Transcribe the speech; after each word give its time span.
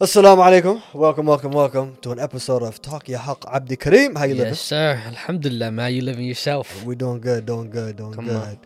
Assalamu 0.00 0.42
alaikum. 0.44 0.82
Welcome, 0.92 1.24
welcome, 1.26 1.52
welcome 1.52 1.96
to 2.02 2.12
an 2.12 2.18
episode 2.18 2.62
of 2.62 2.82
Talk 2.82 3.08
Ya 3.08 3.18
Haq 3.18 3.44
Abdi 3.50 3.76
Kareem. 3.78 4.14
How 4.18 4.24
you 4.24 4.34
living? 4.34 4.48
yes, 4.52 4.60
sir. 4.60 5.00
Alhamdulillah, 5.06 5.70
man. 5.72 5.94
You 5.94 6.02
living 6.02 6.26
yourself. 6.26 6.84
We're 6.84 6.96
doing 6.96 7.18
good, 7.20 7.46
doing 7.46 7.70
good, 7.70 7.96
doing 7.96 8.12
Come 8.12 8.26
good. 8.26 8.36
on. 8.36 8.58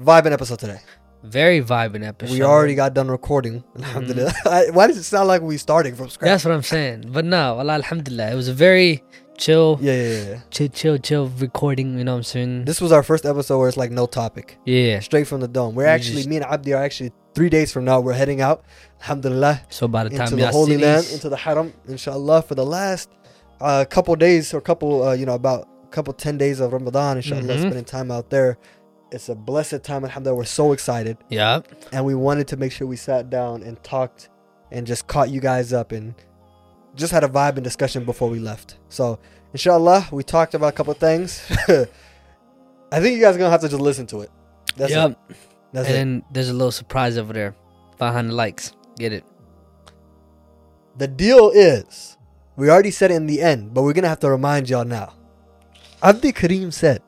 Vibing 0.00 0.32
episode 0.32 0.58
today. 0.58 0.80
Very 1.22 1.60
vibing 1.62 2.04
episode. 2.04 2.32
We 2.34 2.42
already 2.42 2.74
got 2.74 2.94
done 2.94 3.08
recording. 3.12 3.60
Mm-hmm. 3.62 3.84
Alhamdulillah. 3.84 4.32
Why 4.72 4.88
does 4.88 4.96
it 4.98 5.04
sound 5.04 5.28
like 5.28 5.40
we 5.40 5.56
starting 5.56 5.94
from 5.94 6.08
scratch? 6.10 6.28
That's 6.30 6.44
what 6.44 6.52
I'm 6.52 6.64
saying. 6.64 7.10
But 7.12 7.24
no, 7.24 7.58
Allah, 7.60 7.74
alhamdulillah. 7.74 8.32
It 8.32 8.34
was 8.34 8.48
a 8.48 8.54
very 8.54 9.04
chill, 9.38 9.78
Yeah, 9.80 9.92
yeah, 9.92 10.24
yeah. 10.30 10.40
chill, 10.50 10.68
chill, 10.68 10.98
chill 10.98 11.28
recording. 11.38 11.96
You 11.96 12.02
know 12.02 12.12
what 12.14 12.18
I'm 12.18 12.22
saying? 12.24 12.64
This 12.64 12.80
was 12.80 12.90
our 12.90 13.04
first 13.04 13.24
episode 13.24 13.58
where 13.60 13.68
it's 13.68 13.76
like 13.76 13.92
no 13.92 14.06
topic, 14.06 14.58
yeah. 14.64 14.98
straight 14.98 15.28
from 15.28 15.40
the 15.42 15.48
dome. 15.48 15.76
We're 15.76 15.84
We 15.84 15.90
actually, 15.90 16.16
just- 16.16 16.28
me 16.28 16.36
and 16.36 16.44
Abdi 16.44 16.74
are 16.74 16.82
actually 16.82 17.12
three 17.34 17.48
days 17.48 17.72
from 17.72 17.84
now. 17.84 18.00
We're 18.00 18.12
heading 18.14 18.40
out, 18.40 18.64
Alhamdulillah, 19.00 19.62
So 19.70 19.88
by 19.88 20.04
the 20.04 20.10
time 20.10 20.22
into 20.22 20.36
the 20.36 20.48
Holy 20.48 20.76
Land, 20.78 21.06
into 21.12 21.28
the 21.28 21.36
Haram, 21.36 21.72
inshallah, 21.88 22.42
for 22.42 22.54
the 22.54 22.64
last 22.64 23.10
uh, 23.60 23.84
couple 23.88 24.14
days 24.16 24.52
or 24.54 24.60
couple, 24.60 25.02
uh, 25.06 25.12
you 25.14 25.26
know, 25.26 25.34
about 25.34 25.68
a 25.84 25.86
couple 25.88 26.12
ten 26.12 26.38
days 26.38 26.60
of 26.60 26.72
Ramadan, 26.72 27.16
inshallah, 27.16 27.42
Mhm. 27.42 27.58
spending 27.60 27.84
time 27.84 28.10
out 28.10 28.30
there. 28.30 28.58
It's 29.12 29.28
a 29.28 29.34
blessed 29.34 29.82
time, 29.84 30.04
alhamdulillah. 30.04 30.38
We're 30.38 30.44
so 30.44 30.72
excited. 30.72 31.16
yeah, 31.28 31.60
and 31.92 32.04
we 32.04 32.14
wanted 32.14 32.48
to 32.48 32.56
make 32.56 32.72
sure 32.72 32.86
we 32.86 32.96
sat 32.96 33.30
down 33.30 33.62
and 33.62 33.80
talked 33.84 34.28
and 34.72 34.86
just 34.86 35.06
caught 35.06 35.30
you 35.30 35.40
guys 35.40 35.72
up 35.72 35.92
and 35.92 36.14
just 36.96 37.12
had 37.12 37.22
a 37.24 37.28
vibe 37.28 37.54
and 37.56 37.62
discussion 37.64 38.04
before 38.04 38.28
we 38.28 38.38
left. 38.40 38.76
So, 38.88 39.18
inshallah, 39.52 40.08
we 40.10 40.22
talked 40.24 40.54
about 40.54 40.68
a 40.68 40.72
couple 40.72 40.94
things. 40.94 41.42
I 42.90 43.00
think 43.00 43.16
you 43.16 43.20
guys 43.20 43.34
are 43.36 43.38
gonna 43.38 43.50
have 43.50 43.60
to 43.60 43.68
just 43.68 43.80
listen 43.80 44.06
to 44.08 44.22
it. 44.22 44.30
That's 44.76 44.90
yep. 44.92 45.10
it. 45.30 45.36
That's 45.74 45.88
and 45.88 45.94
it. 45.94 45.98
then 45.98 46.22
there's 46.32 46.48
a 46.48 46.54
little 46.54 46.72
surprise 46.72 47.18
over 47.18 47.32
there. 47.32 47.54
500 47.98 48.32
likes. 48.32 48.72
Get 48.96 49.12
it? 49.12 49.24
The 50.96 51.08
deal 51.08 51.50
is, 51.50 52.16
we 52.56 52.70
already 52.70 52.92
said 52.92 53.10
it 53.10 53.14
in 53.14 53.26
the 53.26 53.42
end, 53.42 53.74
but 53.74 53.82
we're 53.82 53.92
gonna 53.92 54.08
have 54.08 54.20
to 54.20 54.30
remind 54.30 54.70
y'all 54.70 54.84
now. 54.84 55.14
Abdi 56.02 56.32
Kareem 56.32 56.72
said 56.72 57.02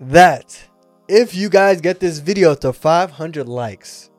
that 0.00 0.64
if 1.08 1.34
you 1.34 1.48
guys 1.48 1.80
get 1.80 2.00
this 2.00 2.18
video 2.18 2.54
to 2.54 2.72
500 2.72 3.46
likes, 3.48 4.10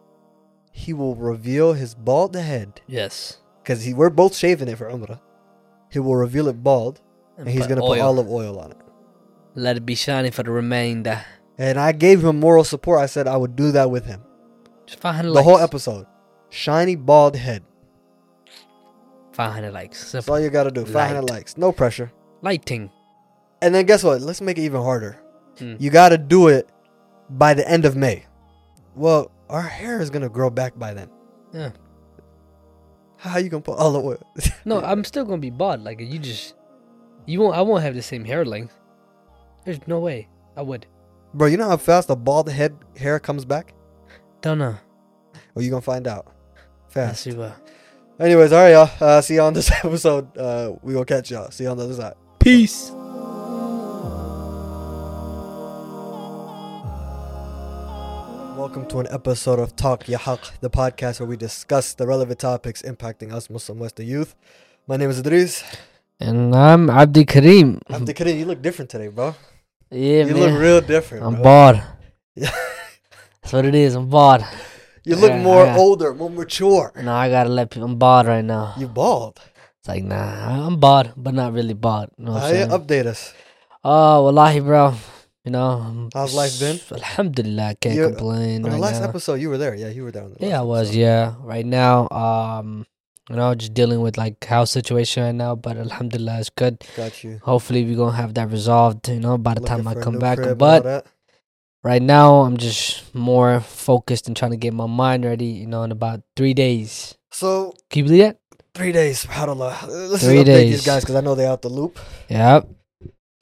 he 0.72 0.94
will 0.94 1.16
reveal 1.16 1.74
his 1.74 1.96
bald 1.96 2.36
head 2.36 2.82
Yes. 2.88 3.40
because 3.64 3.88
we're 3.94 4.10
both 4.10 4.36
shaving 4.36 4.68
it 4.68 4.78
for 4.78 4.90
Umrah. 4.90 5.20
He 5.90 6.00
will 6.00 6.16
reveal 6.16 6.48
it 6.48 6.62
bald, 6.64 7.02
and 7.38 7.48
he's 7.50 7.68
gonna 7.68 7.82
put 7.82 8.00
olive 8.00 8.30
oil 8.30 8.60
on 8.60 8.72
it. 8.72 8.78
Let 9.56 9.76
it 9.78 9.86
be 9.86 9.96
shining 9.96 10.32
for 10.32 10.44
the 10.44 10.52
remainder. 10.52 11.26
And 11.62 11.78
I 11.80 11.92
gave 11.92 12.24
him 12.26 12.40
moral 12.40 12.64
support. 12.64 13.00
I 13.00 13.06
said 13.06 13.28
I 13.28 13.38
would 13.38 13.56
do 13.56 13.72
that 13.74 13.92
with 13.92 14.06
him. 14.06 14.22
Just 14.88 15.00
500 15.00 15.28
The 15.30 15.34
likes. 15.36 15.46
whole 15.46 15.60
episode, 15.60 16.06
shiny 16.50 16.96
bald 16.96 17.36
head. 17.36 17.64
500 19.34 19.72
likes. 19.72 20.12
That's 20.12 20.28
all 20.28 20.40
you 20.40 20.50
gotta 20.50 20.72
do. 20.72 20.86
500 20.86 21.22
Light. 21.22 21.30
likes, 21.30 21.58
no 21.58 21.72
pressure. 21.72 22.12
Lighting. 22.42 22.90
And 23.62 23.76
then 23.76 23.86
guess 23.86 24.04
what? 24.04 24.22
Let's 24.22 24.42
make 24.42 24.58
it 24.58 24.62
even 24.64 24.82
harder. 24.82 25.20
Hmm. 25.60 25.76
You 25.80 25.90
gotta 25.92 26.18
do 26.18 26.48
it 26.48 26.68
by 27.30 27.54
the 27.54 27.68
end 27.70 27.86
of 27.86 27.96
May. 27.96 28.26
Well, 28.96 29.32
our 29.50 29.62
hair 29.62 30.02
is 30.02 30.10
gonna 30.10 30.30
grow 30.30 30.50
back 30.50 30.78
by 30.80 30.94
then. 30.94 31.10
Yeah. 31.54 31.72
How 33.18 33.38
you 33.38 33.50
gonna 33.50 33.62
put 33.62 33.78
the 33.78 33.84
oil? 33.84 34.18
No, 34.66 34.82
I'm 34.82 35.04
still 35.04 35.26
gonna 35.26 35.38
be 35.38 35.52
bald. 35.52 35.84
Like 35.84 36.00
you 36.02 36.18
just, 36.18 36.56
you 37.28 37.40
won't. 37.40 37.56
I 37.56 37.62
won't 37.62 37.84
have 37.84 37.94
the 37.94 38.02
same 38.02 38.26
hair 38.26 38.44
length. 38.44 38.74
There's 39.64 39.80
no 39.88 40.00
way 40.00 40.28
I 40.58 40.64
would. 40.64 40.88
Bro, 41.34 41.48
you 41.48 41.58
know 41.58 41.70
how 41.70 41.78
fast 41.78 42.10
a 42.10 42.16
bald 42.16 42.50
head 42.50 42.76
hair 42.98 43.20
comes 43.20 43.46
back? 43.46 43.74
Don't 44.42 44.58
know. 44.58 44.76
Well, 45.54 45.64
you 45.64 45.70
gonna 45.70 45.82
find 45.82 46.08
out. 46.08 46.28
Let's 46.56 46.94
Fast. 46.94 47.24
see 47.24 47.32
what. 47.34 47.56
Anyways, 48.20 48.52
all 48.52 48.60
right, 48.64 48.72
y'all. 48.72 48.90
Uh, 49.00 49.22
see 49.22 49.36
you 49.36 49.42
on 49.42 49.54
this 49.54 49.72
episode. 49.84 50.38
Uh, 50.38 50.74
we 50.82 50.94
gonna 50.94 51.06
catch 51.06 51.32
y'all. 51.32 51.50
See 51.52 51.64
you 51.64 51.70
on 51.70 51.78
the 51.78 51.86
other 51.86 51.94
side. 51.94 52.16
Peace. 52.40 52.92
Welcome 58.58 58.86
to 58.90 59.00
an 59.00 59.08
episode 59.10 59.60
of 59.60 59.76
Talk 59.76 60.08
Ya 60.08 60.18
Haq, 60.18 60.60
the 60.62 60.70
podcast 60.70 61.20
where 61.20 61.28
we 61.28 61.36
discuss 61.36 61.94
the 61.94 62.06
relevant 62.06 62.40
topics 62.40 62.82
impacting 62.84 63.34
us 63.34 63.50
Muslim 63.50 63.80
Western 63.80 64.06
youth. 64.08 64.36
My 64.88 64.98
name 64.98 65.10
is 65.10 65.20
Idris. 65.20 65.64
And 66.20 66.56
I'm 66.56 66.90
Abdi 66.90 67.26
Kareem. 67.26 67.80
Abdi 67.90 68.14
Karim, 68.14 68.38
you 68.38 68.46
look 68.46 68.62
different 68.62 68.92
today, 68.92 69.08
bro. 69.08 69.36
Yeah, 69.92 70.26
you 70.26 70.34
man. 70.34 70.40
look 70.40 70.60
real 70.62 70.82
different. 70.82 71.26
I'm 71.26 71.36
bro. 71.36 71.44
bald. 71.44 71.82
Yeah. 72.36 72.50
That's 73.42 73.54
what 73.54 73.66
it 73.66 73.76
is. 73.76 73.96
I'm 73.96 74.10
bald. 74.10 74.44
You 75.04 75.16
look 75.16 75.34
more 75.36 75.66
yeah. 75.66 75.78
older, 75.78 76.14
more 76.14 76.30
mature. 76.30 76.92
No, 76.96 77.12
I 77.14 77.30
gotta 77.30 77.50
let 77.50 77.72
people. 77.72 77.88
I'm 77.90 77.98
bald 77.98 78.28
right 78.28 78.46
now. 78.46 78.74
You 78.78 78.88
bald. 78.88 79.40
It's 79.80 79.88
like 79.88 80.04
nah, 80.04 80.68
I'm 80.68 80.80
bald, 80.80 81.12
but 81.18 81.34
not 81.34 81.54
really 81.54 81.74
bald. 81.74 82.10
You 82.18 82.26
know 82.26 82.34
what 82.34 82.50
saying? 82.50 82.70
update 82.70 83.08
us. 83.08 83.34
Oh, 83.84 84.24
wallahi, 84.26 84.60
bro. 84.60 84.94
You 85.44 85.52
know. 85.52 85.70
I'm- 85.82 86.10
How's 86.14 86.36
life 86.36 86.60
been? 86.60 86.80
Alhamdulillah, 86.92 87.64
I 87.70 87.74
can't 87.74 87.96
You- 87.96 88.10
complain. 88.10 88.58
On 88.64 88.70
the 88.70 88.70
right 88.78 88.80
last 88.80 89.02
now. 89.02 89.10
episode, 89.10 89.42
you 89.42 89.50
were 89.50 89.58
there. 89.58 89.74
Yeah, 89.74 89.90
you 89.90 90.04
were 90.04 90.12
there. 90.12 90.24
On 90.24 90.36
the 90.38 90.48
Yeah, 90.48 90.60
I 90.60 90.64
was. 90.64 90.90
episode. 90.90 91.00
Yeah, 91.00 91.34
right 91.42 91.66
now, 91.66 92.08
um, 92.12 92.86
you 93.32 93.38
know, 93.38 93.56
just 93.56 93.74
dealing 93.74 94.02
with 94.02 94.18
like 94.18 94.44
house 94.46 94.70
situation 94.72 95.24
right 95.24 95.34
now. 95.36 95.56
But 95.56 95.78
alhamdulillah, 95.78 96.40
it's 96.40 96.50
good. 96.52 96.84
Got 96.98 97.24
you. 97.24 97.40
Hopefully, 97.44 97.86
we're 97.86 97.98
gonna 97.98 98.18
have 98.18 98.34
that 98.36 98.50
resolved. 98.52 99.08
You 99.10 99.20
know, 99.20 99.38
by 99.38 99.54
the 99.56 99.62
Looking 99.62 99.78
time 99.84 99.88
I 99.88 99.96
come 99.96 100.20
back. 100.20 100.38
crib 100.38 100.50
and 100.52 100.62
all 100.62 100.82
But 100.82 101.06
right 101.84 102.02
now, 102.02 102.42
I'm 102.42 102.58
just 102.58 103.14
more 103.16 103.60
focused 103.62 104.28
and 104.28 104.36
trying 104.36 104.52
to 104.52 104.58
get 104.58 104.74
my 104.74 104.86
mind 104.88 105.26
ready. 105.26 105.46
You 105.48 105.68
know, 105.68 105.84
in 105.84 105.92
about 105.92 106.22
three 106.36 106.54
days. 106.54 107.16
So 107.32 107.74
Can 107.90 108.00
you 108.00 108.04
believe 108.06 108.22
that? 108.24 108.38
three 108.76 108.92
days. 108.92 109.26
SubhanAllah. 109.26 109.88
Let's 110.12 110.24
Three 110.24 110.44
just 110.44 110.48
update 110.48 110.68
these 110.68 110.72
days. 110.72 110.86
guys 110.86 111.02
because 111.04 111.16
I 111.16 111.22
know 111.22 111.36
they're 111.36 111.50
out 111.50 111.62
the 111.62 111.70
loop. 111.70 111.98
Yep. 112.30 112.68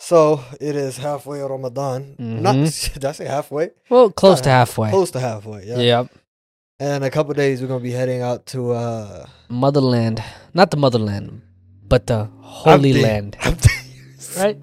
So 0.02 0.44
it 0.62 0.76
is 0.76 0.98
halfway 0.98 1.42
Ramadan. 1.42 2.16
Not 2.18 2.56
Mhm. 2.56 2.94
did 2.94 3.06
I 3.06 3.12
say 3.12 3.26
halfway? 3.26 3.72
Well, 3.90 4.10
close 4.12 4.38
Not 4.38 4.44
to 4.46 4.50
halfway. 4.50 4.90
Close 4.92 5.12
to 5.12 5.20
halfway. 5.20 5.66
Yeah. 5.66 5.78
Yep. 5.80 6.08
And 6.79 7.03
in 7.03 7.03
a 7.03 7.09
couple 7.12 7.34
days, 7.34 7.62
we're 7.62 7.67
gonna 7.67 7.84
be 7.84 7.91
heading 7.91 8.22
out 8.22 8.45
to 8.47 8.72
uh, 8.72 9.25
Motherland, 9.50 10.23
not 10.53 10.72
the 10.72 10.78
motherland, 10.78 11.41
but 11.88 12.07
the 12.07 12.25
Holy 12.41 12.91
Abdi. 12.91 13.01
Land. 13.01 13.38
Abdi. 13.41 13.69
Right? 14.38 14.57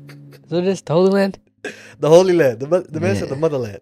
So 0.49 0.61
this 0.61 0.81
the 0.83 0.95
Holy 0.95 1.11
Land 1.11 1.39
the 1.99 2.09
Holy 2.09 2.33
Land. 2.33 2.61
The, 2.61 2.67
the 2.89 3.01
man 3.01 3.17
said 3.17 3.29
the 3.29 3.37
motherland 3.37 3.81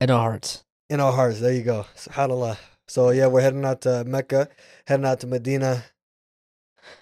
in 0.00 0.10
our 0.10 0.20
hearts. 0.30 0.64
in 0.88 1.00
our 1.00 1.12
hearts. 1.12 1.40
There 1.40 1.52
you 1.52 1.62
go. 1.62 1.86
Subhanallah. 1.96 2.56
So 2.88 3.10
yeah, 3.10 3.26
we're 3.26 3.40
heading 3.42 3.64
out 3.64 3.80
to 3.82 4.04
Mecca, 4.04 4.48
heading 4.86 5.06
out 5.06 5.20
to 5.20 5.26
Medina. 5.26 5.84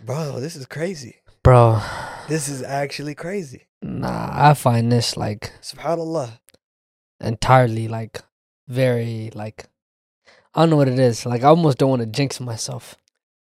Bro, 0.04 0.40
this 0.40 0.56
is 0.56 0.66
crazy. 0.66 1.16
Bro, 1.42 1.80
This 2.28 2.48
is 2.48 2.62
actually 2.62 3.14
crazy. 3.14 3.66
nah, 3.82 4.28
I 4.32 4.54
find 4.54 4.90
this 4.92 5.16
like 5.16 5.52
Subhanallah. 5.62 6.38
entirely 7.20 7.88
like 7.88 8.20
very 8.68 9.30
like 9.34 9.66
I 10.54 10.62
don't 10.62 10.70
know 10.70 10.76
what 10.76 10.88
it 10.88 10.98
is. 10.98 11.24
Like 11.26 11.42
I 11.42 11.48
almost 11.48 11.78
don't 11.78 11.90
want 11.90 12.00
to 12.02 12.06
jinx 12.06 12.40
myself. 12.40 12.96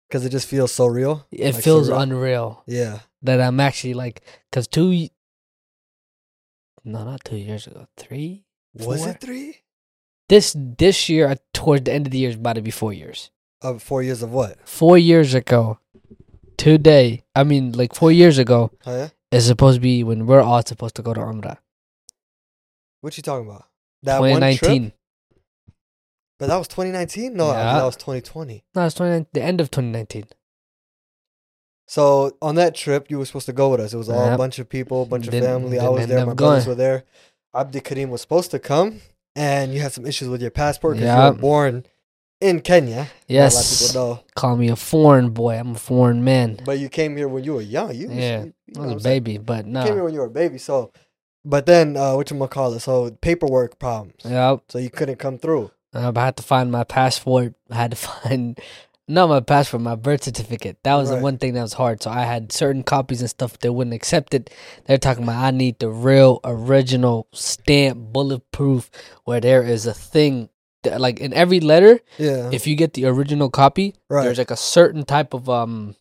Because 0.07 0.25
it 0.25 0.29
just 0.29 0.47
feels 0.47 0.71
so 0.71 0.85
real. 0.87 1.25
It 1.31 1.53
Like 1.55 1.63
feels 1.63 1.89
surreal? 1.89 2.01
unreal 2.01 2.63
Yeah. 2.65 2.99
that 3.21 3.41
I'm 3.41 3.59
actually 3.59 3.93
like 3.93 4.21
because 4.49 4.67
two 4.67 4.89
y- 4.89 5.09
no 6.85 7.03
not 7.03 7.23
two 7.25 7.35
years 7.37 7.67
ago 7.67 7.87
three 7.97 8.45
Was 8.73 9.01
Four? 9.01 9.09
it 9.09 9.19
three? 9.21 9.57
this 10.29 10.55
this 10.57 11.09
year 11.09 11.27
uh, 11.27 11.35
towards 11.53 11.83
the 11.83 11.93
end 11.93 12.07
of 12.07 12.11
the 12.11 12.19
year 12.19 12.29
is 12.29 12.35
about 12.35 12.53
to 12.55 12.61
be 12.61 12.71
four 12.71 12.93
years. 12.93 13.31
Of 13.61 13.81
four 13.83 14.01
years 14.03 14.21
of 14.23 14.31
what? 14.31 14.57
Four 14.67 14.97
years 14.97 15.33
ago, 15.33 15.79
today 16.57 17.23
I 17.35 17.43
mean 17.43 17.73
like 17.73 17.93
four 17.93 18.11
years 18.11 18.37
ago 18.37 18.71
Oh 18.85 18.95
yeah. 18.97 19.09
is 19.31 19.45
supposed 19.45 19.75
to 19.77 19.81
be 19.81 20.03
when 20.03 20.25
we're 20.25 20.41
all 20.41 20.63
supposed 20.65 20.95
to 20.95 21.01
go 21.01 21.13
to 21.13 21.19
Umrah. 21.21 21.57
What 23.01 23.17
you 23.17 23.23
talking 23.23 23.47
about? 23.47 23.65
That 24.03 24.19
one 24.21 24.39
trip? 24.39 24.57
2019. 24.61 24.93
But 26.39 26.47
that 26.49 26.57
was 26.57 26.67
2019. 26.67 27.33
No, 27.33 27.47
Yeah. 27.47 27.73
that 27.73 27.83
was 27.85 27.95
2020. 27.95 28.63
No, 28.75 28.85
it's 28.85 28.95
29 28.95 29.25
the 29.33 29.41
end 29.41 29.59
of 29.61 29.71
2019. 29.71 30.25
So 31.88 32.35
on 32.41 32.56
that 32.56 32.75
trip, 32.75 33.09
you 33.09 33.17
were 33.17 33.25
supposed 33.25 33.45
to 33.45 33.53
go 33.53 33.69
with 33.69 33.79
us. 33.79 33.94
It 33.94 33.97
was 33.97 34.09
all 34.09 34.33
a 34.33 34.38
bunch 34.38 34.59
of 34.59 34.67
people, 34.69 35.03
a 35.03 35.06
bunch 35.06 35.25
of 35.27 35.31
Didn't- 35.31 35.47
family. 35.50 35.79
I 35.79 35.88
was 35.89 36.07
there. 36.07 36.25
My 36.25 36.33
brothers 36.33 36.65
going. 36.65 36.67
were 36.67 36.75
there. 36.75 37.03
Abdi 37.56 37.79
Karim 37.79 38.09
was 38.09 38.21
supposed 38.21 38.51
to 38.51 38.59
come, 38.59 39.01
and 39.35 39.73
you 39.73 39.79
had 39.79 39.94
some 39.94 40.06
issues 40.06 40.27
with 40.27 40.41
your 40.41 40.51
passport 40.51 40.95
because 40.97 41.09
you 41.09 41.15
were 41.17 41.31
Yep. 41.31 41.38
born 41.39 41.85
in 42.41 42.59
Kenya. 42.59 43.07
Yes. 43.27 43.53
a 43.53 43.56
lot 43.56 43.63
of 43.65 43.79
people 43.95 44.15
know. 44.17 44.23
Call 44.35 44.57
me 44.57 44.67
a 44.69 44.75
foreign 44.75 45.29
boy. 45.29 45.56
I'm 45.57 45.71
a 45.71 45.79
foreign 45.79 46.23
man. 46.23 46.59
But 46.65 46.77
you 46.79 46.89
came 46.89 47.15
here 47.15 47.27
when 47.29 47.44
you 47.45 47.53
were 47.53 47.62
young. 47.62 47.95
You, 47.95 48.09
Yeah, 48.12 48.44
you, 48.44 48.53
you 48.67 48.73
I 48.75 48.79
was 48.81 48.91
I'm 48.91 48.97
a 48.97 49.00
saying? 49.01 49.23
baby, 49.23 49.38
but 49.39 49.65
You 49.65 49.73
came 49.73 49.94
here 49.94 50.03
when 50.03 50.13
you 50.13 50.19
were 50.19 50.27
a 50.27 50.29
baby. 50.29 50.57
So, 50.57 50.91
but 51.45 51.65
then 51.65 51.95
uh, 51.95 52.15
what 52.15 52.29
you 52.29 52.47
call 52.47 52.73
it? 52.73 52.81
So 52.81 53.09
paperwork 53.21 53.79
problems. 53.79 54.17
Yep. 54.25 54.63
So 54.69 54.77
you 54.77 54.89
couldn't 54.89 55.15
come 55.17 55.38
through. 55.38 55.71
I 55.97 56.25
had 56.25 56.38
to 56.38 56.44
find 56.44 56.71
my 56.71 56.83
passport. 56.83 57.53
I 57.69 57.75
had 57.75 57.91
to 57.91 57.97
find 58.09 58.59
not 59.07 59.29
my 59.29 59.39
passport, 59.39 59.81
my 59.81 59.95
birth 59.95 60.23
certificate. 60.25 60.77
That 60.83 60.95
was 60.95 61.09
Right. 61.09 61.17
the 61.17 61.23
one 61.23 61.38
thing 61.38 61.53
that 61.53 61.61
was 61.61 61.73
hard. 61.73 62.03
So 62.03 62.11
I 62.11 62.23
had 62.25 62.51
certain 62.51 62.83
copies 62.83 63.21
and 63.21 63.29
stuff 63.29 63.57
they 63.59 63.69
wouldn't 63.69 63.94
accept 63.94 64.33
it. 64.33 64.49
They're 64.85 64.97
talking 64.97 65.23
about 65.23 65.41
I 65.44 65.51
need 65.51 65.79
the 65.79 65.89
real 65.89 66.41
original 66.44 67.27
stamp 67.31 68.11
bulletproof 68.13 68.91
where 69.23 69.39
there 69.39 69.63
is 69.63 69.85
a 69.85 69.94
thing 69.94 70.49
th- 70.83 70.99
like 70.99 71.19
in 71.21 71.33
every 71.33 71.61
letter, 71.61 72.00
Yeah. 72.17 72.50
if 72.51 72.67
you 72.67 72.75
get 72.75 72.93
the 72.95 73.05
original 73.05 73.50
copy, 73.50 73.95
right. 74.09 74.23
there's 74.23 74.38
like 74.39 74.51
a 74.51 74.57
certain 74.57 75.03
type 75.05 75.33
of 75.33 75.50
um 75.50 75.95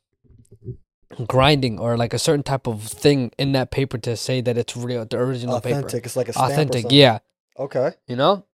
grinding 1.26 1.78
or 1.78 1.96
like 1.96 2.12
a 2.12 2.18
certain 2.18 2.42
type 2.42 2.66
of 2.66 2.82
thing 2.82 3.30
in 3.38 3.52
that 3.52 3.70
paper 3.70 3.96
to 3.98 4.16
say 4.16 4.40
that 4.40 4.58
it's 4.58 4.76
real, 4.76 5.04
the 5.06 5.16
original 5.16 5.60
paper, 5.60 5.78
authentic. 5.78 6.04
It's 6.06 6.16
like 6.16 6.28
a 6.28 6.32
stamp 6.32 6.50
authentic. 6.52 6.86
Yeah, 6.90 7.20
Okay. 7.58 7.92
you 8.08 8.16
know. 8.16 8.44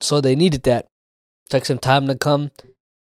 So 0.00 0.20
they 0.20 0.34
needed 0.36 0.62
that. 0.64 0.88
Took 1.48 1.64
some 1.64 1.78
time 1.78 2.08
to 2.08 2.16
come, 2.16 2.50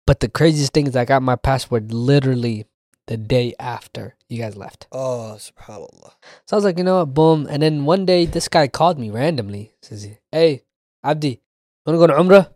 but 0.06 0.19
the 0.19 0.30
craziest 0.30 0.72
thing 0.74 0.86
is 0.88 0.95
I 0.95 1.06
got 1.06 1.24
my 1.24 1.36
passport 1.36 1.92
literally 1.92 2.66
the 3.07 3.18
day 3.18 3.56
after 3.60 4.16
you 4.30 4.38
guys 4.38 4.56
left. 4.56 4.88
Oh, 4.92 5.38
subhanallah. 5.38 6.12
So 6.45 6.54
I 6.54 6.56
was 6.56 6.63
like, 6.63 6.78
you 6.78 6.84
know 6.84 7.00
what, 7.00 7.13
boom. 7.13 7.48
And 7.50 7.63
then 7.63 7.86
one 7.86 8.06
day 8.06 8.25
this 8.25 8.48
guy 8.48 8.68
called 8.68 9.00
me 9.00 9.10
randomly. 9.10 9.72
Says 9.81 10.04
he, 10.04 10.18
Hey, 10.31 10.63
Abdi, 11.04 11.42
wanna 11.86 11.98
go 11.98 12.07
to 12.07 12.13
Umrah? 12.13 12.50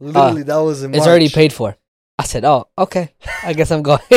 Literally, 0.00 0.42
that 0.42 0.56
was 0.56 0.82
in 0.82 0.94
It's 0.94 1.06
already 1.06 1.28
paid 1.28 1.52
for. 1.52 1.76
I 2.18 2.24
said, 2.24 2.44
Oh, 2.44 2.68
okay. 2.76 3.14
I 3.44 3.52
guess 3.52 3.70
I'm 3.70 3.82
going. 3.82 4.00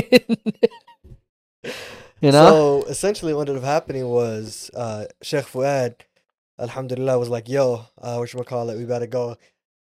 you 2.21 2.31
know? 2.31 2.81
So 2.81 2.83
essentially, 2.89 3.33
what 3.33 3.47
ended 3.47 3.63
up 3.63 3.67
happening 3.67 4.07
was 4.07 4.71
uh, 4.73 5.05
Sheikh 5.21 5.45
Fuad, 5.45 5.95
Alhamdulillah, 6.59 7.19
was 7.19 7.29
like, 7.29 7.49
"Yo, 7.49 7.85
uh, 8.01 8.15
what 8.17 8.29
should 8.29 8.39
we 8.39 8.45
call 8.45 8.69
it? 8.69 8.77
We 8.77 8.85
better 8.85 9.07
go. 9.07 9.35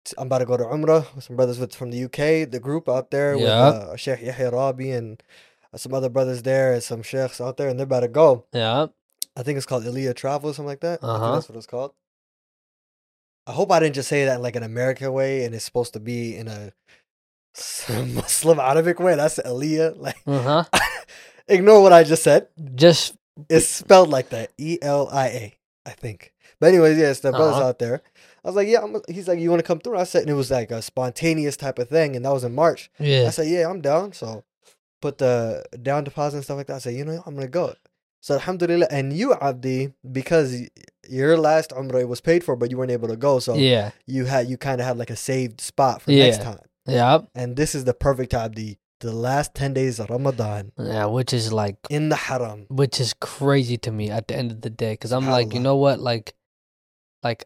t- 0.06 0.13
I'm 0.18 0.27
about 0.27 0.39
to 0.39 0.45
go 0.45 0.56
to 0.57 0.63
Umrah 0.63 1.13
with 1.16 1.24
some 1.25 1.36
brothers 1.36 1.60
with 1.60 1.75
from 1.75 1.92
the 1.92 2.04
UK, 2.06 2.50
the 2.50 2.60
group 2.62 2.88
out 2.88 3.12
there 3.12 3.36
with 3.38 3.48
Yeah. 3.48 3.68
uh, 3.68 3.95
Sheikh 3.95 4.21
Yahya 4.21 4.51
Rabi 4.51 4.92
and 4.92 5.21
uh, 5.74 5.77
some 5.77 5.94
other 5.94 6.10
brothers 6.10 6.44
there 6.44 6.74
and 6.74 6.81
some 6.83 7.01
sheikhs 7.04 7.42
out 7.42 7.57
there, 7.57 7.68
and 7.69 7.77
they're 7.80 7.86
about 7.86 8.01
to 8.01 8.07
go. 8.07 8.45
yeah. 8.54 8.88
I 9.38 9.44
think 9.44 9.57
it's 9.57 9.66
called 9.66 9.86
Ilya 9.86 10.13
Travel 10.16 10.50
or 10.50 10.54
something 10.54 10.68
like 10.68 10.81
that. 10.81 11.00
I 11.01 11.06
think 11.07 11.13
Uh-huh. 11.13 11.33
that's 11.36 11.50
what 11.50 11.57
it's 11.57 11.66
called. 11.68 11.94
I 13.48 13.51
hope 13.54 13.72
I 13.72 13.80
didn't 13.80 13.95
just 13.95 14.10
say 14.10 14.25
that 14.25 14.36
in 14.36 14.42
like 14.42 14.56
an 14.57 14.63
American 14.63 15.12
way, 15.13 15.44
and 15.45 15.56
it's 15.56 15.63
supposed 15.65 15.94
to 15.94 16.00
be 16.00 16.36
in 16.36 16.48
a 16.48 16.72
Muslim 18.13 18.60
Arabic 18.60 19.00
way. 19.00 19.15
That's 19.15 19.39
Ilya. 19.44 19.94
Like, 19.98 20.18
Uh 20.27 20.42
huh. 20.42 20.63
ignore 21.48 21.81
what 21.81 21.94
I 21.94 22.04
just 22.04 22.24
said. 22.24 22.48
Just 22.75 23.15
It's 23.50 23.68
spelled 23.68 24.10
like 24.10 24.30
that. 24.30 24.51
E 24.57 24.77
L 24.81 25.07
I 25.12 25.27
A, 25.27 25.57
I 25.86 25.92
think. 25.92 26.33
But 26.60 26.68
anyways, 26.68 26.98
yes, 26.98 27.20
the 27.22 27.32
brothers 27.32 27.56
Uh-huh. 27.56 27.68
out 27.70 27.80
there. 27.80 28.02
I 28.44 28.48
was 28.48 28.56
like, 28.56 28.68
yeah. 28.68 28.82
I'm, 28.82 28.96
he's 29.10 29.28
like, 29.28 29.40
you 29.40 29.50
want 29.50 29.60
to 29.62 29.68
come 29.68 29.80
through? 29.80 29.98
I 29.98 30.04
said, 30.04 30.22
and 30.22 30.30
it 30.30 30.34
was 30.34 30.52
like 30.52 30.72
a 30.72 30.82
spontaneous 30.82 31.56
type 31.58 31.80
of 31.80 31.90
thing, 31.90 32.16
and 32.16 32.26
that 32.26 32.34
was 32.34 32.44
in 32.44 32.54
March. 32.56 32.90
Yeah. 33.00 33.26
I 33.28 33.30
said, 33.30 33.48
yeah, 33.48 33.70
I'm 33.70 33.82
down. 33.82 34.14
So 34.14 34.44
put 35.02 35.18
the 35.20 35.64
down 35.82 36.04
deposit 36.04 36.38
and 36.38 36.44
stuff 36.44 36.58
like 36.58 36.68
that. 36.68 36.76
I 36.76 36.80
said, 36.80 36.96
you 36.96 37.06
know, 37.06 37.22
I'm 37.26 37.36
gonna 37.36 37.48
go. 37.48 37.74
So 38.22 38.34
alhamdulillah, 38.34 38.88
and 38.92 39.14
you 39.14 39.34
Abdi, 39.34 39.94
because 40.12 40.54
your 41.10 41.38
last 41.38 41.70
umrah 41.72 42.06
was 42.08 42.20
paid 42.22 42.44
for, 42.44 42.56
but 42.58 42.70
you 42.70 42.78
weren't 42.78 42.92
able 42.92 43.08
to 43.08 43.16
go, 43.16 43.40
so 43.40 43.56
Yeah. 43.56 43.92
you 44.06 44.26
had 44.26 44.50
you 44.50 44.58
kind 44.58 44.82
of 44.82 44.88
had 44.88 44.98
like 44.98 45.10
a 45.10 45.16
saved 45.16 45.62
spot 45.62 46.02
for 46.02 46.12
next 46.12 46.42
time. 46.42 46.60
Yeah. 46.86 47.20
And 47.34 47.56
this 47.56 47.74
is 47.76 47.86
the 47.86 47.94
perfect 47.94 48.34
Abdi, 48.34 48.78
the 49.00 49.14
last 49.14 49.56
ten 49.56 49.74
days 49.74 50.00
of 50.00 50.10
Ramadan 50.10 50.74
Yeah. 50.78 51.06
Which 51.06 51.32
is 51.34 51.54
like 51.54 51.78
in 51.90 52.10
the 52.10 52.16
haram. 52.18 52.66
which 52.70 53.00
is 53.00 53.14
crazy 53.14 53.78
to 53.78 53.92
me 53.92 54.10
at 54.10 54.28
the 54.28 54.36
end 54.36 54.52
of 54.52 54.62
the 54.62 54.70
day 54.70 54.94
because 54.94 55.14
i'm 55.14 55.28
like 55.28 55.54
you 55.54 55.60
know 55.62 55.78
what 55.78 56.00
like 56.02 56.34
like 57.24 57.45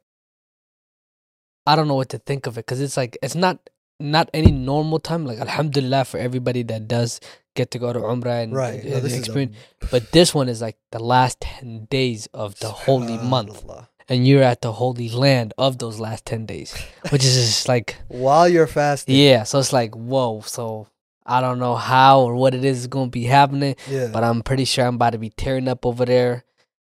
i 1.65 1.75
don't 1.75 1.87
know 1.87 1.95
what 1.95 2.09
to 2.09 2.17
think 2.19 2.45
of 2.47 2.57
it 2.57 2.65
because 2.65 2.81
it's 2.81 2.97
like 2.97 3.17
it's 3.21 3.35
not 3.35 3.57
not 3.99 4.29
any 4.33 4.51
normal 4.51 4.99
time 4.99 5.25
like 5.25 5.39
alhamdulillah 5.39 6.03
for 6.05 6.17
everybody 6.17 6.63
that 6.63 6.87
does 6.87 7.19
get 7.55 7.71
to 7.71 7.79
go 7.79 7.93
to 7.93 7.99
umrah 7.99 8.43
and 8.43 8.53
Right. 8.53 8.83
No, 8.83 8.99
this 8.99 9.13
is 9.13 9.13
a- 9.13 9.19
experience 9.19 9.55
but 9.91 10.11
this 10.11 10.33
one 10.33 10.49
is 10.49 10.61
like 10.61 10.77
the 10.91 10.99
last 10.99 11.39
10 11.41 11.87
days 11.89 12.27
of 12.33 12.57
the 12.59 12.69
holy 12.69 13.17
month 13.19 13.63
and 14.09 14.27
you're 14.27 14.43
at 14.43 14.61
the 14.61 14.73
holy 14.73 15.07
land 15.09 15.53
of 15.57 15.77
those 15.77 15.99
last 15.99 16.25
10 16.25 16.45
days 16.47 16.75
which 17.11 17.23
is 17.23 17.35
just 17.35 17.67
like 17.69 17.95
While 18.09 18.49
you're 18.49 18.67
fasting. 18.67 19.15
yeah 19.15 19.43
so 19.43 19.59
it's 19.59 19.71
like 19.71 19.93
whoa 19.95 20.41
so 20.41 20.87
i 21.25 21.39
don't 21.39 21.59
know 21.59 21.75
how 21.75 22.21
or 22.21 22.35
what 22.35 22.53
it 22.55 22.65
is 22.65 22.87
going 22.87 23.07
to 23.07 23.11
be 23.11 23.23
happening 23.25 23.75
Yeah. 23.87 24.09
but 24.11 24.23
I'm 24.23 24.41
pretty 24.41 24.65
sure 24.65 24.85
I'm 24.85 24.95
about 24.95 25.11
to 25.11 25.19
be 25.19 25.29
tearing 25.29 25.67
up 25.69 25.85
over 25.85 26.03
there. 26.03 26.43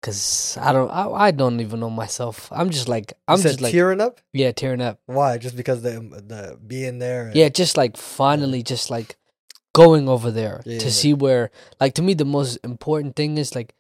Cause 0.04 0.58
I 0.60 0.74
don't, 0.74 0.92
I, 0.92 1.08
I 1.28 1.32
don't 1.32 1.62
even 1.62 1.80
know 1.80 1.90
myself. 1.90 2.50
I'm 2.52 2.70
just 2.70 2.90
like, 2.90 3.14
I'm 3.26 3.40
just 3.42 3.62
like, 3.62 3.72
tearing 3.72 4.02
up. 4.02 4.20
yeah, 4.34 4.52
tearing 4.52 4.82
up. 4.82 5.00
Why? 5.06 5.38
Just 5.38 5.56
because 5.56 5.82
the 5.82 5.92
the 6.32 6.60
being 6.68 7.00
there. 7.00 7.28
and- 7.28 7.36
Yeah, 7.36 7.48
just 7.48 7.78
like 7.78 7.96
finally, 7.96 8.62
just 8.64 8.92
like 8.92 9.16
going 9.74 10.10
over 10.10 10.30
there 10.30 10.62
Yeah. 10.66 10.80
to 10.80 10.92
see 10.92 11.14
where, 11.14 11.50
like, 11.80 11.94
to 11.96 12.02
me, 12.04 12.14
the 12.14 12.26
most 12.26 12.60
important 12.64 13.16
thing 13.16 13.38
is 13.38 13.56
like 13.56 13.74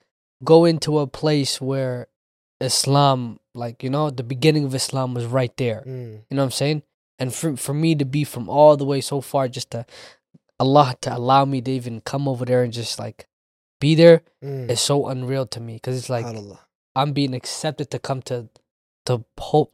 go 0.43 0.63
into 0.65 0.97
a 0.99 1.07
place 1.07 1.59
where 1.61 2.07
Islam, 2.61 3.39
like, 3.53 3.83
you 3.83 3.89
know, 3.89 4.09
the 4.09 4.23
beginning 4.23 4.63
of 4.65 4.73
Islam 4.73 5.13
was 5.13 5.25
right 5.25 5.55
there. 5.57 5.83
Mm. 5.85 6.21
You 6.29 6.35
know 6.37 6.41
what 6.43 6.45
I'm 6.45 6.51
saying? 6.51 6.83
And 7.19 7.33
for 7.33 7.57
for 7.57 7.73
me 7.73 7.95
to 7.95 8.05
be 8.05 8.23
from 8.23 8.47
all 8.49 8.77
the 8.77 8.85
way 8.85 9.01
so 9.01 9.19
far, 9.21 9.47
just 9.49 9.71
to 9.71 9.85
Allah 10.59 10.95
to 11.01 11.15
allow 11.15 11.43
me 11.45 11.61
to 11.61 11.71
even 11.71 11.99
come 12.01 12.27
over 12.29 12.45
there 12.45 12.63
and 12.63 12.71
just 12.73 12.97
like 12.97 13.27
be 13.87 13.91
there 14.03 14.17
Mm. 14.43 14.69
is 14.73 14.79
so 14.91 14.95
unreal 15.13 15.45
to 15.55 15.59
me 15.67 15.73
because 15.79 15.95
it's 15.99 16.09
like 16.17 16.25
I'm 16.99 17.11
being 17.19 17.33
accepted 17.41 17.87
to 17.93 17.99
come 18.07 18.21
to 18.29 18.35
the 19.09 19.17
whole 19.47 19.69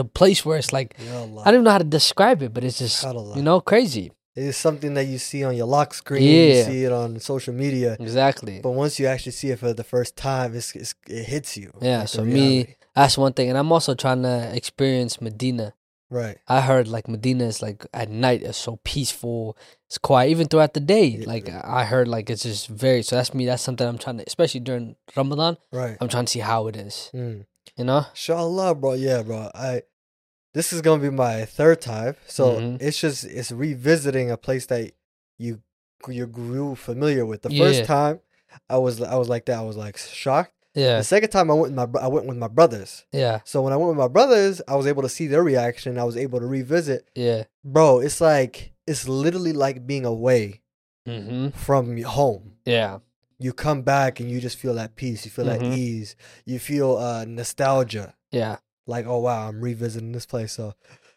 the 0.00 0.04
place 0.18 0.40
where 0.46 0.58
it's 0.62 0.72
like 0.78 0.90
I 0.98 1.44
don't 1.44 1.54
even 1.58 1.64
know 1.66 1.76
how 1.76 1.84
to 1.86 1.96
describe 2.00 2.38
it, 2.44 2.50
but 2.54 2.62
it's 2.66 2.78
just 2.84 2.98
you 3.38 3.42
know 3.48 3.60
crazy. 3.72 4.06
It 4.40 4.44
is 4.52 4.56
something 4.66 4.94
that 4.98 5.06
you 5.12 5.18
see 5.28 5.44
on 5.48 5.54
your 5.60 5.68
lock 5.76 5.94
screen. 5.94 6.24
You 6.24 6.54
Yeah. 6.54 6.66
see 6.70 6.80
it 6.88 6.92
on 7.02 7.20
social 7.20 7.54
media. 7.64 7.90
Exactly. 8.00 8.56
But 8.66 8.72
once 8.84 8.98
you 8.98 9.06
actually 9.12 9.36
see 9.40 9.50
it 9.54 9.58
for 9.62 9.72
the 9.80 9.84
first 9.94 10.12
time, 10.30 10.48
it's, 10.58 10.74
it's 10.74 10.92
it 11.08 11.24
hits 11.34 11.50
you. 11.56 11.70
Yeah, 11.80 12.00
like 12.00 12.08
so 12.14 12.24
me- 12.24 12.66
That's 12.98 13.16
one 13.26 13.32
thing, 13.36 13.48
and 13.50 13.58
I'm 13.60 13.70
also 13.76 13.92
trying 13.94 14.22
to 14.30 14.36
experience 14.60 15.20
Medina. 15.20 15.66
Right. 16.14 16.38
I 16.46 16.60
heard 16.60 16.86
like 16.86 17.08
Medina 17.08 17.44
is 17.44 17.60
like 17.60 17.84
at 17.92 18.08
night 18.08 18.42
is 18.44 18.56
so 18.56 18.78
peaceful, 18.84 19.58
it's 19.88 19.98
quiet 19.98 20.30
even 20.30 20.46
throughout 20.46 20.74
the 20.74 20.80
day. 20.80 21.06
Yeah. 21.06 21.26
Like 21.26 21.48
I 21.50 21.84
heard 21.84 22.06
like 22.06 22.30
it's 22.30 22.44
just 22.44 22.68
very 22.68 23.02
so 23.02 23.16
that's 23.16 23.34
me. 23.34 23.46
That's 23.46 23.64
something 23.64 23.86
I'm 23.86 23.98
trying 23.98 24.18
to, 24.18 24.24
especially 24.26 24.60
during 24.60 24.94
Ramadan. 25.16 25.56
Right. 25.72 25.96
I'm 26.00 26.08
trying 26.08 26.26
to 26.26 26.30
see 26.30 26.38
how 26.38 26.68
it 26.68 26.76
is. 26.76 27.10
Mm. 27.12 27.46
You 27.76 27.84
know? 27.84 28.06
Inshallah, 28.10 28.76
bro. 28.76 28.92
Yeah, 28.92 29.22
bro. 29.22 29.50
I 29.54 29.82
this 30.52 30.72
is 30.72 30.80
gonna 30.82 31.02
be 31.02 31.10
my 31.10 31.44
third 31.46 31.80
time, 31.80 32.14
so 32.28 32.60
Mhm. 32.60 32.80
it's 32.80 33.00
just 33.00 33.24
it's 33.24 33.50
revisiting 33.50 34.30
a 34.30 34.36
place 34.36 34.66
that 34.66 34.92
you 35.36 35.62
you 36.06 36.26
grew 36.28 36.76
familiar 36.76 37.26
with. 37.26 37.42
The 37.42 37.50
first 37.50 37.86
time, 37.86 38.20
I 38.70 38.78
was 38.78 39.02
I 39.02 39.16
was 39.16 39.28
like 39.28 39.46
that. 39.46 39.58
I 39.58 39.62
was 39.62 39.76
like 39.76 39.98
shocked. 39.98 40.53
Yeah, 40.74 40.98
The 40.98 41.04
second 41.04 41.30
time, 41.30 41.50
I 41.50 41.54
went 41.54 41.72
with 41.74 41.92
my 41.92 42.00
I 42.00 42.08
went 42.08 42.26
with 42.26 42.36
my 42.36 42.48
brothers. 42.48 43.04
yeah, 43.12 43.40
So 43.44 43.62
when 43.62 43.72
I 43.72 43.76
went 43.76 43.90
with 43.90 43.98
my 43.98 44.08
brothers, 44.08 44.60
I 44.66 44.74
was 44.76 44.86
able 44.86 45.02
to 45.02 45.08
see 45.08 45.26
their 45.28 45.42
reaction. 45.42 45.98
I 45.98 46.04
was 46.04 46.16
able 46.16 46.40
to 46.40 46.46
revisit. 46.46 47.08
yeah. 47.14 47.44
Bro, 47.64 48.00
it's 48.00 48.20
like 48.20 48.72
it's 48.86 49.06
literally 49.08 49.52
like 49.52 49.86
being 49.86 50.04
away 50.04 50.60
Mm-hmm. 51.08 51.48
from 51.50 52.00
home. 52.02 52.54
Yeah, 52.64 52.98
You 53.38 53.52
come 53.52 53.82
back 53.82 54.20
and 54.20 54.30
you 54.30 54.40
just 54.40 54.56
feel 54.56 54.74
that 54.74 54.96
peace. 54.96 55.24
You 55.26 55.30
feel 55.30 55.44
Mhm. 55.44 55.58
that 55.58 55.62
ease. 55.78 56.16
You 56.46 56.58
feel 56.58 56.96
uh, 56.96 57.24
nostalgia. 57.26 58.14
yeah. 58.30 58.56
Like, 58.86 59.06
oh 59.06 59.18
wow, 59.20 59.48
I'm 59.48 59.60
revisiting 59.62 60.12
this 60.12 60.26
place. 60.26 60.52
So, 60.52 60.74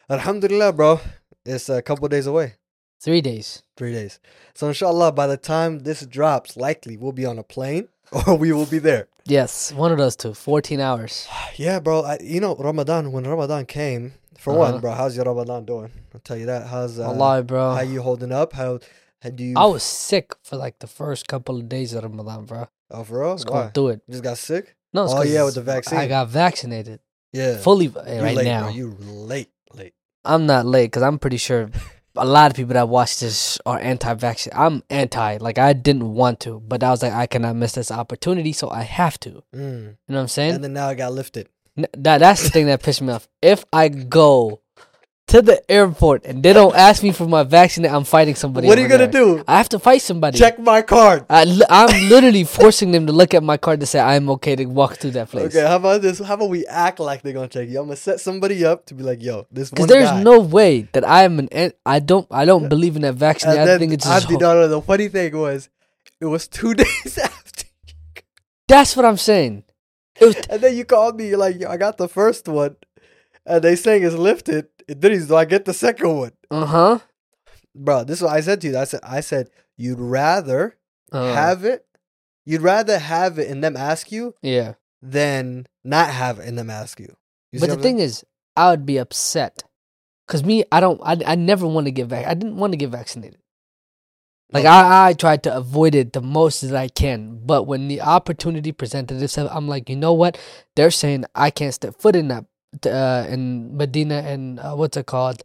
Alhamdulillah, 0.09 0.73
bro. 0.73 0.99
It's 1.45 1.69
a 1.69 1.81
couple 1.81 2.07
days 2.09 2.27
away. 2.27 2.53
Three 3.01 3.21
days. 3.21 3.63
Three 3.77 3.91
days. 3.93 4.19
So 4.53 4.67
inshallah, 4.67 5.11
by 5.13 5.27
the 5.27 5.37
time 5.37 5.79
this 5.79 6.05
drops, 6.05 6.57
likely 6.57 6.97
we'll 6.97 7.11
be 7.11 7.25
on 7.25 7.37
a 7.39 7.43
plane 7.43 7.87
or 8.27 8.35
we 8.37 8.51
will 8.51 8.65
be 8.65 8.79
there. 8.79 9.07
Yes, 9.29 9.73
one 9.73 9.91
of 9.91 9.97
those 9.97 10.15
two. 10.15 10.33
14 10.33 10.79
hours. 10.79 11.27
Yeah, 11.57 11.79
bro. 11.79 12.03
I, 12.03 12.17
you 12.21 12.39
know, 12.39 12.55
Ramadan. 12.55 13.11
When 13.11 13.23
Ramadan 13.25 13.65
came, 13.65 14.13
for 14.37 14.51
Uh-huh. 14.51 14.59
one, 14.73 14.79
bro, 14.81 14.91
how's 14.93 15.15
your 15.15 15.25
Ramadan 15.25 15.65
doing? 15.65 15.91
I'll 16.13 16.19
tell 16.21 16.37
you 16.37 16.45
that. 16.45 16.67
How's 16.67 16.99
uh, 16.99 17.07
Allah, 17.07 17.41
bro. 17.43 17.73
how 17.73 17.81
you 17.81 18.01
holding 18.01 18.31
up? 18.31 18.53
How 18.53 18.79
how 19.23 19.29
do 19.31 19.43
you? 19.43 19.57
I 19.57 19.65
was 19.65 19.81
sick 19.83 20.33
for 20.43 20.55
like 20.55 20.77
the 20.79 20.87
first 20.87 21.27
couple 21.27 21.57
of 21.57 21.67
days 21.67 21.93
of 21.93 22.03
Ramadan, 22.03 22.45
bro. 22.45 22.67
oh, 22.91 23.03
for 23.03 23.21
real? 23.21 23.37
Going 23.37 23.71
through 23.71 23.87
it. 23.89 24.01
You 24.07 24.11
just 24.13 24.23
got 24.23 24.37
sick? 24.37 24.75
No, 24.93 25.05
it's 25.05 25.13
Oh, 25.13 25.21
yeah, 25.23 25.43
with 25.43 25.55
the 25.55 25.61
vaccine. 25.63 25.97
I 25.97 26.07
got 26.07 26.29
vaccinated 26.29 26.99
Yeah. 27.33 27.57
fully 27.57 27.87
eh, 28.05 28.21
right 28.21 28.35
late, 28.37 28.45
now. 28.45 28.61
Bro. 28.65 28.69
You 28.73 28.95
late, 28.99 29.49
late. 29.73 29.93
I'm 30.23 30.45
not 30.45 30.65
late 30.67 30.85
because 30.87 31.01
I'm 31.03 31.17
pretty 31.17 31.37
sure 31.37 31.69
a 32.17 32.25
lot 32.25 32.51
of 32.51 32.55
people 32.57 32.73
that 32.73 32.89
watch 32.89 33.19
this 33.19 33.57
are 33.65 33.79
anti-vaccine. 33.79 34.53
I'm 34.55 34.83
anti. 34.89 35.37
Like 35.37 35.57
I 35.57 35.73
didn't 35.73 36.13
want 36.13 36.39
to, 36.41 36.59
but 36.59 36.83
I 36.83 36.89
was 36.91 37.01
like, 37.03 37.13
I 37.13 37.27
cannot 37.27 37.55
miss 37.55 37.73
this 37.73 37.91
opportunity, 37.91 38.51
so 38.53 38.69
I 38.69 38.83
have 38.83 39.19
to. 39.21 39.29
You 39.53 39.59
Mm. 39.59 39.85
know 40.09 40.15
what 40.15 40.19
I'm 40.21 40.27
saying? 40.27 40.55
And 40.55 40.63
then 40.63 40.73
now 40.73 40.87
I 40.87 40.95
got 40.95 41.13
lifted. 41.13 41.47
That 41.97 42.17
that's 42.19 42.41
the 42.43 42.49
thing 42.49 42.65
that 42.67 42.81
pissed 42.81 43.01
me 43.01 43.13
off. 43.13 43.27
If 43.41 43.63
I 43.71 43.87
go 43.89 44.61
to 45.27 45.41
the 45.41 45.59
airport 45.69 46.25
and 46.25 46.41
they 46.41 46.53
don't 46.53 46.73
ask 46.73 47.03
me 47.03 47.11
for 47.11 47.27
my 47.27 47.43
vaccine, 47.43 47.85
I'm 47.85 48.05
fighting 48.05 48.33
somebody. 48.35 48.65
what 48.67 48.77
are 48.77 48.81
you 48.81 48.87
gonna 48.87 49.07
there. 49.07 49.21
do? 49.37 49.43
I 49.47 49.57
have 49.57 49.67
to 49.69 49.79
fight 49.79 50.01
somebody. 50.01 50.37
Check 50.37 50.57
my 50.57 50.81
card. 50.81 51.25
I, 51.29 51.41
I'm 51.69 52.09
literally 52.09 52.45
forcing 52.45 52.91
them 52.91 53.07
to 53.07 53.11
look 53.13 53.33
at 53.33 53.43
my 53.43 53.57
card 53.57 53.81
to 53.81 53.85
say 53.85 53.99
I'm 53.99 54.29
okay 54.31 54.55
to 54.55 54.65
walk 54.65 54.97
through 54.97 55.11
that 55.11 55.29
place. 55.29 55.53
Okay, 55.55 55.67
how 55.67 55.75
about 55.75 56.01
this? 56.01 56.19
How 56.19 56.35
about 56.35 56.49
we 56.49 56.65
act 56.67 56.99
like 57.01 57.23
they're 57.23 57.33
gonna 57.33 57.49
check 57.49 57.67
you? 57.67 57.77
I'm 57.79 57.87
gonna 57.87 57.97
set 57.97 58.21
somebody 58.21 58.63
up 58.63 58.85
to 58.85 58.93
be 58.93 59.03
like, 59.03 59.21
"Yo, 59.21 59.45
this 59.51 59.69
Because 59.69 59.87
there's 59.87 60.09
guy. 60.09 60.23
no 60.23 60.39
way 60.39 60.87
that 60.93 61.03
I 61.05 61.23
am 61.23 61.39
an. 61.39 61.73
I 61.85 61.99
don't. 61.99 62.25
I 62.31 62.45
don't 62.45 62.69
believe 62.69 62.95
in 62.95 63.01
that 63.01 63.15
vaccine. 63.15 63.51
And 63.51 63.69
I 63.69 63.77
think 63.77 63.91
it's 63.93 64.05
just. 64.05 64.29
did- 64.29 64.39
no, 64.39 64.53
no, 64.53 64.67
The 64.69 64.81
funny 64.81 65.09
thing 65.09 65.35
was, 65.37 65.67
it 66.21 66.25
was 66.25 66.47
two 66.47 66.73
days 66.83 67.17
after, 67.21 67.65
That's 68.69 68.95
what 68.95 69.05
I'm 69.05 69.17
saying. 69.17 69.63
It 70.21 70.25
was. 70.25 70.35
and 70.49 70.61
then 70.61 70.75
you 70.77 70.85
called 70.85 71.17
me. 71.17 71.27
You're 71.27 71.37
like, 71.37 71.59
"Yo, 71.59 71.67
I 71.69 71.75
got 71.75 71.97
the 71.97 72.07
first 72.07 72.47
one," 72.47 72.77
and 73.45 73.61
they 73.61 73.75
saying 73.75 74.03
it's 74.03 74.15
lifted, 74.15 74.67
Idris, 74.89 75.27
do 75.27 75.35
I 75.35 75.45
get 75.45 75.65
the 75.65 75.73
second 75.73 76.15
one? 76.15 76.31
Uh 76.49 76.65
huh. 76.65 76.99
Bro, 77.75 78.05
this 78.05 78.17
is 78.19 78.23
what 78.23 78.33
I 78.33 78.41
said 78.41 78.61
to 78.61 78.67
you. 78.69 78.77
I 78.77 78.85
said, 78.85 79.01
I 79.03 79.19
said, 79.19 79.49
you'd 79.77 79.99
rather 79.99 80.77
Uh, 81.11 81.33
have 81.33 81.63
it, 81.65 81.85
you'd 82.45 82.61
rather 82.61 82.97
have 82.99 83.37
it 83.37 83.49
and 83.49 83.63
them 83.63 83.77
ask 83.77 84.11
you 84.11 84.33
yeah. 84.41 84.73
than 85.01 85.67
not 85.83 86.09
have 86.09 86.39
it 86.39 86.47
and 86.47 86.57
them 86.57 86.69
ask 86.69 86.99
you. 86.99 87.15
You 87.51 87.59
But 87.59 87.69
the 87.69 87.77
thing 87.77 87.99
is, 87.99 88.25
I 88.55 88.71
would 88.71 88.85
be 88.85 88.97
upset. 88.97 89.63
Cause 90.27 90.43
me, 90.43 90.65
I 90.71 90.79
don't. 90.81 90.99
I, 91.03 91.17
I 91.25 91.35
never 91.35 91.65
want 91.65 91.85
to 91.87 91.91
get 91.91 92.07
vac. 92.07 92.25
I 92.25 92.33
didn't 92.33 92.57
want 92.57 92.73
to 92.73 92.77
get 92.77 92.89
vaccinated. 92.89 93.39
Like 94.51 94.61
Okay. 94.65 94.69
I, 94.69 95.09
I 95.09 95.13
tried 95.13 95.43
to 95.43 95.55
avoid 95.55 95.95
it 95.95 96.11
the 96.13 96.21
most 96.21 96.61
that 96.61 96.75
I 96.75 96.87
can. 96.89 97.39
But 97.45 97.63
when 97.63 97.87
the 97.87 98.01
opportunity 98.01 98.71
presented 98.73 99.21
itself, 99.21 99.49
I'm 99.53 99.67
like, 99.69 99.89
you 99.89 99.95
know 99.95 100.11
what? 100.13 100.37
They're 100.75 100.91
saying 100.91 101.25
I 101.35 101.49
can't 101.49 101.73
step 101.73 101.95
foot 102.01 102.15
in 102.15 102.27
that 102.29 102.43
uh, 102.85 103.25
in 103.29 103.75
Medina 103.77 104.15
and 104.15 104.59
uh, 104.59 104.73
what's 104.75 104.97
it 104.97 105.05
called, 105.05 105.43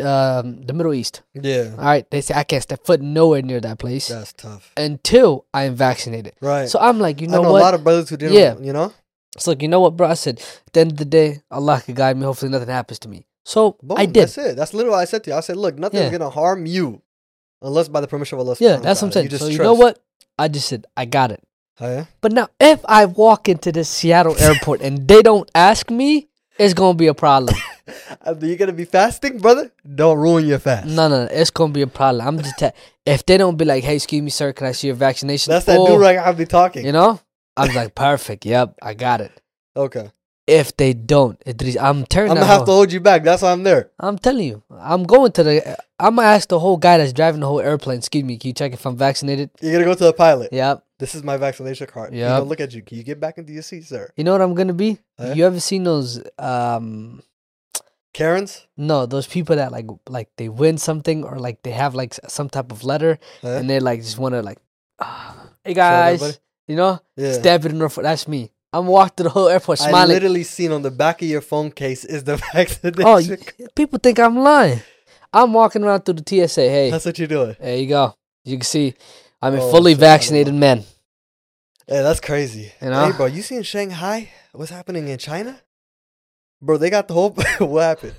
um, 0.00 0.62
the 0.62 0.72
Middle 0.74 0.92
East. 0.94 1.22
Yeah, 1.34 1.74
All 1.78 1.84
right, 1.84 2.08
they 2.10 2.20
say 2.20 2.34
I 2.34 2.44
can't 2.44 2.62
step 2.62 2.84
foot 2.84 3.00
nowhere 3.00 3.42
near 3.42 3.60
that 3.60 3.78
place 3.78 4.08
that's 4.08 4.32
tough. 4.34 4.72
until 4.76 5.46
I 5.54 5.64
am 5.64 5.74
vaccinated. 5.74 6.34
Right. 6.40 6.68
So 6.68 6.78
I'm 6.78 6.98
like, 6.98 7.20
you 7.20 7.28
I 7.28 7.32
know 7.32 7.42
know 7.42 7.52
what? 7.52 7.60
a 7.60 7.64
lot 7.64 7.74
of 7.74 7.84
brothers 7.84 8.08
who 8.10 8.16
didn't, 8.16 8.34
Yeah. 8.34 8.56
you 8.60 8.72
know? 8.72 8.92
So 9.38 9.52
like, 9.52 9.62
you 9.62 9.68
know 9.68 9.80
what, 9.80 9.96
bro? 9.96 10.08
I 10.08 10.14
said, 10.14 10.40
at 10.66 10.72
the 10.72 10.80
end 10.80 10.92
of 10.92 10.98
the 10.98 11.04
day, 11.04 11.42
Allah 11.50 11.80
could 11.84 11.94
guide 11.96 12.16
me. 12.16 12.24
Hopefully, 12.24 12.50
nothing 12.50 12.68
happens 12.68 12.98
to 13.00 13.08
me. 13.08 13.26
So 13.44 13.76
Boom, 13.82 13.96
I 13.98 14.06
did. 14.06 14.22
That's 14.24 14.38
it. 14.38 14.56
That's 14.56 14.74
literally 14.74 14.92
what 14.92 15.00
I 15.00 15.04
said 15.04 15.24
to 15.24 15.30
you. 15.30 15.36
I 15.36 15.40
said, 15.40 15.56
look, 15.56 15.78
nothing's 15.78 16.02
Yeah. 16.02 16.10
going 16.10 16.20
to 16.20 16.30
harm 16.30 16.66
you 16.66 17.02
unless 17.62 17.88
by 17.88 18.00
the 18.00 18.08
permission 18.08 18.36
of 18.38 18.46
Allah. 18.46 18.56
Yeah, 18.60 18.76
that's 18.76 19.00
what 19.00 19.08
I'm 19.08 19.12
saying. 19.12 19.28
just 19.28 19.44
So 19.44 19.48
you 19.50 19.58
know 19.58 19.74
what? 19.74 19.98
I 20.38 20.48
just 20.48 20.68
said 20.68 20.86
I 20.96 21.04
got 21.04 21.30
it. 21.30 21.42
Oh, 21.80 21.88
yeah? 21.88 22.04
But 22.20 22.32
now, 22.32 22.48
if 22.60 22.80
I 22.86 23.06
walk 23.06 23.48
into 23.48 23.70
the 23.72 23.84
Seattle 23.84 24.36
airport 24.38 24.80
and 24.82 25.06
they 25.06 25.22
don't 25.22 25.48
ask 25.54 25.88
me, 25.90 26.28
it's 26.58 26.74
gonna 26.74 26.94
be 26.94 27.06
a 27.06 27.14
problem. 27.14 27.54
You're 28.40 28.56
to 28.58 28.72
be 28.72 28.84
fasting, 28.84 29.38
brother? 29.38 29.72
Don't 29.94 30.18
ruin 30.18 30.46
your 30.46 30.58
fast. 30.58 30.86
No, 30.86 31.08
no, 31.08 31.24
no, 31.24 31.28
it's 31.30 31.50
gonna 31.50 31.72
be 31.72 31.82
a 31.82 31.86
problem. 31.86 32.26
I'm 32.26 32.38
just 32.38 32.58
te- 32.58 32.70
if 33.06 33.24
they 33.24 33.38
don't 33.38 33.56
be 33.56 33.64
like, 33.64 33.84
"Hey, 33.84 33.96
excuse 33.96 34.22
me, 34.22 34.30
sir, 34.30 34.52
can 34.52 34.66
I 34.66 34.72
see 34.72 34.88
your 34.88 34.96
vaccination?" 34.96 35.50
That's 35.52 35.64
that 35.66 35.78
Or, 35.78 35.88
dude 35.88 36.00
right 36.00 36.18
I'll 36.18 36.34
be 36.34 36.44
talking. 36.46 36.84
You 36.84 36.92
know, 36.92 37.20
I'm 37.56 37.74
like, 37.74 37.94
perfect. 37.94 38.44
Yep, 38.44 38.74
I 38.82 38.94
got 38.94 39.20
it. 39.20 39.32
Okay. 39.76 40.10
If 40.46 40.76
they 40.76 40.94
don't, 40.94 41.40
Idris, 41.46 41.76
I'm 41.76 42.06
turning. 42.06 42.32
I'm 42.32 42.38
to 42.38 42.44
have 42.44 42.64
to 42.64 42.72
hold 42.72 42.90
you 42.90 43.00
back. 43.00 43.22
That's 43.22 43.42
why 43.42 43.52
I'm 43.52 43.64
there. 43.64 43.90
I'm 44.00 44.18
telling 44.18 44.46
you, 44.46 44.62
I'm 44.70 45.04
going 45.04 45.32
to 45.32 45.42
the. 45.42 45.76
I'm 45.98 46.16
gonna 46.16 46.28
ask 46.28 46.48
the 46.48 46.58
whole 46.58 46.78
guy 46.78 46.96
that's 46.98 47.12
driving 47.12 47.40
the 47.40 47.46
whole 47.46 47.60
airplane. 47.60 47.98
Excuse 47.98 48.24
me, 48.24 48.38
can 48.38 48.48
you 48.48 48.54
check 48.54 48.72
if 48.72 48.84
I'm 48.86 48.96
vaccinated? 48.96 49.50
You're 49.60 49.78
to 49.78 49.84
go 49.84 49.94
to 49.94 50.04
the 50.04 50.12
pilot. 50.12 50.52
Yep. 50.52 50.84
This 50.98 51.14
is 51.14 51.22
my 51.22 51.36
vaccination 51.36 51.86
card. 51.86 52.12
You 52.12 52.24
know, 52.24 52.42
look 52.42 52.60
at 52.60 52.74
you. 52.74 52.82
Can 52.82 52.98
you 52.98 53.04
get 53.04 53.20
back 53.20 53.38
into 53.38 53.52
your 53.52 53.62
seat, 53.62 53.84
sir? 53.84 54.10
You 54.16 54.24
know 54.24 54.32
what 54.32 54.42
I'm 54.42 54.54
gonna 54.54 54.72
be? 54.72 54.98
Huh? 55.18 55.32
You 55.36 55.46
ever 55.46 55.60
seen 55.60 55.84
those? 55.84 56.20
Um, 56.38 57.22
Karens? 58.14 58.66
no, 58.76 59.06
those 59.06 59.26
people 59.26 59.56
that 59.56 59.70
like 59.70 59.86
like 60.08 60.28
they 60.36 60.48
win 60.48 60.76
something 60.78 61.22
or 61.24 61.38
like 61.38 61.62
they 61.62 61.70
have 61.70 61.94
like 61.94 62.14
some 62.26 62.48
type 62.48 62.72
of 62.72 62.82
letter 62.82 63.18
Huh? 63.42 63.48
and 63.60 63.70
they 63.70 63.78
like 63.80 64.00
just 64.00 64.18
want 64.18 64.34
to 64.34 64.42
like, 64.42 64.58
"Ah, 64.98 65.50
hey 65.64 65.74
guys, 65.74 66.40
you 66.66 66.74
know, 66.74 66.98
Yeah. 67.16 67.32
stab 67.32 67.64
it 67.64 67.70
in 67.72 67.78
the 67.78 67.88
foot. 67.88 68.02
That's 68.02 68.26
me. 68.26 68.50
I'm 68.72 68.86
walking 68.86 69.14
through 69.16 69.24
the 69.24 69.30
whole 69.30 69.48
airport 69.48 69.78
smiling. 69.78 70.10
I 70.10 70.14
literally 70.14 70.42
seen 70.44 70.72
on 70.72 70.82
the 70.82 70.90
back 70.90 71.22
of 71.22 71.28
your 71.28 71.40
phone 71.40 71.70
case 71.70 72.04
is 72.04 72.24
the 72.24 72.36
vaccination. 72.52 73.04
Oh, 73.06 73.14
y- 73.20 73.66
people 73.76 73.98
think 74.02 74.18
I'm 74.18 74.36
lying. 74.38 74.80
I'm 75.32 75.52
walking 75.52 75.84
around 75.84 76.02
through 76.02 76.14
the 76.14 76.48
TSA. 76.48 76.60
Hey, 76.68 76.90
That's 76.90 77.04
what 77.06 77.18
you're 77.18 77.28
doing. 77.28 77.54
there 77.60 77.76
you 77.76 77.86
go. 77.86 78.14
You 78.44 78.56
can 78.56 78.64
see 78.64 78.94
I'm 79.40 79.54
a 79.54 79.62
Oh, 79.62 79.70
fully 79.70 79.94
vaccinated 79.94 80.54
man. 80.54 80.84
Yeah, 81.88 82.02
that's 82.02 82.20
crazy. 82.20 82.72
You 82.82 82.90
know? 82.90 83.06
Hey, 83.06 83.16
bro, 83.16 83.26
you 83.26 83.42
seen 83.42 83.62
Shanghai? 83.62 84.30
What's 84.52 84.70
happening 84.70 85.08
in 85.08 85.18
China? 85.18 85.60
Bro, 86.60 86.78
they 86.78 86.90
got 86.90 87.08
the 87.08 87.14
whole. 87.14 87.30
what 87.58 87.82
happened? 87.82 88.14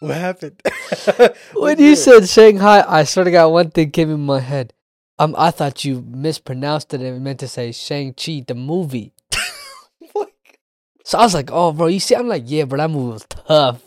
What 0.00 0.16
happened? 0.16 0.60
When 1.54 1.78
you 1.78 1.94
said 1.94 2.26
Shanghai, 2.28 2.82
I 2.86 3.04
sort 3.04 3.26
of 3.26 3.32
got 3.34 3.52
one 3.52 3.70
thing 3.70 3.90
came 3.90 4.10
in 4.10 4.20
my 4.20 4.40
head. 4.40 4.72
Um, 5.18 5.34
I 5.36 5.50
thought 5.50 5.84
you 5.84 6.02
mispronounced 6.08 6.94
it 6.94 7.02
and 7.02 7.22
meant 7.22 7.40
to 7.40 7.48
say 7.48 7.72
Shang 7.72 8.14
Chi 8.14 8.42
the 8.46 8.54
movie. 8.54 9.12
So 11.04 11.18
I 11.18 11.22
was 11.22 11.34
like, 11.34 11.50
"Oh, 11.52 11.72
bro, 11.72 11.88
you 11.88 11.98
see?" 11.98 12.14
I'm 12.14 12.28
like, 12.28 12.44
"Yeah, 12.46 12.64
bro, 12.64 12.78
that 12.78 12.90
movie 12.90 13.12
was 13.12 13.26
tough. 13.28 13.82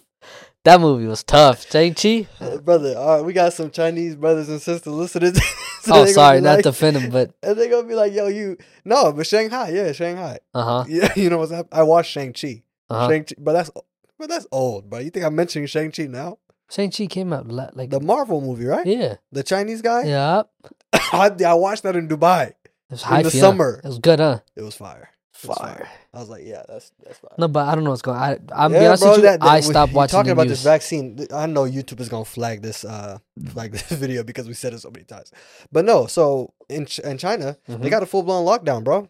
That 0.63 0.79
movie 0.81 1.05
was 1.07 1.23
tough." 1.23 1.69
Shang 1.69 1.93
Chi. 1.93 2.27
Uh, 2.39 2.57
brother, 2.57 2.97
all 2.97 3.17
right, 3.17 3.25
we 3.25 3.33
got 3.33 3.53
some 3.53 3.69
Chinese 3.71 4.15
brothers 4.15 4.49
and 4.49 4.61
sisters 4.61 4.93
listening. 4.93 5.33
so 5.81 5.93
Oh, 5.95 6.05
sorry, 6.05 6.41
not 6.41 6.55
like, 6.55 6.63
to 6.63 6.69
offend 6.69 7.11
but 7.11 7.31
And 7.43 7.57
they're 7.57 7.69
gonna 7.69 7.87
be 7.87 7.95
like, 7.95 8.13
"Yo, 8.13 8.27
you 8.27 8.57
no, 8.85 9.11
but 9.13 9.27
Shanghai, 9.27 9.69
yeah, 9.69 9.91
Shanghai, 9.91 10.39
uh 10.53 10.63
huh, 10.63 10.85
yeah, 10.89 11.11
you 11.15 11.29
know 11.29 11.37
what's 11.39 11.51
happening? 11.51 11.79
I 11.79 11.83
watched 11.83 12.11
Shang 12.11 12.33
Chi, 12.33 12.63
uh 12.89 12.99
huh. 12.99 13.09
Shang 13.09 13.23
Chi, 13.25 13.35
but 13.37 13.53
that's 13.53 13.71
but 14.17 14.29
that's 14.29 14.47
old, 14.51 14.89
bro. 14.89 14.99
You 14.99 15.09
think 15.09 15.25
I'm 15.25 15.35
mentioning 15.35 15.67
Shang 15.67 15.91
Chi 15.91 16.03
now? 16.07 16.37
Shang 16.69 16.89
Chi 16.91 17.05
came 17.07 17.33
out 17.33 17.47
like 17.49 17.89
The 17.89 17.99
Marvel 17.99 18.41
movie, 18.41 18.65
right? 18.65 18.85
yeah, 18.85 19.15
The 19.31 19.43
Chinese 19.43 19.81
guy. 19.81 20.03
yeah. 20.05 20.43
I, 20.93 21.29
I 21.45 21.53
watched 21.53 21.83
that 21.83 21.95
in 21.95 22.07
Dubai. 22.07 22.47
It 22.49 22.55
was 22.89 23.03
In 23.03 23.09
hype, 23.09 23.23
the 23.25 23.31
summer. 23.31 23.81
It 23.83 23.87
was 23.87 23.99
good, 23.99 24.19
huh? 24.19 24.39
It 24.55 24.61
was 24.63 24.75
fire. 24.75 25.09
It 25.43 25.47
Fire. 25.55 25.89
I 26.13 26.19
was 26.19 26.29
like, 26.29 26.43
yeah, 26.45 26.63
that's 26.67 26.91
that's 27.03 27.19
fire. 27.19 27.31
No, 27.37 27.47
but 27.47 27.67
I 27.67 27.75
don't 27.75 27.83
know 27.83 27.89
what's 27.89 28.01
going. 28.01 28.17
on. 28.17 28.23
I, 28.23 28.65
I'm 28.65 28.71
be 28.71 28.77
Yeah, 28.77 28.87
honest 28.87 29.03
bro, 29.03 29.11
with 29.11 29.17
you. 29.19 29.23
that- 29.23 29.39
that- 29.39 29.49
I 29.49 29.55
we- 29.57 29.61
stopped 29.61 29.93
watching 29.93 30.11
Talking 30.11 30.27
the 30.27 30.31
about 30.33 30.47
news. 30.47 30.51
this 30.59 30.63
vaccine, 30.63 31.27
I 31.33 31.45
know 31.47 31.63
YouTube 31.63 31.99
is 31.99 32.09
gonna 32.09 32.25
flag 32.25 32.61
this, 32.61 32.83
uh, 32.85 33.17
flag 33.49 33.71
this 33.73 33.83
video 33.91 34.23
because 34.23 34.47
we 34.47 34.53
said 34.53 34.73
it 34.73 34.79
so 34.79 34.89
many 34.91 35.05
times. 35.05 35.31
But 35.71 35.85
no, 35.85 36.05
so 36.07 36.53
in 36.69 36.85
Ch- 36.85 36.99
in 36.99 37.17
China, 37.17 37.57
they 37.67 37.75
Mhm. 37.75 37.89
got 37.89 38.03
a 38.03 38.05
full 38.05 38.23
blown 38.23 38.45
lockdown, 38.45 38.83
bro. 38.83 39.09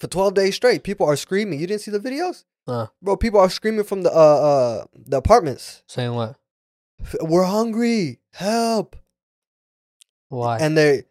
For 0.00 0.06
twelve 0.08 0.34
days 0.34 0.54
straight, 0.56 0.82
people 0.82 1.06
are 1.06 1.16
screaming. 1.16 1.60
You 1.60 1.66
didn't 1.66 1.82
see 1.82 1.90
the 1.92 2.00
videos, 2.00 2.44
Uh. 2.66 2.86
bro? 3.00 3.16
People 3.16 3.40
are 3.40 3.48
screaming 3.50 3.84
from 3.84 4.02
the 4.02 4.10
uh 4.12 4.14
uh 4.14 4.84
the 4.94 5.18
apartments. 5.18 5.82
Saying 5.86 6.14
what? 6.14 6.36
We're 7.20 7.44
hungry, 7.44 8.20
help! 8.32 8.96
Why? 10.28 10.58
And 10.58 10.76
they 10.76 11.04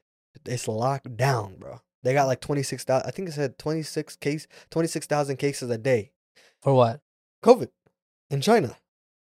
it's 0.45 0.67
locked 0.67 1.15
down, 1.15 1.55
bro. 1.57 1.79
They 2.03 2.13
got 2.13 2.25
like 2.25 2.41
twenty 2.41 2.63
six 2.63 2.83
thousand. 2.83 3.07
I 3.07 3.11
think 3.11 3.29
it 3.29 3.33
said 3.33 3.57
twenty 3.57 3.81
six 3.83 4.15
case, 4.15 4.47
twenty 4.69 4.87
six 4.87 5.07
thousand 5.07 5.37
cases 5.37 5.69
a 5.69 5.77
day. 5.77 6.11
For 6.61 6.73
what? 6.73 7.01
COVID 7.43 7.69
in 8.29 8.41
China. 8.41 8.75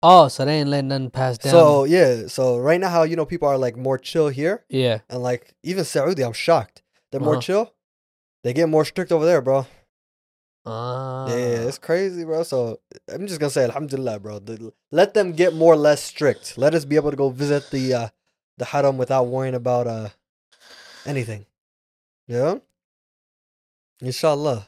Oh, 0.01 0.29
so 0.29 0.45
they 0.45 0.59
ain't 0.59 0.69
letting 0.69 0.87
nothing 0.87 1.09
pass 1.09 1.37
down. 1.37 1.51
So 1.51 1.83
yeah, 1.83 2.27
so 2.27 2.57
right 2.57 2.79
now 2.79 2.89
how 2.89 3.03
you 3.03 3.15
know 3.17 3.25
people 3.25 3.49
are 3.49 3.57
like 3.57 3.75
more 3.75 3.97
chill 3.97 4.29
here 4.29 4.63
yeah. 4.69 4.99
and 5.09 5.21
like 5.21 5.53
even 5.63 5.83
Saudi, 5.83 6.23
I'm 6.23 6.33
shocked. 6.33 6.81
They're 7.11 7.19
more 7.19 7.33
Uh-huh. 7.33 7.41
chill. 7.41 7.73
They 8.43 8.53
get 8.53 8.69
more 8.69 8.85
strict 8.85 9.11
over 9.11 9.25
there, 9.25 9.41
bro. 9.41 9.67
Ah. 10.65 11.27
Yeah, 11.27 11.35
yeah, 11.35 11.67
it's 11.67 11.77
crazy, 11.77 12.23
bro. 12.23 12.43
So 12.43 12.79
I'm 13.11 13.27
just 13.27 13.39
gonna 13.39 13.49
say 13.49 13.63
Alhamdulillah, 13.63 14.19
bro. 14.19 14.39
Let 14.91 15.13
them 15.13 15.33
get 15.33 15.53
more 15.53 15.75
less 15.75 16.01
strict. 16.01 16.57
Let 16.57 16.73
us 16.73 16.85
be 16.85 16.95
able 16.95 17.11
to 17.11 17.17
go 17.17 17.29
visit 17.29 17.69
the 17.71 17.93
uh 17.93 18.07
the 18.57 18.65
haram 18.65 18.97
without 18.97 19.27
worrying 19.27 19.55
about 19.55 19.87
uh 19.87 20.09
anything. 21.05 21.45
Yeah. 22.27 22.59
Inshallah. 24.01 24.65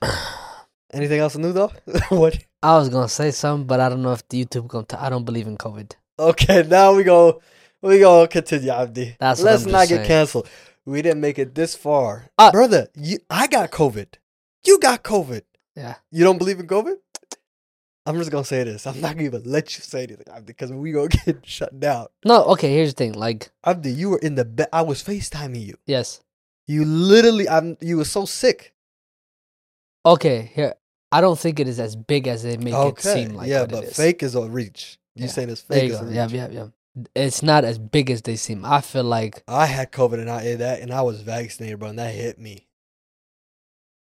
Anything 0.93 1.19
else 1.19 1.37
new 1.37 1.53
though? 1.53 1.71
what? 2.09 2.37
I 2.61 2.77
was 2.77 2.89
gonna 2.89 3.07
say 3.09 3.31
something, 3.31 3.65
but 3.65 3.79
I 3.79 3.89
don't 3.89 4.01
know 4.01 4.11
if 4.11 4.27
the 4.27 4.43
YouTube 4.45 4.67
gonna. 4.67 4.85
I 4.99 5.09
don't 5.09 5.23
believe 5.25 5.47
in 5.47 5.57
COVID. 5.57 5.93
Okay, 6.19 6.63
now 6.67 6.93
we 6.93 7.03
go. 7.03 7.41
We 7.81 7.99
go 7.99 8.27
continue, 8.27 8.69
Abdi. 8.71 9.15
That's 9.19 9.41
Let's 9.41 9.65
I'm 9.65 9.71
not 9.71 9.87
get 9.87 9.95
saying. 9.97 10.07
canceled. 10.07 10.49
We 10.85 11.01
didn't 11.01 11.21
make 11.21 11.39
it 11.39 11.55
this 11.55 11.75
far, 11.75 12.29
Uh, 12.37 12.51
brother. 12.51 12.87
You, 12.95 13.19
I 13.29 13.47
got 13.47 13.71
COVID. 13.71 14.07
You 14.65 14.79
got 14.79 15.03
COVID. 15.03 15.41
Yeah. 15.75 15.95
You 16.11 16.23
don't 16.23 16.37
believe 16.37 16.59
in 16.59 16.67
COVID? 16.67 16.95
I'm 18.05 18.17
just 18.17 18.31
gonna 18.31 18.43
say 18.43 18.63
this. 18.63 18.85
I'm 18.85 18.99
not 18.99 19.13
gonna 19.13 19.25
even 19.25 19.43
let 19.45 19.75
you 19.77 19.81
say 19.83 20.03
anything, 20.03 20.25
Abdi, 20.31 20.45
because 20.53 20.71
we 20.71 20.91
gonna 20.91 21.07
get 21.25 21.45
shut 21.45 21.79
down. 21.79 22.07
No. 22.25 22.43
Okay. 22.45 22.71
Here's 22.73 22.93
the 22.93 22.97
thing. 22.97 23.13
Like, 23.13 23.49
Abdi, 23.63 23.91
you 23.91 24.09
were 24.09 24.19
in 24.19 24.35
the 24.35 24.45
bed. 24.45 24.67
I 24.73 24.81
was 24.81 25.01
FaceTiming 25.01 25.65
you. 25.65 25.75
yes. 25.85 26.21
You 26.67 26.85
literally, 26.85 27.49
I'm. 27.49 27.77
You 27.81 27.97
were 27.97 28.05
so 28.05 28.25
sick. 28.25 28.73
Okay. 30.05 30.51
Here. 30.53 30.75
I 31.11 31.19
don't 31.21 31.37
think 31.37 31.59
it 31.59 31.67
is 31.67 31.79
as 31.79 31.95
big 31.95 32.27
as 32.27 32.43
they 32.43 32.57
make 32.57 32.73
it 32.73 32.99
seem 33.01 33.33
like. 33.35 33.49
yeah, 33.49 33.65
but 33.65 33.83
is. 33.85 33.95
fake 33.95 34.23
is 34.23 34.35
a 34.35 34.41
reach. 34.49 34.97
You 35.15 35.25
Yeah. 35.25 35.31
saying 35.31 35.49
it's 35.49 35.61
fake 35.61 35.89
you 35.89 35.93
is 35.93 35.99
a 35.99 36.03
go. 36.03 36.07
reach. 36.07 36.15
Yeah, 36.15 36.27
yeah, 36.29 36.47
yeah. 36.49 36.67
It's 37.15 37.43
not 37.43 37.63
as 37.65 37.77
big 37.77 38.09
as 38.09 38.21
they 38.21 38.35
seem. 38.37 38.63
I 38.65 38.81
feel 38.81 39.03
like. 39.03 39.43
I 39.47 39.65
had 39.65 39.91
COVID 39.91 40.19
and 40.19 40.29
I 40.29 40.41
ate 40.41 40.55
that, 40.57 40.81
and 40.81 40.91
I 40.93 41.01
was 41.01 41.21
vaccinated, 41.21 41.79
bro, 41.79 41.89
and 41.89 41.99
that 41.99 42.13
hit 42.15 42.37
me. 42.39 42.67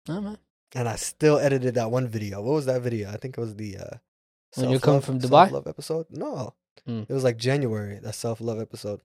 Oh, 0.09 0.19
man. 0.21 0.37
and 0.73 0.87
I 0.89 0.95
still 0.95 1.37
edited 1.37 1.75
that 1.75 1.91
one 1.91 2.07
video. 2.07 2.41
What 2.41 2.53
was 2.53 2.65
that 2.65 2.81
video? 2.81 3.09
I 3.11 3.17
think 3.17 3.37
it 3.37 3.41
was 3.41 3.55
the 3.55 3.77
uh, 3.77 3.97
When 4.55 4.69
you're 4.71 4.79
coming 4.79 5.01
from 5.01 5.19
Dubai? 5.19 5.43
self-love 5.45 5.67
episode. 5.67 6.05
No, 6.09 6.53
Hmm. 6.85 7.01
it 7.07 7.09
was 7.13 7.23
like 7.23 7.37
January. 7.37 7.99
That 7.99 8.15
self 8.15 8.41
love 8.41 8.59
episode, 8.59 9.01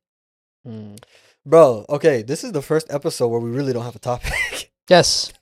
Mm. 0.67 0.99
bro. 1.45 1.85
Okay, 1.89 2.23
this 2.23 2.45
is 2.45 2.53
the 2.53 2.63
first 2.63 2.87
episode 2.91 3.29
where 3.29 3.41
we 3.41 3.51
really 3.51 3.73
don't 3.73 3.85
have 3.85 3.97
a 3.97 4.01
topic. 4.01 4.73
Yes. 4.89 5.33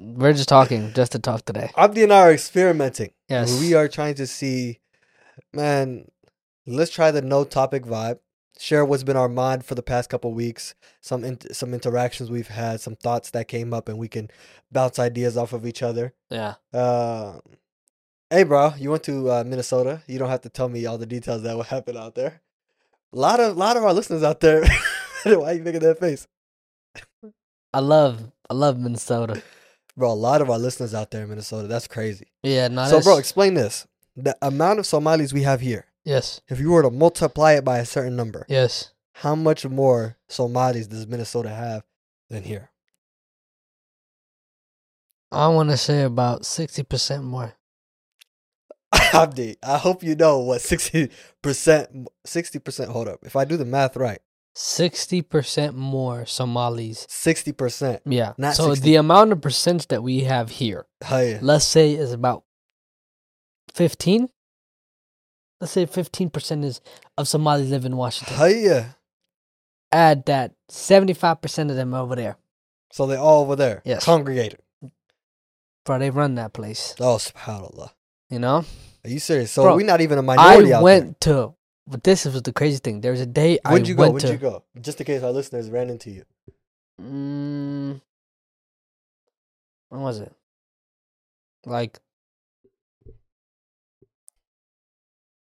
We're 0.00 0.32
just 0.32 0.48
talking, 0.48 0.92
just 0.94 1.12
to 1.12 1.18
talk 1.18 1.44
today. 1.44 1.70
Abdi 1.76 2.04
and 2.04 2.12
I 2.12 2.20
are 2.20 2.32
experimenting. 2.32 3.10
Yes. 3.28 3.60
we 3.60 3.74
are 3.74 3.88
trying 3.88 4.14
to 4.16 4.26
see, 4.26 4.78
man. 5.52 6.08
Let's 6.66 6.90
try 6.90 7.10
the 7.10 7.22
no 7.22 7.44
topic 7.44 7.84
vibe. 7.84 8.18
Share 8.60 8.84
what's 8.84 9.02
been 9.04 9.16
our 9.16 9.28
mind 9.28 9.64
for 9.64 9.74
the 9.74 9.82
past 9.82 10.10
couple 10.10 10.32
weeks. 10.32 10.74
Some 11.00 11.24
in- 11.24 11.52
some 11.54 11.72
interactions 11.74 12.30
we've 12.30 12.48
had, 12.48 12.80
some 12.80 12.96
thoughts 12.96 13.30
that 13.30 13.48
came 13.48 13.72
up, 13.74 13.88
and 13.88 13.98
we 13.98 14.08
can 14.08 14.30
bounce 14.70 14.98
ideas 14.98 15.36
off 15.36 15.52
of 15.52 15.66
each 15.66 15.82
other. 15.82 16.14
Yeah. 16.30 16.54
Uh, 16.72 17.38
Hey, 18.30 18.42
bro, 18.42 18.74
you 18.76 18.90
went 18.90 19.04
to 19.04 19.30
uh, 19.30 19.44
Minnesota. 19.46 20.02
You 20.06 20.18
don't 20.18 20.28
have 20.28 20.42
to 20.42 20.50
tell 20.50 20.68
me 20.68 20.84
all 20.84 20.98
the 20.98 21.06
details 21.06 21.44
that 21.44 21.56
what 21.56 21.68
happen 21.68 21.96
out 21.96 22.14
there. 22.14 22.42
A 23.10 23.16
lot 23.18 23.40
of, 23.40 23.56
lot 23.56 23.78
of 23.78 23.84
our 23.84 23.94
listeners 23.94 24.22
out 24.22 24.40
there. 24.40 24.64
Why 25.24 25.32
are 25.32 25.54
you 25.54 25.62
making 25.62 25.80
that 25.80 25.98
face, 25.98 26.26
I 27.72 27.80
love 27.80 28.30
I 28.50 28.54
love 28.54 28.78
Minnesota. 28.78 29.42
Bro? 29.98 30.10
A 30.10 30.14
lot 30.14 30.40
of 30.40 30.48
our 30.48 30.58
listeners 30.58 30.94
out 30.94 31.10
there 31.10 31.22
in 31.24 31.28
Minnesota. 31.28 31.68
That's 31.68 31.86
crazy. 31.88 32.26
Yeah, 32.42 32.68
no. 32.68 32.86
so, 32.86 33.00
bro, 33.00 33.18
explain 33.18 33.54
this: 33.54 33.86
the 34.16 34.36
amount 34.40 34.78
of 34.78 34.86
Somalis 34.86 35.32
we 35.32 35.42
have 35.42 35.60
here. 35.60 35.86
yes, 36.04 36.40
If 36.48 36.58
you 36.60 36.70
were 36.70 36.82
to 36.82 36.90
multiply 36.90 37.52
it 37.52 37.64
by 37.64 37.78
a 37.78 37.84
certain 37.84 38.16
number, 38.16 38.46
yes. 38.48 38.92
how 39.12 39.34
much 39.34 39.66
more 39.66 40.16
Somalis 40.28 40.86
does 40.86 41.06
Minnesota 41.06 41.50
have 41.50 41.82
than 42.30 42.42
here? 42.44 42.70
I 45.30 45.48
want 45.48 45.70
to 45.70 45.76
say 45.76 46.02
about 46.02 46.46
sixty 46.46 46.82
percent 46.82 47.24
more. 47.24 47.54
Abdi, 49.12 49.56
I 49.62 49.76
hope 49.76 50.02
you 50.02 50.14
know 50.14 50.38
what 50.38 50.62
sixty 50.62 51.10
percent. 51.42 52.08
Sixty 52.24 52.58
percent. 52.58 52.90
Hold 52.90 53.08
up. 53.08 53.20
If 53.22 53.36
I 53.36 53.44
do 53.44 53.56
the 53.58 53.66
math 53.66 53.96
right, 53.96 54.20
Sixty 54.60 55.22
percent 55.22 55.76
more 55.76 56.26
Somalis. 56.26 57.06
sixty 57.08 57.52
percent. 57.52 58.02
Yeah. 58.04 58.32
Not 58.36 58.56
so 58.56 58.70
60. 58.70 58.84
the 58.84 58.96
amount 58.96 59.30
of 59.30 59.40
percent 59.40 59.86
that 59.88 60.02
we 60.02 60.24
have 60.24 60.50
here, 60.50 60.84
Hey, 61.04 61.38
let's 61.40 61.64
say, 61.64 61.92
is 61.94 62.12
about 62.12 62.42
fifteen. 63.72 64.30
Let's 65.60 65.72
say 65.72 65.86
fifteen 65.86 66.28
percent 66.28 66.64
is 66.64 66.80
of 67.16 67.28
Somalis 67.28 67.70
live 67.70 67.84
in 67.84 67.96
Washington. 67.96 68.36
hey. 68.36 68.86
Add 69.92 70.26
that 70.26 70.54
seventy-five 70.68 71.40
percent 71.40 71.70
of 71.70 71.76
them 71.76 71.94
are 71.94 72.02
over 72.02 72.16
there. 72.16 72.36
So 72.92 73.06
they 73.06 73.14
all 73.16 73.42
over 73.42 73.54
there, 73.54 73.80
Yes. 73.84 74.04
congregated. 74.04 74.58
Bro, 75.84 76.00
they 76.00 76.10
run 76.10 76.34
that 76.34 76.52
place. 76.52 76.96
Oh, 76.98 77.16
subhanallah. 77.16 77.90
You 78.28 78.40
know. 78.40 78.64
Are 79.04 79.10
you 79.10 79.20
serious? 79.20 79.52
So 79.52 79.62
we're 79.76 79.84
not 79.84 80.00
even 80.00 80.18
a 80.18 80.22
minority 80.22 80.72
I 80.72 80.78
out 80.78 80.82
went 80.82 81.20
to. 81.22 81.54
But 81.90 82.04
this 82.04 82.24
was 82.26 82.42
the 82.42 82.52
crazy 82.52 82.78
thing. 82.78 83.00
There 83.00 83.12
was 83.12 83.20
a 83.22 83.26
day 83.26 83.58
there. 83.64 83.72
When'd 83.72 83.86
I 83.86 83.88
you 83.88 83.94
go? 83.94 84.02
went 84.02 84.12
When'd 84.14 84.26
to. 84.26 84.32
you 84.32 84.38
go? 84.38 84.62
Just 84.80 85.00
in 85.00 85.06
case 85.06 85.22
our 85.22 85.32
listeners 85.32 85.70
ran 85.70 85.88
into 85.88 86.10
you. 86.10 86.24
Mm, 87.00 88.00
when 89.88 90.00
was 90.02 90.18
it? 90.20 90.32
Like 91.64 91.98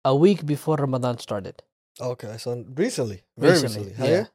a 0.04 0.16
week 0.16 0.46
before 0.46 0.76
Ramadan 0.76 1.18
started. 1.20 1.62
Okay, 2.00 2.36
so 2.38 2.66
recently, 2.76 3.24
very 3.38 3.62
recently, 3.62 3.94
yeah. 3.98 4.06
yeah. 4.06 4.26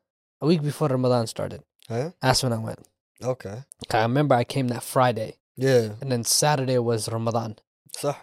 A 0.41 0.47
week 0.47 0.63
before 0.63 0.89
Ramadan 0.89 1.27
started. 1.27 1.63
Huh? 1.89 2.11
That's 2.23 2.43
when 2.43 2.53
I 2.55 2.59
went. 2.59 2.81
Okay. 3.23 3.65
I 3.91 4.03
remember 4.03 4.35
I 4.35 4.45
came 4.45 4.69
that 4.69 4.83
Friday, 4.83 5.37
yeah. 5.57 5.91
and 6.01 6.11
then 6.11 6.25
Saturday 6.25 6.79
was 6.79 7.09
Ramadan. 7.11 7.57
So 7.95 8.17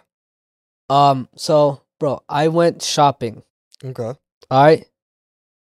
Um, 0.90 1.28
so 1.36 1.82
bro, 2.00 2.22
I 2.28 2.48
went 2.48 2.82
shopping. 2.82 3.44
Okay, 3.84 4.02
All 4.50 4.62
right, 4.64 4.86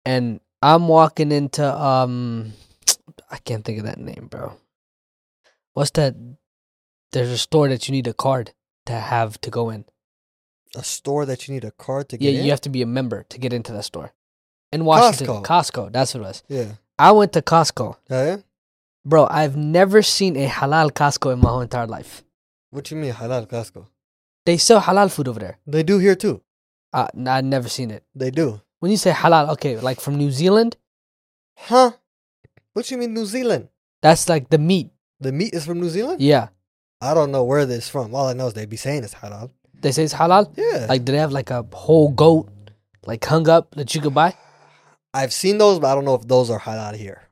and 0.06 0.40
I'm 0.62 0.88
walking 0.88 1.32
into 1.32 1.64
um, 1.66 2.54
I 3.32 3.38
can't 3.38 3.64
think 3.66 3.80
of 3.80 3.86
that 3.86 4.00
name, 4.00 4.28
bro. 4.30 4.54
What's 5.74 5.92
that? 5.92 6.16
There's 7.12 7.30
a 7.30 7.38
store 7.38 7.70
that 7.70 7.88
you 7.88 7.92
need 7.94 8.08
a 8.08 8.14
card 8.14 8.52
to 8.86 8.94
have 8.94 9.40
to 9.42 9.50
go 9.50 9.70
in. 9.70 9.86
a 10.76 10.84
store 10.84 11.26
that 11.26 11.48
you 11.48 11.54
need 11.54 11.64
a 11.64 11.72
card 11.72 12.10
to 12.10 12.18
Yeah, 12.20 12.32
get 12.32 12.40
in. 12.40 12.46
you 12.46 12.52
have 12.52 12.62
to 12.62 12.70
be 12.70 12.82
a 12.82 12.86
member 12.86 13.24
to 13.30 13.38
get 13.40 13.54
into 13.54 13.72
that 13.72 13.84
store. 13.84 14.14
In 14.74 14.84
Washington, 14.84 15.28
Costco. 15.28 15.44
Costco. 15.46 15.92
That's 15.94 16.14
what 16.14 16.20
it 16.22 16.24
was. 16.28 16.44
Yeah, 16.50 16.72
I 17.00 17.12
went 17.14 17.32
to 17.34 17.42
Costco, 17.42 17.96
yeah. 18.10 18.38
bro. 19.06 19.28
I've 19.30 19.56
never 19.56 20.02
seen 20.02 20.36
a 20.36 20.48
halal 20.48 20.92
Costco 20.92 21.32
in 21.34 21.40
my 21.40 21.50
whole 21.50 21.62
entire 21.62 21.88
life. 21.88 22.24
What 22.72 22.92
you 22.92 22.98
mean 22.98 23.14
halal 23.14 23.48
Costco? 23.48 23.86
They 24.46 24.58
sell 24.58 24.82
halal 24.82 25.10
food 25.12 25.28
over 25.30 25.40
there. 25.40 25.58
They 25.66 25.84
do 25.84 25.98
here 26.00 26.16
too. 26.16 26.42
Uh, 26.96 27.08
I've 27.28 27.44
never 27.44 27.68
seen 27.68 27.92
it. 27.92 28.04
They 28.16 28.32
do. 28.32 28.62
When 28.80 28.90
you 28.92 28.98
say 28.98 29.12
halal, 29.12 29.50
okay, 29.60 29.78
like 29.80 30.00
from 30.00 30.16
New 30.16 30.32
Zealand, 30.32 30.78
Huh? 31.58 31.92
What 32.74 32.90
you 32.92 32.98
mean 32.98 33.14
New 33.14 33.26
Zealand? 33.26 33.70
that's 34.02 34.28
like 34.30 34.50
the 34.50 34.58
meat. 34.58 34.92
The 35.20 35.32
meat 35.32 35.54
is 35.54 35.66
from 35.66 35.80
New 35.82 35.90
Zealand? 35.90 36.22
Yeah, 36.22 36.50
I 37.02 37.14
don't 37.14 37.32
know 37.32 37.44
where 37.44 37.66
this 37.66 37.90
from. 37.90 38.14
All 38.16 38.28
I 38.28 38.34
know 38.34 38.48
is 38.48 38.54
they 38.54 38.66
be 38.66 38.78
saying 38.78 39.04
it's 39.04 39.16
halal. 39.16 39.52
they 39.82 39.92
say 39.92 40.04
it's 40.04 40.14
halal. 40.14 40.52
Yeah. 40.58 40.86
Like, 40.88 41.04
do 41.06 41.12
they 41.12 41.18
have 41.20 41.32
like 41.32 41.50
a 41.52 41.66
whole 41.74 42.12
goat, 42.12 42.50
like 43.06 43.24
hung 43.26 43.48
up 43.50 43.72
that 43.76 43.94
you 43.96 44.02
could 44.02 44.14
buy? 44.14 44.36
I've 45.14 45.34
seen 45.34 45.58
those, 45.58 45.80
but 45.80 45.88
I 45.92 45.96
don't 45.96 46.06
know 46.06 46.16
if 46.16 46.28
those 46.28 46.50
are 46.50 46.60
halal 46.60 46.96
here. 46.96 47.24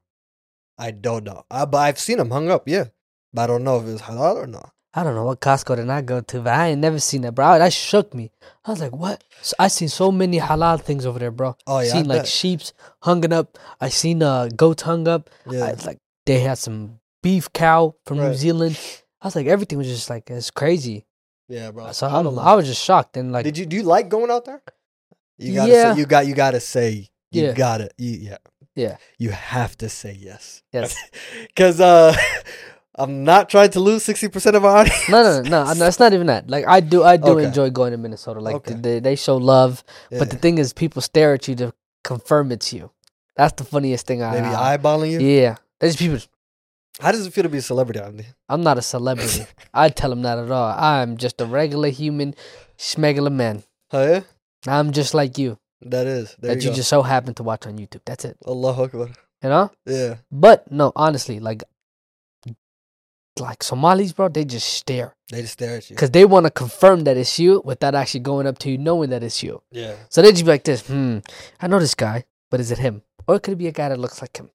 I 0.77 0.91
don't 0.91 1.23
know. 1.23 1.45
I, 1.51 1.65
but 1.65 1.77
I've 1.77 1.99
seen 1.99 2.17
them 2.17 2.31
hung 2.31 2.49
up, 2.49 2.67
yeah. 2.67 2.85
But 3.33 3.43
I 3.43 3.47
don't 3.47 3.63
know 3.63 3.79
if 3.79 3.87
it's 3.87 4.01
halal 4.01 4.35
or 4.35 4.47
not. 4.47 4.72
I 4.95 5.03
don't 5.03 5.15
know 5.15 5.23
what 5.25 5.39
Costco 5.41 5.75
did 5.77 5.89
I 5.89 6.01
go 6.01 6.21
to, 6.21 6.41
but 6.41 6.53
I 6.53 6.67
ain't 6.69 6.81
never 6.81 6.99
seen 6.99 7.21
that, 7.21 7.33
bro. 7.33 7.57
That 7.57 7.73
shook 7.73 8.13
me. 8.13 8.31
I 8.63 8.69
was 8.71 8.79
like, 8.79 8.95
what? 8.95 9.23
So 9.41 9.55
I 9.57 9.67
seen 9.67 9.89
so 9.89 10.11
many 10.11 10.39
halal 10.39 10.79
things 10.81 11.05
over 11.05 11.17
there, 11.17 11.31
bro. 11.31 11.55
Oh 11.65 11.79
yeah, 11.79 11.85
I 11.93 11.97
seen 11.97 12.07
like 12.07 12.25
sheep's 12.27 12.73
hung 13.01 13.31
up. 13.33 13.57
I 13.81 13.89
seen 13.89 14.21
uh 14.21 14.49
goats 14.55 14.83
hung 14.83 15.07
up. 15.07 15.29
yeah. 15.49 15.65
I, 15.65 15.73
like 15.85 15.97
they 16.25 16.39
had 16.41 16.57
some 16.59 16.99
beef 17.23 17.51
cow 17.53 17.95
from 18.05 18.17
New 18.19 18.33
Zealand. 18.35 18.79
I 19.21 19.27
was 19.27 19.35
like, 19.35 19.47
everything 19.47 19.77
was 19.79 19.87
just 19.87 20.09
like 20.09 20.29
it's 20.29 20.51
crazy. 20.51 21.05
yeah, 21.47 21.71
bro. 21.71 21.91
So 21.91 22.07
I 22.07 22.19
I'm, 22.19 22.25
don't 22.25 22.35
know. 22.35 22.41
I 22.41 22.53
was 22.53 22.67
just 22.67 22.83
shocked 22.83 23.17
and 23.17 23.31
like 23.31 23.45
Did 23.45 23.57
you 23.57 23.65
do 23.65 23.75
you 23.77 23.83
like 23.83 24.09
going 24.09 24.29
out 24.29 24.45
there? 24.45 24.61
You 25.37 25.55
gotta 25.55 25.71
Yeah. 25.73 25.93
say, 25.93 25.99
you 25.99 26.05
got 26.05 26.27
you 26.27 26.35
gotta 26.35 26.59
say 26.59 27.09
you 27.31 27.45
Yeah. 27.45 27.53
gotta 27.53 27.89
you, 27.97 28.11
yeah 28.29 28.37
Yeah. 28.75 28.97
you 29.17 29.31
have 29.31 29.75
to 29.79 29.89
say 29.89 30.13
yes 30.19 30.61
yes. 30.71 30.95
because 31.47 31.81
uh 31.81 32.15
I'm 32.95 33.23
not 33.23 33.49
trying 33.49 33.71
to 33.71 33.79
lose 33.79 34.03
sixty 34.03 34.27
percent 34.27 34.55
of 34.55 34.63
our 34.65 34.77
audience. 34.77 35.09
No, 35.09 35.23
no, 35.23 35.41
no, 35.41 35.73
no. 35.73 35.85
It's 35.87 35.99
not 35.99 36.13
even 36.13 36.27
that. 36.27 36.49
Like 36.49 36.65
I 36.67 36.79
do, 36.79 37.03
I 37.03 37.17
do 37.17 37.31
Okay. 37.37 37.45
enjoy 37.45 37.69
going 37.71 37.91
to 37.91 37.97
Minnesota. 37.97 38.39
Like 38.39 38.55
Okay. 38.55 38.75
they 38.75 38.99
they 38.99 39.15
show 39.15 39.37
love, 39.37 39.83
but 40.11 40.29
the 40.29 40.37
thing 40.37 40.57
is, 40.59 40.73
people 40.73 41.01
stare 41.01 41.33
at 41.33 41.47
you 41.47 41.55
to 41.55 41.73
confirm 42.03 42.51
it's 42.51 42.71
you. 42.73 42.91
That's 43.35 43.53
the 43.53 43.63
funniest 43.63 44.05
thing. 44.05 44.21
I 44.21 44.35
have. 44.35 44.43
maybe 44.43 44.55
eyeballing 44.55 45.11
you. 45.11 45.19
yeah. 45.21 45.55
There's 45.79 45.95
people. 45.95 46.19
How 47.01 47.11
does 47.11 47.25
it 47.25 47.33
feel 47.33 47.43
to 47.43 47.49
be 47.49 47.57
a 47.57 47.61
celebrity, 47.63 47.99
Andy? 47.99 48.25
I'm 48.47 48.61
not 48.61 48.77
a 48.77 48.83
celebrity. 48.83 49.47
I 49.73 49.89
tell 49.89 50.11
them 50.11 50.21
that 50.21 50.37
at 50.37 50.51
all. 50.51 50.71
I'm 50.77 51.17
just 51.17 51.41
a 51.41 51.45
regular 51.45 51.89
human, 51.89 52.35
schmegular 52.77 53.31
man. 53.33 53.63
Oh 53.91 54.05
yeah, 54.05 54.21
I'm 54.67 54.91
just 54.91 55.15
like 55.15 55.37
you. 55.39 55.57
that 55.81 56.05
is 56.07 56.35
there 56.39 56.53
that 56.53 56.63
you 56.63 56.69
you 56.69 56.75
just 56.75 56.89
so 56.89 57.01
happen 57.01 57.33
to 57.35 57.43
watch 57.43 57.65
on 57.65 57.77
YouTube. 57.79 58.01
That's 58.05 58.23
it. 58.25 58.37
Allahu 58.47 58.83
Akbar. 58.83 59.09
You 59.43 59.49
know? 59.49 59.71
Yeah, 59.85 60.15
But 60.31 60.71
no, 60.71 60.93
honestly, 60.95 61.39
like 61.41 61.63
like 63.39 63.63
Somalis, 63.63 64.13
bro, 64.13 64.29
they 64.29 64.45
just 64.45 64.67
stare. 64.73 65.15
they 65.31 65.41
just 65.41 65.53
stare 65.53 65.77
at 65.77 65.89
you. 65.89 65.95
Because 65.95 66.11
they 66.11 66.25
want 66.25 66.45
to 66.45 66.51
confirm 66.51 67.03
that 67.05 67.17
it's 67.17 67.39
you 67.39 67.61
without 67.65 67.95
actually 67.95 68.19
going 68.21 68.45
up 68.47 68.57
to 68.59 68.69
you 68.71 68.77
knowing 68.77 69.09
that 69.09 69.23
it's 69.23 69.41
you. 69.43 69.61
Yeah, 69.71 69.95
So 70.09 70.21
they 70.21 70.31
just 70.31 70.43
be 70.45 70.49
like 70.51 70.63
this, 70.63 70.85
hmm, 70.87 71.19
I 71.59 71.67
know 71.67 71.79
this 71.79 71.95
guy, 71.95 72.25
but 72.51 72.59
is 72.59 72.71
it 72.71 72.77
him? 72.77 73.01
Or 73.27 73.35
it 73.35 73.43
could 73.43 73.53
it 73.53 73.57
be 73.57 73.67
a 73.67 73.71
guy 73.71 73.89
that 73.89 73.99
looks 73.99 74.21
like 74.21 74.37
him. 74.37 74.49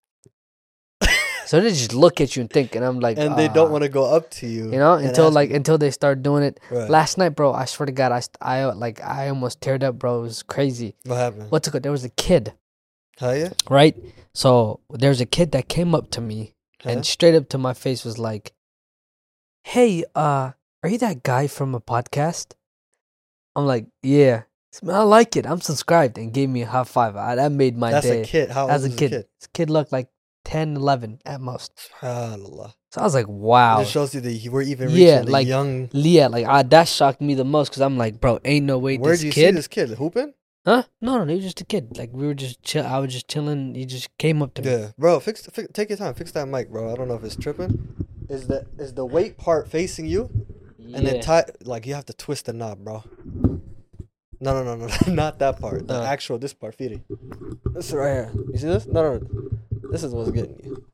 so 1.46 1.60
they 1.60 1.70
just 1.70 1.94
look 1.94 2.20
at 2.20 2.36
you 2.36 2.42
and 2.42 2.50
think, 2.50 2.74
and 2.76 2.84
I'm 2.84 3.00
like, 3.00 3.18
and 3.18 3.36
they 3.36 3.48
don't 3.48 3.68
"Ah." 3.68 3.72
want 3.72 3.82
to 3.82 3.88
go 3.88 4.04
up 4.14 4.30
to 4.32 4.46
you. 4.46 4.64
you 4.70 4.78
know, 4.78 4.94
until 4.94 5.30
like 5.30 5.50
you- 5.50 5.56
until 5.56 5.78
they 5.78 5.90
start 5.90 6.22
doing 6.22 6.42
it. 6.42 6.60
right. 6.70 6.90
Last 6.90 7.18
night, 7.18 7.30
bro, 7.30 7.52
I 7.52 7.64
swear 7.64 7.86
to 7.86 7.92
God, 7.92 8.12
I, 8.12 8.22
I 8.40 8.64
like 8.66 9.00
I 9.02 9.28
almost 9.28 9.60
teared 9.60 9.82
up, 9.82 9.98
bro. 9.98 10.18
It 10.20 10.22
was 10.22 10.42
crazy. 10.42 10.94
what 11.04 11.16
happened? 11.16 11.50
What's 11.50 11.68
it? 11.68 11.82
There 11.82 11.92
was 11.92 12.04
a 12.04 12.10
kid, 12.10 12.52
Huh? 13.18 13.30
Yeah. 13.32 13.48
right? 13.70 13.96
So 14.34 14.80
there's 14.90 15.20
a 15.20 15.26
kid 15.26 15.52
that 15.52 15.68
came 15.68 15.94
up 15.94 16.10
to 16.10 16.20
me 16.20 16.54
Huh? 16.82 16.90
and 16.90 17.06
straight 17.06 17.34
up 17.34 17.48
to 17.50 17.58
my 17.58 17.72
face 17.74 18.04
was 18.04 18.18
like, 18.18 18.52
"Hey, 19.72 20.04
uh, 20.14 20.52
are 20.82 20.88
you 20.88 20.98
that 20.98 21.22
guy 21.22 21.46
from 21.46 21.74
a 21.74 21.80
podcast?" 21.80 22.54
I'm 23.54 23.66
like, 23.66 23.86
"Yeah." 24.02 24.42
Said, 24.72 24.86
"Man, 24.86 24.96
I 24.96 25.02
like 25.02 25.36
it. 25.36 25.46
I'm 25.46 25.60
subscribed," 25.60 26.16
and 26.18 26.32
gave 26.32 26.48
me 26.48 26.62
a 26.62 26.66
high 26.66 26.84
five. 26.84 27.16
I, 27.16 27.34
that 27.34 27.52
made 27.52 27.76
my 27.76 27.90
That's 27.90 28.06
day. 28.06 28.22
a 28.22 28.24
kid. 28.24 28.50
How 28.50 28.68
As 28.68 28.82
old 28.82 28.90
a 28.90 28.94
is 28.94 28.98
kid. 28.98 29.10
kid? 29.10 29.26
This 29.40 29.48
kid 29.52 29.68
looked 29.70 29.92
like 29.92 30.08
10, 30.44 30.76
11 30.76 31.20
at 31.26 31.40
most. 31.40 31.72
SubhanAllah. 32.00 32.72
So 32.92 33.00
I 33.00 33.04
was 33.04 33.14
like, 33.14 33.28
"Wow." 33.28 33.78
It 33.78 33.82
just 33.82 33.92
shows 33.92 34.14
you 34.14 34.22
that 34.22 34.32
you 34.32 34.50
were 34.50 34.62
even 34.62 34.88
reaching 34.88 35.06
Yeah, 35.06 35.24
like, 35.26 35.46
young. 35.46 35.90
Yeah, 35.92 36.28
like 36.28 36.46
I, 36.46 36.62
that 36.62 36.88
shocked 36.88 37.20
me 37.20 37.34
the 37.34 37.44
most 37.44 37.68
because 37.68 37.82
I'm 37.82 37.98
like, 37.98 38.20
bro, 38.20 38.38
ain't 38.44 38.64
no 38.64 38.78
way 38.78 38.96
this 38.96 38.98
kid. 38.98 39.02
Where 39.02 39.12
this 39.12 39.20
did 39.20 39.26
you 39.26 39.32
kid, 39.32 39.48
see 39.50 39.56
this 39.56 39.68
kid 39.68 39.88
hooping? 39.90 40.32
huh? 40.64 40.82
No, 41.00 41.24
no, 41.24 41.26
he 41.26 41.36
was 41.36 41.44
just 41.44 41.60
a 41.60 41.64
kid. 41.64 41.98
Like 41.98 42.10
we 42.12 42.26
were 42.26 42.34
just 42.34 42.62
chill. 42.62 42.86
I 42.86 42.98
was 43.00 43.12
just 43.12 43.28
chilling. 43.28 43.74
He 43.74 43.84
just 43.84 44.08
came 44.16 44.40
up 44.42 44.54
to 44.54 44.62
me. 44.62 44.70
Yeah, 44.70 44.88
bro. 44.96 45.20
Fix, 45.20 45.44
fix. 45.46 45.68
Take 45.74 45.90
your 45.90 45.98
time. 45.98 46.14
Fix 46.14 46.32
that 46.32 46.46
mic, 46.48 46.70
bro. 46.70 46.90
I 46.90 46.96
don't 46.96 47.08
know 47.08 47.16
if 47.16 47.24
it's 47.24 47.36
tripping. 47.36 48.06
Is 48.28 48.46
the 48.46 48.66
is 48.78 48.94
the 48.94 49.04
weight 49.06 49.38
part 49.38 49.68
facing 49.68 50.06
you? 50.06 50.30
And 50.94 51.06
then 51.06 51.16
Yeah. 51.16 51.22
tie 51.22 51.44
like 51.64 51.86
you 51.86 51.94
have 51.94 52.06
to 52.06 52.12
twist 52.12 52.46
the 52.46 52.52
knob, 52.52 52.78
bro. 52.84 53.04
No, 54.40 54.52
no, 54.62 54.62
no, 54.62 54.76
no, 54.86 54.88
not 55.12 55.38
that 55.40 55.58
part. 55.60 55.86
The 55.88 55.94
Uh. 56.00 56.04
actual 56.04 56.38
this 56.38 56.54
part, 56.54 56.74
feet. 56.74 57.00
This 57.74 57.90
right 57.92 58.12
here. 58.12 58.32
You 58.52 58.58
see 58.58 58.66
this? 58.68 58.86
No, 58.86 59.02
no, 59.02 59.18
no. 59.18 59.50
This 59.90 60.02
is 60.04 60.12
what's 60.14 60.30
getting 60.30 60.60
you. 60.62 60.84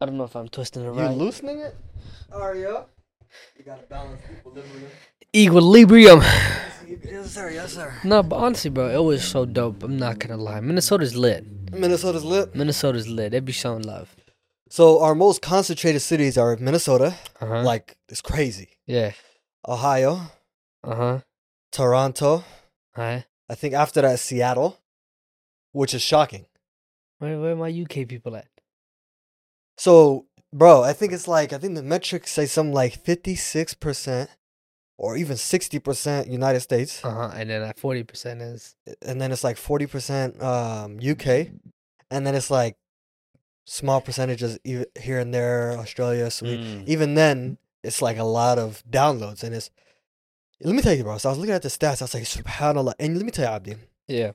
I 0.00 0.06
don't 0.06 0.16
know 0.16 0.24
if 0.24 0.36
I'm 0.36 0.48
twisting 0.48 0.82
it 0.82 0.86
You 0.86 0.90
right. 0.92 1.10
You 1.10 1.16
loosening 1.16 1.60
it? 1.60 1.76
Are 2.32 2.54
you? 2.54 2.78
You 3.56 3.64
gotta 3.64 3.82
balance 3.84 4.20
equilibrium. 4.38 4.90
Equilibrium. 5.34 6.20
Yes, 7.04 7.30
sir. 7.32 7.50
Yes, 7.50 7.72
sir. 7.72 7.94
No, 8.04 8.22
but 8.22 8.36
honestly, 8.36 8.70
bro, 8.70 8.88
it 8.90 9.02
was 9.02 9.24
so 9.24 9.44
dope. 9.44 9.82
I'm 9.82 9.96
not 9.96 10.18
gonna 10.18 10.36
lie. 10.36 10.60
Minnesota's 10.60 11.16
lit. 11.16 11.44
Minnesota's 11.76 12.24
lit. 12.24 12.54
Minnesota's 12.54 13.08
lit. 13.08 13.32
They 13.32 13.40
be 13.40 13.52
showing 13.52 13.82
love. 13.82 14.14
So 14.70 15.00
our 15.02 15.14
most 15.14 15.42
concentrated 15.42 16.02
cities 16.02 16.36
are 16.38 16.56
Minnesota, 16.56 17.14
Uh-huh. 17.40 17.62
like 17.62 17.96
it's 18.08 18.20
crazy. 18.22 18.70
yeah. 18.86 19.12
Ohio, 19.68 20.30
Uh-huh. 20.82 21.20
Toronto. 21.72 22.44
Alright. 22.96 23.24
I 23.48 23.54
think 23.54 23.74
after 23.74 24.00
that 24.02 24.18
Seattle, 24.20 24.78
which 25.72 25.94
is 25.94 26.02
shocking. 26.02 26.46
Where 27.18 27.38
where 27.40 27.56
my 27.56 27.68
UK 27.68 28.06
people 28.08 28.36
at? 28.36 28.48
So, 29.76 30.26
bro, 30.52 30.82
I 30.82 30.92
think 30.92 31.12
it's 31.12 31.28
like 31.28 31.52
I 31.52 31.58
think 31.58 31.74
the 31.74 31.82
metrics 31.82 32.32
say 32.32 32.46
something 32.46 32.72
like 32.74 32.94
fifty 33.04 33.34
six 33.34 33.74
percent, 33.74 34.30
or 34.96 35.16
even 35.16 35.36
sixty 35.36 35.78
percent 35.78 36.28
United 36.28 36.60
States, 36.60 37.04
Uh-huh. 37.04 37.30
And 37.34 37.50
then 37.50 37.60
that 37.62 37.78
forty 37.78 38.02
percent 38.04 38.40
is 38.42 38.76
and 39.02 39.20
then 39.20 39.32
it's 39.32 39.44
like 39.44 39.56
forty 39.56 39.86
percent 39.86 40.40
um, 40.42 40.98
UK, 40.98 41.48
and 42.10 42.26
then 42.26 42.34
it's 42.34 42.50
like 42.50 42.76
small 43.66 44.00
percentages 44.00 44.58
here 44.64 45.18
and 45.18 45.32
there, 45.34 45.72
Australia. 45.78 46.30
So 46.30 46.46
Mm. 46.46 46.86
even 46.86 47.14
then, 47.14 47.58
it's 47.82 48.00
like 48.02 48.18
a 48.18 48.24
lot 48.24 48.58
of 48.58 48.82
downloads, 48.90 49.42
and 49.42 49.54
it's. 49.54 49.70
Let 50.60 50.74
me 50.76 50.82
tell 50.82 50.94
you, 50.94 51.02
bro. 51.02 51.18
So 51.18 51.28
I 51.28 51.32
was 51.32 51.38
looking 51.38 51.54
at 51.54 51.62
the 51.62 51.68
stats. 51.68 52.00
I 52.00 52.04
was 52.04 52.14
like, 52.14 52.22
Subhanallah. 52.24 52.94
And 53.00 53.16
let 53.16 53.24
me 53.26 53.32
tell 53.32 53.44
you, 53.50 53.54
Abdi, 53.56 53.74
Yeah. 54.08 54.32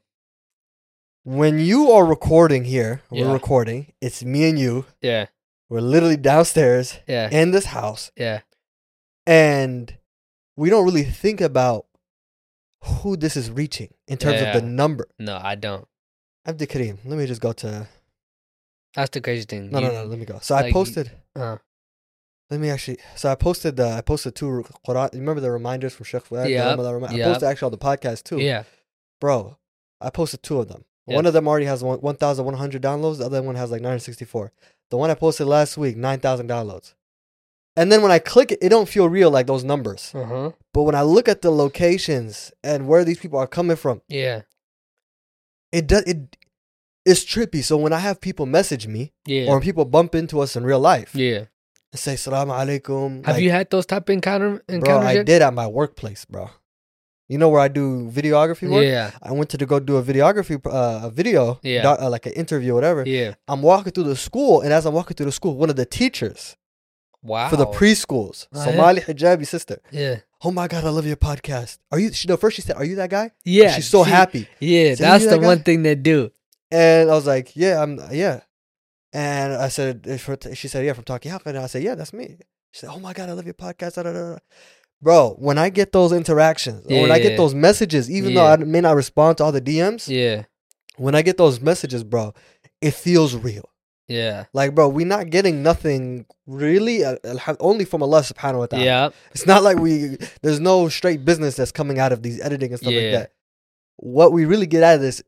when 1.24 1.60
you 1.60 1.91
are 1.91 2.06
recording 2.06 2.65
here, 2.65 3.02
we're 3.10 3.32
recording. 3.32 3.93
It's 4.02 4.24
me 4.24 4.50
and 4.50 4.60
you. 4.60 4.86
Yeah. 5.02 5.28
We're 5.69 5.82
literally 5.82 6.17
downstairs 6.17 6.98
Yeah. 7.08 7.30
in 7.32 7.52
this 7.52 7.65
house, 7.65 8.12
Yeah. 8.17 8.41
and 9.26 9.95
we 10.60 10.69
don't 10.69 10.86
really 10.86 11.04
think 11.24 11.39
about 11.41 11.86
who 12.84 13.15
this 13.17 13.36
is 13.36 13.50
reaching 13.62 13.91
in 14.08 14.17
terms 14.17 14.41
of 14.41 14.62
the 14.62 14.67
number. 14.67 15.08
No, 15.17 15.36
I 15.41 15.56
don't. 15.56 15.88
Abdi 16.45 16.65
Kareem, 16.67 16.98
let 17.06 17.17
me 17.17 17.26
just 17.26 17.41
go 17.41 17.52
to. 17.54 17.88
That's 18.95 19.10
the 19.12 19.22
crazy 19.22 19.45
thing. 19.45 19.69
No, 19.72 19.80
no, 19.80 19.88
You- 19.88 19.93
no. 19.93 20.04
Let 20.06 20.19
me 20.19 20.26
go. 20.26 20.39
So 20.41 20.56
I 20.56 20.60
like, 20.62 20.67
you- 20.67 20.74
posted. 20.74 21.12
Uh, 21.36 21.58
Let 22.50 22.60
me 22.60 22.69
actually. 22.72 22.98
So 23.15 23.30
I 23.32 23.36
posted 23.36 23.76
the. 23.76 23.88
I 24.00 24.02
posted 24.02 24.34
two 24.36 24.65
Quran. 24.88 25.13
You 25.13 25.19
remember 25.19 25.39
the 25.41 25.52
reminders 25.52 25.93
from 25.93 26.06
Sheikh 26.06 26.24
Fuad? 26.26 26.45
The 26.45 26.50
Yep, 26.52 26.80
I 26.80 27.15
posted 27.34 27.48
actually 27.50 27.65
on 27.67 27.72
the 27.78 27.78
podcast 27.89 28.24
too. 28.24 28.39
yeah. 28.39 28.63
Bro, 29.22 29.58
I 30.02 30.10
posted 30.10 30.41
two 30.41 30.58
of 30.60 30.67
them. 30.67 30.84
Yes. 31.06 31.15
One 31.17 31.26
of 31.28 31.34
them 31.34 31.48
already 31.48 31.65
has 31.67 31.84
1,100 31.84 32.82
downloads. 32.82 33.17
The 33.19 33.26
other 33.26 33.41
one 33.43 33.56
has 33.56 33.69
like 33.72 33.82
964. 33.82 34.52
The 34.89 34.98
one 34.98 35.12
I 35.12 35.15
posted 35.15 35.45
last 35.48 35.78
week, 35.78 35.95
9,000 35.98 36.48
downloads. 36.50 36.93
And 37.80 37.89
then 37.92 38.02
when 38.04 38.12
I 38.12 38.20
click 38.20 38.52
it, 38.54 38.60
it 38.62 38.70
don't 38.70 38.89
feel 38.96 39.08
real 39.18 39.32
like 39.32 39.48
those 39.48 39.63
numbers. 39.63 40.12
Uh-huh. 40.13 40.52
But 40.74 40.84
when 40.84 40.96
I 40.96 41.04
look 41.15 41.28
at 41.34 41.42
the 41.42 41.52
locations 41.52 42.52
and 42.70 42.88
where 42.89 43.04
these 43.08 43.20
people 43.24 43.39
are 43.39 43.48
coming 43.58 43.78
from, 43.84 44.02
Yeah. 44.10 44.42
it 45.72 45.88
does 45.88 46.04
it. 46.04 46.36
It's 47.06 47.24
trippy. 47.24 47.63
So 47.63 47.78
when 47.78 47.94
I 47.94 48.00
have 48.00 48.20
people 48.22 48.46
message 48.46 48.86
me 48.96 49.13
Yeah. 49.26 49.50
or 49.50 49.62
people 49.62 49.86
bump 49.86 50.13
into 50.13 50.42
us 50.42 50.56
in 50.58 50.63
real 50.63 50.80
life 50.94 51.12
yeah. 51.15 51.46
and 51.94 52.00
say 52.06 52.15
"Salaam 52.18 52.50
alaikum," 52.50 53.26
Have 53.26 53.36
like, 53.38 53.44
you 53.44 53.52
had 53.52 53.70
those 53.70 53.86
type 53.86 54.10
of 54.10 54.13
encounter 54.13 54.50
bro? 54.68 54.76
encounters 54.76 55.08
I 55.10 55.13
yet? 55.13 55.26
did 55.26 55.42
at 55.42 55.54
my 55.54 55.68
workplace, 55.68 56.26
bro. 56.26 56.50
You 57.30 57.38
know 57.38 57.50
where 57.50 57.62
I 57.62 57.68
do 57.70 58.10
videography 58.12 58.68
work? 58.70 58.84
Yeah. 58.84 59.12
I 59.22 59.32
went 59.32 59.50
to 59.52 59.58
the, 59.58 59.65
go 59.68 59.80
do 59.80 59.98
a 59.98 60.04
videography, 60.04 60.56
uh, 60.65 61.08
a 61.08 61.12
video, 61.12 61.60
Yeah. 61.63 61.84
doc- 61.84 62.02
uh, 62.02 62.10
like 62.10 62.26
an 62.26 62.34
interview, 62.34 62.74
whatever. 62.74 63.04
Yeah. 63.08 63.36
I'm 63.48 63.62
walking 63.62 63.92
through 63.94 64.06
the 64.12 64.15
school, 64.15 64.62
and 64.62 64.74
as 64.74 64.86
I'm 64.88 64.94
walking 64.96 65.15
through 65.15 65.28
the 65.28 65.32
school, 65.32 65.56
one 65.56 65.70
of 65.70 65.76
the 65.78 65.86
teachers 65.86 66.58
Wow. 67.21 67.49
for 67.49 67.58
the 67.58 67.65
preschools, 67.67 68.47
Oh, 68.53 68.60
yeah? 68.60 68.65
Somali 68.65 69.01
hijabi 69.01 69.45
sister. 69.45 69.79
Yeah. 69.91 70.19
Oh 70.41 70.51
my 70.51 70.67
god, 70.69 70.86
I 70.86 70.89
love 70.89 71.05
your 71.05 71.17
podcast. 71.17 71.77
Are 71.91 71.99
you? 71.99 72.13
She, 72.13 72.27
no, 72.27 72.38
first 72.38 72.55
she 72.55 72.62
said, 72.62 72.77
"Are 72.77 72.86
you 72.86 72.95
that 72.95 73.10
guy?" 73.10 73.32
Yeah. 73.43 73.73
she's 73.75 73.89
so 73.89 74.03
see, 74.05 74.10
happy, 74.12 74.47
Yeah, 74.62 74.95
See 74.95 75.03
that's 75.03 75.25
the 75.25 75.38
guy? 75.38 75.45
one 75.45 75.63
thing 75.63 75.84
they 75.84 75.95
do. 75.95 76.32
and 76.71 77.10
I 77.12 77.13
was 77.15 77.27
like, 77.27 77.55
"Yeah, 77.55 77.82
I'm, 77.84 77.99
yeah." 78.12 78.39
And 79.12 79.53
I 79.53 79.69
said, 79.69 80.05
She 80.53 80.67
said, 80.67 80.86
"Yeah, 80.86 80.93
from 80.93 81.03
Talking 81.03 81.32
Haka," 81.32 81.49
and 81.49 81.58
I 81.58 81.67
said, 81.67 81.84
"Yeah, 81.84 81.95
that's 81.95 82.13
me." 82.13 82.38
She 82.71 82.79
said, 82.82 82.89
"Oh 82.89 82.99
my 82.99 83.12
god, 83.13 83.27
I 83.29 83.34
love 83.34 83.45
your 83.45 83.53
podcast." 83.55 83.95
da, 83.95 84.03
da, 84.03 84.13
da, 84.13 84.29
da." 84.34 84.38
Bro, 85.01 85.36
when 85.39 85.58
I 85.58 85.69
get 85.69 85.91
those 85.91 86.12
interactions, 86.12 86.86
or 86.89 87.01
when 87.03 87.12
I 87.12 87.19
get 87.19 87.38
those 87.38 87.53
messages, 87.55 88.10
even 88.12 88.34
though 88.34 88.45
I 88.45 88.58
may 88.58 88.82
not 88.82 88.95
respond 88.95 89.38
to 89.38 89.43
all 89.45 89.51
the 89.51 89.62
DMs, 89.62 90.08
Yeah. 90.08 90.43
when 90.97 91.15
I 91.15 91.21
get 91.21 91.38
those 91.38 91.60
messages, 91.62 92.03
bro, 92.03 92.34
it 92.82 92.93
feels 92.93 93.34
real. 93.36 93.68
Yeah. 94.10 94.45
Like, 94.54 94.76
bro, 94.76 94.89
we're 94.89 95.06
not 95.06 95.30
getting 95.30 95.63
nothing 95.63 96.26
really, 96.48 97.04
uh, 97.06 97.15
only 97.60 97.86
from 97.86 98.02
Allah 98.04 98.22
subhanahu 98.22 98.58
wa 98.60 98.65
ta'ala. 98.65 98.84
Yeah. 98.86 99.10
It's 99.32 99.45
not 99.45 99.63
like 99.63 99.78
we, 99.78 100.17
there's 100.41 100.60
no 100.60 100.89
straight 100.89 101.24
business 101.24 101.56
that's 101.56 101.72
coming 101.72 102.00
out 102.00 102.12
of 102.12 102.24
these 102.24 102.41
editing 102.41 102.72
and 102.72 102.80
stuff 102.80 102.91
like 102.91 103.12
that. 103.13 103.32
What 103.98 104.34
we 104.34 104.45
really 104.45 104.65
get 104.65 104.82
out 104.84 104.95
of 104.95 105.02
this, 105.02 105.22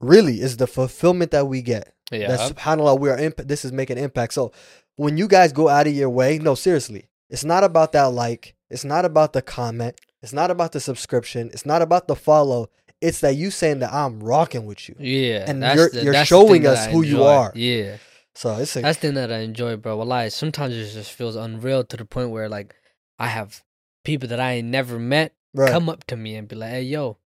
really, 0.00 0.40
is 0.40 0.56
the 0.56 0.66
fulfillment 0.66 1.30
that 1.32 1.46
we 1.46 1.62
get. 1.62 1.92
Yeah. 2.10 2.28
That 2.28 2.54
subhanAllah, 2.54 2.98
we 3.00 3.08
are, 3.10 3.18
imp- 3.18 3.38
this 3.48 3.64
is 3.64 3.72
making 3.72 3.98
impact. 3.98 4.34
So 4.34 4.52
when 4.96 5.16
you 5.16 5.26
guys 5.28 5.52
go 5.52 5.68
out 5.68 5.86
of 5.86 5.94
your 5.94 6.10
way, 6.10 6.38
no, 6.38 6.54
seriously, 6.54 7.08
it's 7.30 7.44
not 7.44 7.64
about 7.64 7.92
that 7.92 8.06
like, 8.12 8.54
it's 8.70 8.84
not 8.84 9.04
about 9.04 9.32
the 9.32 9.42
comment, 9.42 9.98
it's 10.22 10.32
not 10.32 10.50
about 10.50 10.72
the 10.72 10.80
subscription, 10.80 11.50
it's 11.52 11.66
not 11.66 11.82
about 11.82 12.06
the 12.08 12.14
follow. 12.16 12.68
It's 13.00 13.18
that 13.20 13.34
you 13.34 13.50
saying 13.50 13.80
that 13.80 13.92
I'm 13.92 14.20
rocking 14.20 14.64
with 14.66 14.88
you. 14.88 14.94
Yeah. 14.98 15.44
And 15.48 15.60
you're- 15.60 15.88
the- 15.90 16.04
you're 16.04 16.12
showing 16.24 16.66
us 16.66 16.86
who 16.92 17.02
you 17.02 17.24
are. 17.24 17.52
Yeah. 17.56 17.96
So 18.34 18.56
it's 18.56 18.76
a, 18.76 18.80
That's 18.82 18.98
the 18.98 19.08
thing 19.08 19.14
that 19.14 19.32
I 19.32 19.38
enjoy, 19.38 19.76
bro. 19.76 19.96
Wallahi, 19.96 20.30
sometimes 20.30 20.74
it 20.74 20.92
just 20.92 21.12
feels 21.12 21.36
unreal 21.36 21.84
to 21.84 21.96
the 21.96 22.04
point 22.04 22.30
where 22.30 22.48
like 22.48 22.74
I 23.18 23.28
have 23.28 23.62
people 24.04 24.28
that 24.28 24.40
I 24.40 24.54
ain't 24.54 24.68
never 24.68 24.98
met 24.98 25.34
right. 25.54 25.70
come 25.70 25.88
up 25.88 26.04
to 26.04 26.16
me 26.16 26.36
and 26.36 26.48
be 26.48 26.56
like, 26.56 26.70
"Hey, 26.70 26.82
yo," 26.82 27.18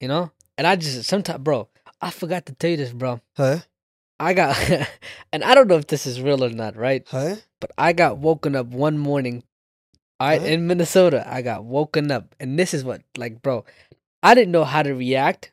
you 0.00 0.08
know, 0.08 0.30
and 0.56 0.66
I 0.66 0.76
just 0.76 1.04
sometimes, 1.04 1.42
bro, 1.42 1.68
I 2.00 2.10
forgot 2.10 2.46
to 2.46 2.52
tell 2.52 2.70
you 2.70 2.76
this, 2.76 2.92
bro. 2.92 3.20
Huh? 3.36 3.58
I 4.18 4.34
got, 4.34 4.58
and 5.32 5.44
I 5.44 5.54
don't 5.54 5.68
know 5.68 5.76
if 5.76 5.86
this 5.86 6.06
is 6.06 6.20
real 6.20 6.44
or 6.44 6.50
not, 6.50 6.76
right? 6.76 7.06
Huh? 7.08 7.36
But 7.60 7.70
I 7.78 7.92
got 7.92 8.18
woken 8.18 8.56
up 8.56 8.66
one 8.66 8.98
morning. 8.98 9.44
I 10.20 10.38
Huh? 10.38 10.44
in 10.46 10.66
Minnesota, 10.66 11.24
I 11.26 11.42
got 11.42 11.64
woken 11.64 12.10
up, 12.10 12.34
and 12.40 12.58
this 12.58 12.74
is 12.74 12.82
what, 12.82 13.02
like, 13.16 13.40
bro, 13.40 13.64
I 14.22 14.34
didn't 14.34 14.50
know 14.50 14.64
how 14.64 14.82
to 14.82 14.92
react, 14.94 15.52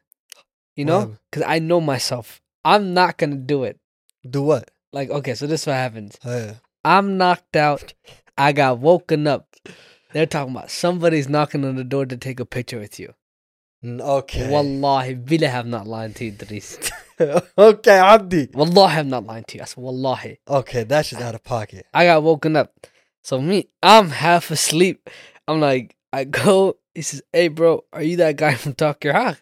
you 0.76 0.86
know, 0.86 1.18
because 1.30 1.46
I 1.48 1.60
know 1.60 1.80
myself. 1.80 2.42
I'm 2.64 2.96
not 2.96 3.18
gonna 3.18 3.36
do 3.36 3.64
it. 3.64 3.80
Do 4.28 4.42
what? 4.42 4.72
Like, 4.96 5.10
okay, 5.10 5.36
so 5.36 5.46
this 5.46 5.64
is 5.64 5.68
what 5.68 5.74
happens. 5.74 6.18
Huh? 6.24 6.54
I'm 6.86 7.18
knocked 7.18 7.58
out. 7.58 7.94
I 8.38 8.54
got 8.54 8.80
woken 8.80 9.28
up. 9.28 9.54
They're 10.14 10.26
talking 10.26 10.56
about 10.56 10.72
somebody's 10.72 11.28
knocking 11.28 11.66
on 11.66 11.76
the 11.76 11.84
door 11.84 12.06
to 12.06 12.16
take 12.16 12.40
a 12.40 12.46
picture 12.46 12.80
with 12.80 12.98
you. 12.98 13.14
Okay. 13.84 14.50
Wallahi, 14.50 15.16
really 15.16 15.48
have 15.48 15.66
not 15.68 15.86
lying 15.86 16.14
to 16.14 16.24
you, 16.24 16.32
Dries. 16.32 16.80
okay, 17.58 18.00
Abdi. 18.00 18.52
Wallahi, 18.54 19.00
I'm 19.00 19.10
not 19.10 19.26
lying 19.26 19.44
to 19.50 19.58
you. 19.58 19.64
I 19.64 19.66
said, 19.66 19.84
Wallahi. 19.84 20.40
Okay, 20.48 20.86
that's 20.86 21.10
just 21.10 21.22
out 21.22 21.36
of 21.36 21.44
pocket. 21.44 21.86
I 21.94 22.06
got 22.06 22.24
woken 22.24 22.56
up. 22.56 22.74
So 23.22 23.42
me, 23.42 23.68
I'm 23.84 24.12
half 24.12 24.50
asleep. 24.50 25.10
I'm 25.46 25.60
like, 25.60 25.98
I 26.14 26.24
go, 26.24 26.78
he 26.94 27.02
says, 27.02 27.22
Hey 27.34 27.50
bro, 27.50 27.84
are 27.92 28.02
you 28.02 28.16
that 28.18 28.38
guy 28.38 28.56
from 28.56 28.76
Talk 28.76 29.04
Ya 29.04 29.12
Haq? 29.12 29.42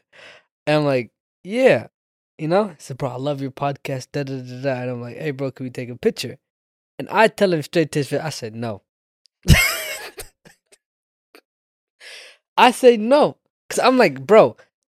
And 0.66 0.78
I'm 0.78 0.86
like, 0.86 1.12
Yeah. 1.44 1.90
You 2.38 2.48
know? 2.48 2.70
He 2.70 2.76
said, 2.80 2.98
Bro, 2.98 3.10
I 3.10 3.16
love 3.18 3.42
your 3.42 3.52
podcast. 3.52 4.08
Da 4.12 4.24
da 4.24 4.38
da 4.42 4.62
da. 4.62 4.82
And 4.82 4.90
I'm 4.92 5.02
like, 5.02 5.18
Hey 5.18 5.32
bro, 5.32 5.52
can 5.52 5.66
we 5.66 5.70
take 5.70 5.90
a 5.90 5.96
picture? 5.96 6.38
And 7.00 7.08
I 7.10 7.28
tell 7.28 7.54
him 7.54 7.62
straight 7.64 7.92
to 7.94 8.00
his 8.00 8.10
face, 8.10 8.22
I 8.22 8.30
said 8.30 8.56
no. 8.56 8.82
I 12.58 12.72
say 12.72 12.98
no. 12.98 13.38
Cause 13.70 13.80
I'm 13.80 13.98
like, 13.98 14.26
bro, 14.28 14.56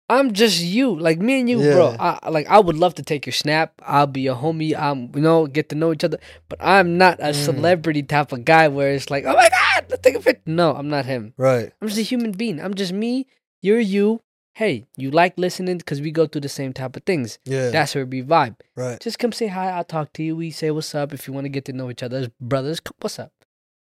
I'm 0.09 0.33
just 0.35 0.61
you. 0.61 0.95
Like 0.99 1.19
me 1.19 1.41
and 1.41 1.49
you, 1.49 1.59
bro. 1.73 1.97
I 1.99 2.29
like 2.29 2.47
I 2.49 2.61
would 2.61 2.77
love 2.77 2.95
to 2.97 3.03
take 3.03 3.25
your 3.27 3.33
snap. 3.33 3.81
I'll 3.83 4.07
be 4.07 4.21
your 4.21 4.37
homie. 4.37 4.79
I'm 4.79 5.11
you 5.15 5.23
know, 5.23 5.47
get 5.47 5.71
to 5.71 5.75
know 5.75 5.93
each 5.93 6.05
other. 6.05 6.19
But 6.49 6.59
I'm 6.63 6.99
not 6.99 7.19
a 7.21 7.33
Mm. 7.33 7.35
celebrity 7.35 8.03
type 8.03 8.33
of 8.33 8.45
guy 8.45 8.69
where 8.69 8.93
it's 8.93 9.11
like, 9.11 9.25
oh 9.25 9.33
my 9.35 9.49
god, 9.49 9.87
let's 9.89 10.03
take 10.03 10.17
a 10.17 10.21
picture. 10.21 10.43
No, 10.47 10.75
I'm 10.75 10.89
not 10.89 11.07
him. 11.07 11.33
Right. 11.39 11.73
I'm 11.81 11.89
just 11.89 11.99
a 12.01 12.03
human 12.03 12.33
being. 12.33 12.61
I'm 12.61 12.75
just 12.75 12.93
me. 12.93 13.27
You're 13.63 13.81
you. 13.81 14.21
Hey, 14.57 14.87
you 14.97 15.11
like 15.11 15.37
listening 15.37 15.77
because 15.77 16.01
we 16.01 16.11
go 16.11 16.27
through 16.27 16.41
the 16.41 16.49
same 16.49 16.73
type 16.73 16.97
of 16.97 17.03
things. 17.03 17.39
Yeah. 17.45 17.69
That's 17.69 17.95
where 17.95 18.07
we 18.07 18.23
vibe. 18.23 18.57
right. 18.75 18.99
Just 18.99 19.19
come 19.19 19.31
say 19.33 19.49
hi. 19.49 19.69
I'll 19.71 19.85
talk 19.85 20.15
to 20.15 20.23
you. 20.23 20.35
We 20.35 20.51
say 20.51 20.71
what's 20.71 20.95
up. 20.95 21.13
If 21.13 21.29
you 21.29 21.35
want 21.35 21.45
to 21.45 21.51
get 21.51 21.67
to 21.67 21.75
know 21.75 21.91
each 21.91 22.03
other 22.03 22.17
as 22.17 22.29
brothers, 22.41 22.81
come, 22.81 22.95
what's 23.01 23.19
up? 23.19 23.33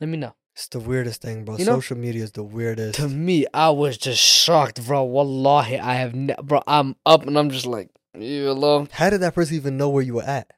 Let 0.02 0.10
me 0.10 0.18
know. 0.18 0.34
It's 0.56 0.68
the 0.70 0.80
weirdest 0.80 1.22
thing, 1.22 1.46
bro. 1.46 1.58
You 1.58 1.66
know- 1.66 1.76
Social 1.76 1.98
media 1.98 2.24
is 2.24 2.32
the 2.32 2.42
weirdest. 2.42 2.96
To 3.00 3.08
me, 3.08 3.46
I 3.54 3.70
was 3.70 4.00
just 4.00 4.20
shocked, 4.20 4.84
bro. 4.88 5.04
Wallahi, 5.04 5.78
I 5.78 5.94
have, 5.94 6.16
ne- 6.16 6.36
bro. 6.42 6.64
I'm 6.66 6.96
up 7.06 7.28
and 7.28 7.38
I'm 7.38 7.52
just 7.52 7.68
like, 7.68 7.92
you 8.18 8.50
alone? 8.50 8.90
How 8.94 9.12
did 9.12 9.22
that 9.22 9.36
person 9.36 9.56
even 9.56 9.78
know 9.78 9.90
where 9.90 10.02
you 10.04 10.16
were 10.16 10.24
at? 10.24 10.50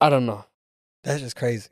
I 0.00 0.08
don't 0.08 0.24
know. 0.24 0.46
That's 1.04 1.20
just 1.20 1.36
crazy. 1.36 1.68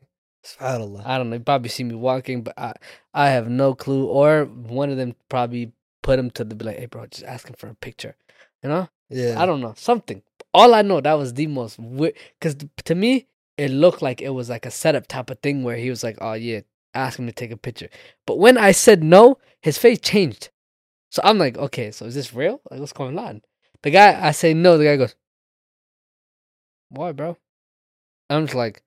I 0.61 0.77
don't 0.77 0.93
know. 1.31 1.37
You 1.37 1.41
probably 1.41 1.71
see 1.71 1.85
me 1.85 1.95
walking, 1.95 2.43
but 2.43 2.59
I, 2.59 2.75
I 3.15 3.29
have 3.31 3.49
no 3.49 3.75
clue. 3.75 4.05
Or 4.05 4.45
one 4.45 4.91
of 4.91 4.99
them 4.99 5.15
probably 5.31 5.73
put 6.09 6.19
him 6.19 6.31
to 6.31 6.43
the 6.43 6.55
be 6.55 6.65
like, 6.65 6.79
hey, 6.79 6.87
bro, 6.87 7.05
just 7.05 7.25
asking 7.25 7.55
for 7.57 7.69
a 7.69 7.75
picture. 7.75 8.17
You 8.63 8.71
know? 8.71 8.89
yeah. 9.11 9.41
I 9.41 9.45
don't 9.45 9.61
know 9.61 9.75
something. 9.77 10.23
All 10.55 10.75
I 10.75 10.81
know 10.81 11.03
that 11.03 11.13
was 11.13 11.35
the 11.35 11.47
most 11.47 11.79
weird 11.79 12.15
because 12.41 12.57
to 12.87 12.95
me 12.95 13.27
it 13.59 13.71
looked 13.71 14.01
like 14.01 14.23
it 14.23 14.31
was 14.31 14.49
like 14.49 14.65
a 14.65 14.71
setup 14.71 15.07
type 15.07 15.29
of 15.29 15.39
thing 15.41 15.63
where 15.63 15.77
he 15.77 15.91
was 15.91 16.03
like, 16.03 16.17
"Oh 16.23 16.33
yeah, 16.33 16.61
ask 16.95 17.19
him 17.19 17.27
to 17.27 17.33
take 17.33 17.51
a 17.51 17.59
picture." 17.59 17.91
But 18.27 18.39
when 18.39 18.57
I 18.57 18.73
said 18.73 19.03
no, 19.03 19.37
his 19.61 19.77
face 19.77 19.99
changed. 20.01 20.49
So 21.11 21.21
I'm 21.23 21.37
like, 21.39 21.59
"Okay, 21.59 21.91
so 21.91 22.07
is 22.07 22.15
this 22.15 22.33
real? 22.33 22.63
Like, 22.71 22.81
what's 22.81 22.95
going 22.95 23.19
on?" 23.19 23.43
The 23.83 23.91
guy, 23.91 24.19
I 24.27 24.31
say 24.31 24.55
no. 24.55 24.79
The 24.79 24.85
guy 24.85 24.97
goes, 24.97 25.15
"Why, 26.89 27.13
bro?" 27.13 27.37
I'm 28.31 28.47
just 28.47 28.55
like, 28.55 28.83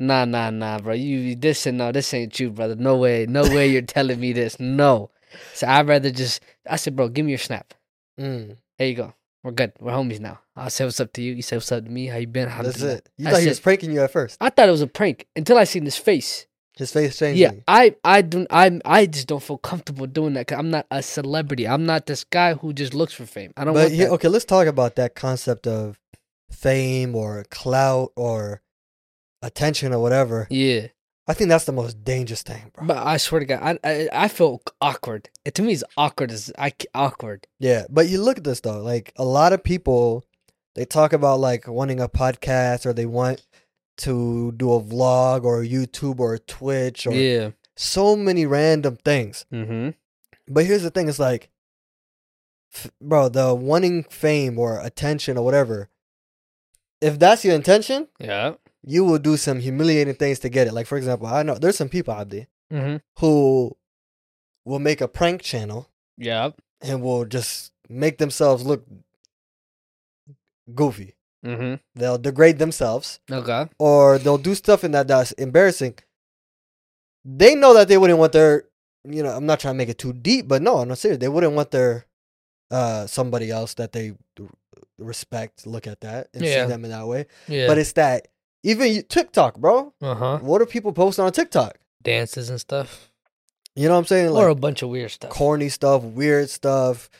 Nah, 0.00 0.24
nah, 0.24 0.50
nah, 0.50 0.78
bro. 0.80 0.94
You 0.94 1.18
you- 1.18 1.36
this 1.36 1.66
and 1.66 1.78
no, 1.78 1.92
this 1.92 2.12
ain't 2.14 2.38
you, 2.40 2.50
brother. 2.50 2.74
No 2.74 2.96
way, 2.96 3.26
no 3.26 3.42
way. 3.42 3.68
You're 3.68 3.82
telling 3.82 4.18
me 4.20 4.32
this. 4.32 4.58
No. 4.58 5.10
So 5.54 5.66
I'd 5.66 5.86
rather 5.88 6.10
just. 6.10 6.42
I 6.68 6.76
said, 6.76 6.96
bro, 6.96 7.08
give 7.08 7.24
me 7.24 7.32
your 7.32 7.38
snap. 7.38 7.74
Mm, 8.20 8.56
There 8.78 8.88
you 8.88 8.94
go. 8.94 9.14
We're 9.44 9.52
good. 9.52 9.72
We're 9.80 9.92
homies 9.92 10.18
now. 10.20 10.40
I'll 10.56 10.68
say 10.70 10.84
what's 10.84 10.98
up 11.00 11.12
to 11.14 11.22
you. 11.22 11.32
You 11.34 11.42
say 11.42 11.56
what's 11.56 11.70
up 11.70 11.84
to 11.84 11.90
me. 11.90 12.06
How 12.06 12.16
you 12.18 12.26
been? 12.26 12.48
How 12.48 12.62
that's 12.62 12.82
it. 12.82 13.08
You 13.16 13.24
That's 13.24 13.36
thought 13.36 13.42
he 13.42 13.48
was 13.48 13.60
pranking 13.60 13.92
you 13.92 14.00
at 14.02 14.10
first. 14.10 14.36
I 14.40 14.50
thought 14.50 14.68
it 14.68 14.72
was 14.72 14.82
a 14.82 14.86
prank 14.88 15.26
until 15.36 15.56
I 15.56 15.64
seen 15.64 15.84
his 15.84 15.96
face. 15.96 16.46
His 16.76 16.92
face 16.92 17.18
changed. 17.18 17.38
Yeah, 17.40 17.52
I, 17.66 17.96
I 18.04 18.22
don't, 18.22 18.46
I, 18.50 18.78
I 18.84 19.06
just 19.06 19.26
don't 19.26 19.42
feel 19.42 19.58
comfortable 19.58 20.06
doing 20.06 20.34
that. 20.34 20.46
Cause 20.48 20.58
I'm 20.58 20.70
not 20.70 20.86
a 20.90 21.02
celebrity. 21.02 21.66
I'm 21.66 21.86
not 21.86 22.06
this 22.06 22.22
guy 22.24 22.54
who 22.54 22.72
just 22.72 22.94
looks 22.94 23.12
for 23.12 23.26
fame. 23.26 23.52
I 23.56 23.64
don't 23.64 23.74
But 23.74 23.84
want 23.84 23.92
here, 23.94 24.06
that. 24.08 24.12
okay, 24.14 24.28
let's 24.28 24.44
talk 24.44 24.66
about 24.68 24.94
that 24.96 25.14
concept 25.16 25.66
of 25.66 25.98
fame 26.50 27.14
or 27.16 27.44
clout 27.50 28.12
or 28.16 28.60
attention 29.42 29.92
or 29.92 30.00
whatever. 30.00 30.46
Yeah, 30.50 30.88
I 31.30 31.34
think 31.34 31.48
that's 31.50 31.66
the 31.66 31.72
most 31.72 32.02
dangerous 32.04 32.42
thing, 32.42 32.70
bro. 32.74 32.86
but 32.86 32.96
I 33.06 33.18
swear 33.18 33.40
to 33.40 33.44
God, 33.46 33.60
I, 33.62 33.78
I, 33.84 34.08
I 34.12 34.28
feel 34.28 34.62
awkward. 34.80 35.28
It 35.44 35.54
to 35.56 35.62
me 35.62 35.72
is 35.72 35.84
awkward. 35.96 36.30
As 36.32 36.50
I 36.58 36.72
awkward. 36.94 37.46
Yeah, 37.60 37.84
but 37.90 38.08
you 38.08 38.22
look 38.22 38.38
at 38.38 38.44
this 38.44 38.60
though. 38.60 38.80
Like 38.80 39.12
a 39.16 39.24
lot 39.24 39.52
of 39.52 39.62
people, 39.62 40.24
they 40.74 40.84
talk 40.86 41.12
about 41.12 41.38
like 41.40 41.68
wanting 41.68 42.00
a 42.00 42.08
podcast 42.08 42.86
or 42.86 42.92
they 42.94 43.04
want 43.06 43.46
to 43.98 44.52
do 44.52 44.72
a 44.72 44.80
vlog 44.82 45.44
or 45.44 45.62
YouTube 45.62 46.18
or 46.18 46.38
Twitch 46.38 47.06
or 47.06 47.12
Yeah. 47.12 47.50
so 47.76 48.16
many 48.16 48.46
random 48.46 48.96
things. 49.04 49.44
Mm-hmm. 49.52 49.90
But 50.48 50.64
here's 50.64 50.82
the 50.82 50.90
thing: 50.90 51.08
it's 51.10 51.18
like, 51.18 51.50
f- 52.74 52.90
bro, 53.02 53.28
the 53.28 53.54
wanting 53.54 54.04
fame 54.04 54.58
or 54.58 54.80
attention 54.80 55.36
or 55.36 55.44
whatever. 55.44 55.90
If 57.02 57.18
that's 57.18 57.44
your 57.44 57.54
intention, 57.54 58.08
Yeah. 58.18 58.54
You 58.88 59.04
will 59.04 59.18
do 59.18 59.36
some 59.36 59.60
humiliating 59.60 60.14
things 60.14 60.38
to 60.40 60.48
get 60.48 60.66
it. 60.66 60.72
Like 60.72 60.86
for 60.86 60.96
example, 60.96 61.26
I 61.26 61.42
know 61.42 61.56
there's 61.56 61.76
some 61.76 61.88
people 61.90 62.14
out 62.14 62.30
there 62.30 62.46
Mm-hmm. 62.72 62.96
who 63.20 63.76
will 64.66 64.78
make 64.78 65.00
a 65.00 65.08
prank 65.08 65.40
channel 65.42 65.88
Yeah. 66.18 66.50
and 66.82 67.02
will 67.02 67.24
just 67.24 67.72
make 67.88 68.18
themselves 68.18 68.64
look 68.66 68.84
goofy. 70.74 71.14
Mm-hmm. 71.44 71.74
They'll 71.98 72.18
degrade 72.18 72.58
themselves 72.58 73.20
Okay. 73.30 73.68
or 73.78 74.18
they'll 74.18 74.38
do 74.38 74.54
stuff 74.54 74.84
in 74.84 74.90
that 74.92 75.08
that's 75.08 75.32
embarrassing. 75.32 75.94
They 77.24 77.54
know 77.54 77.74
that 77.74 77.88
they 77.88 77.96
wouldn't 77.98 78.18
want 78.18 78.32
their, 78.32 78.64
you 79.04 79.22
know, 79.22 79.30
I'm 79.30 79.46
not 79.46 79.60
trying 79.60 79.74
to 79.74 79.78
make 79.78 79.88
it 79.88 79.98
too 79.98 80.12
deep, 80.12 80.48
but 80.48 80.60
no, 80.62 80.78
I'm 80.78 80.88
not 80.88 80.98
serious. 80.98 81.18
They 81.20 81.28
wouldn't 81.28 81.54
want 81.54 81.70
their, 81.70 82.06
uh, 82.70 83.06
somebody 83.06 83.50
else 83.50 83.74
that 83.74 83.92
they 83.92 84.14
respect 84.98 85.66
look 85.66 85.86
at 85.86 86.00
that 86.00 86.28
and 86.34 86.44
Yeah. 86.44 86.64
see 86.64 86.68
them 86.68 86.84
in 86.84 86.90
that 86.90 87.06
way. 87.06 87.26
Yeah. 87.46 87.66
But 87.66 87.78
it's 87.78 87.92
that 87.92 88.28
even 88.70 89.02
TikTok, 89.08 89.56
bro. 89.58 89.92
uh 90.02 90.14
huh. 90.14 90.38
What 90.42 90.60
are 90.62 90.66
people 90.66 90.92
posting 90.92 91.24
on 91.24 91.32
TikTok? 91.32 91.78
Dances 92.02 92.50
and 92.50 92.60
stuff, 92.60 93.10
You 93.74 93.88
know 93.88 93.94
what 93.94 94.00
I'm 94.00 94.04
saying? 94.06 94.30
or 94.30 94.48
a 94.48 94.54
bunch 94.54 94.82
of 94.82 94.88
weird 94.90 95.10
stuff. 95.10 95.30
corny 95.30 95.68
stuff, 95.68 96.02
weird 96.02 96.48
stuff, 96.50 97.10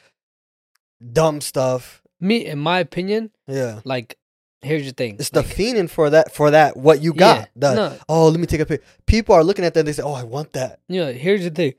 dumb 1.12 1.40
stuff. 1.40 2.02
Me, 2.20 2.44
in 2.46 2.58
my 2.58 2.78
opinion, 2.80 3.30
Yeah. 3.46 3.80
like, 3.84 4.18
here's 4.62 4.86
the 4.86 4.92
thing. 4.92 5.16
It's 5.18 5.30
the 5.30 5.40
like, 5.42 5.54
fiending 5.54 5.88
for 5.90 6.10
that 6.10 6.32
for 6.34 6.50
that 6.50 6.76
what 6.76 7.00
you 7.02 7.12
got. 7.12 7.38
Yeah, 7.38 7.46
The, 7.56 7.74
no. 7.74 7.96
Oh, 8.08 8.28
let 8.28 8.40
me 8.40 8.46
take 8.46 8.60
a 8.60 8.66
pic. 8.66 8.82
People 9.06 9.34
are 9.34 9.44
looking 9.44 9.64
at 9.64 9.74
that. 9.74 9.84
They 9.86 9.92
say, 9.92 10.02
"Oh, 10.02 10.14
I 10.14 10.24
want 10.24 10.52
that." 10.54 10.80
Yeah, 10.88 11.12
here's 11.12 11.44
the 11.44 11.50
thing. 11.50 11.74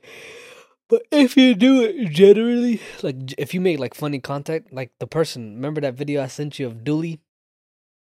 But 0.88 1.02
if 1.12 1.36
you 1.36 1.54
do 1.54 1.82
it 1.84 2.08
generally, 2.10 2.80
like 3.02 3.16
if 3.38 3.54
you 3.54 3.60
make 3.60 3.78
like 3.78 3.94
funny 3.94 4.18
content, 4.18 4.72
like 4.72 4.90
the 4.98 5.06
person, 5.06 5.54
remember 5.54 5.80
that 5.82 5.94
video 5.94 6.22
I 6.22 6.26
sent 6.26 6.58
you 6.58 6.66
of 6.66 6.82
Dooley? 6.84 7.20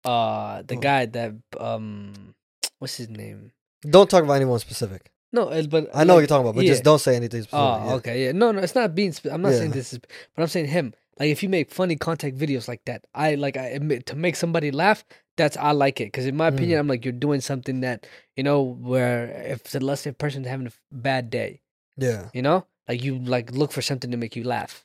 Uh 0.05 0.63
the 0.63 0.77
Oh. 0.77 0.81
guy 0.81 1.07
that 1.07 1.35
um 1.59 2.35
what's 2.79 2.97
his 2.97 3.09
name? 3.09 3.53
Don't 3.89 4.09
talk 4.09 4.25
about 4.25 4.35
anyone 4.35 4.59
specific. 4.59 5.11
No, 5.33 5.47
but 5.69 5.89
I 5.95 6.03
know 6.05 6.15
what 6.15 6.17
like, 6.17 6.23
you're 6.23 6.27
talking 6.27 6.43
about, 6.47 6.55
but 6.57 6.65
yeah. 6.65 6.73
just 6.73 6.83
don't 6.85 6.99
say 6.99 7.15
anything 7.15 7.43
specific. 7.43 7.61
Oh, 7.61 7.85
yeah. 7.87 7.95
okay, 7.95 8.25
yeah. 8.25 8.33
No, 8.33 8.51
no, 8.51 8.61
it's 8.61 8.75
not 8.75 8.95
being. 8.97 9.13
Spe- 9.13 9.27
I'm 9.31 9.43
not 9.43 9.53
saying 9.53 9.71
this 9.71 9.93
is, 9.93 10.01
but 10.01 10.43
I'm 10.43 10.49
saying 10.49 10.67
him. 10.67 10.93
Like, 11.21 11.29
if 11.31 11.43
you 11.45 11.49
make 11.49 11.71
funny 11.71 11.95
contact 11.97 12.37
videos 12.37 12.67
like 12.67 12.85
that, 12.87 13.05
I 13.15 13.37
like. 13.37 13.57
I 13.57 13.67
admit 13.67 14.07
to 14.07 14.17
make 14.17 14.35
somebody 14.35 14.71
laugh. 14.73 15.05
That's 15.37 15.57
I 15.57 15.71
like 15.71 16.01
it 16.01 16.07
because 16.07 16.27
in 16.27 16.37
my 16.37 16.49
opinion, 16.49 16.77
Mm. 16.77 16.81
I'm 16.81 16.89
like 16.89 17.05
you're 17.05 17.13
doing 17.13 17.41
something 17.41 17.81
that 17.81 18.07
you 18.37 18.43
know 18.43 18.61
where 18.61 19.31
if 19.47 19.73
let's 19.81 20.03
say 20.03 20.11
a 20.11 20.13
person's 20.13 20.47
having 20.49 20.67
a 20.67 20.71
f- 20.75 20.81
bad 20.91 21.31
day, 21.31 21.61
Yeah. 21.97 22.29
you 22.35 22.43
know, 22.43 22.67
like 22.89 23.03
you 23.05 23.17
like 23.19 23.53
look 23.53 23.71
for 23.73 23.81
something 23.83 24.11
to 24.11 24.17
make 24.17 24.35
you 24.37 24.43
laugh, 24.45 24.85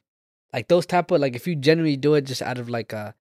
like 0.54 0.68
those 0.68 0.86
type 0.86 1.10
of 1.12 1.20
like 1.20 1.36
if 1.36 1.48
you 1.48 1.56
genuinely 1.56 1.98
do 1.98 2.14
it 2.14 2.22
just 2.22 2.42
out 2.44 2.58
of 2.60 2.70
like 2.70 2.94
uh 2.94 3.12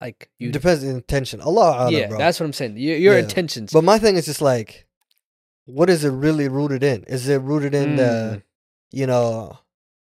like 0.00 0.28
you 0.38 0.50
depends 0.52 0.82
on 0.84 0.90
the 0.90 0.94
intention. 0.96 1.40
Allah, 1.40 1.90
yeah, 1.90 2.08
bro. 2.08 2.18
that's 2.18 2.38
what 2.40 2.46
I'm 2.46 2.52
saying. 2.52 2.76
Your, 2.76 2.96
your 2.96 3.14
Yeah. 3.14 3.20
intentions. 3.24 3.72
But 3.72 3.84
my 3.84 3.98
thing 3.98 4.16
is 4.16 4.26
just 4.26 4.40
like, 4.40 4.86
what 5.66 5.90
is 5.90 6.04
it 6.04 6.10
really 6.10 6.48
rooted 6.48 6.82
in? 6.82 7.04
Is 7.04 7.28
it 7.28 7.38
rooted 7.42 7.74
in 7.74 7.90
Mm. 7.90 7.96
the, 7.96 8.42
you 8.90 9.06
know, 9.06 9.58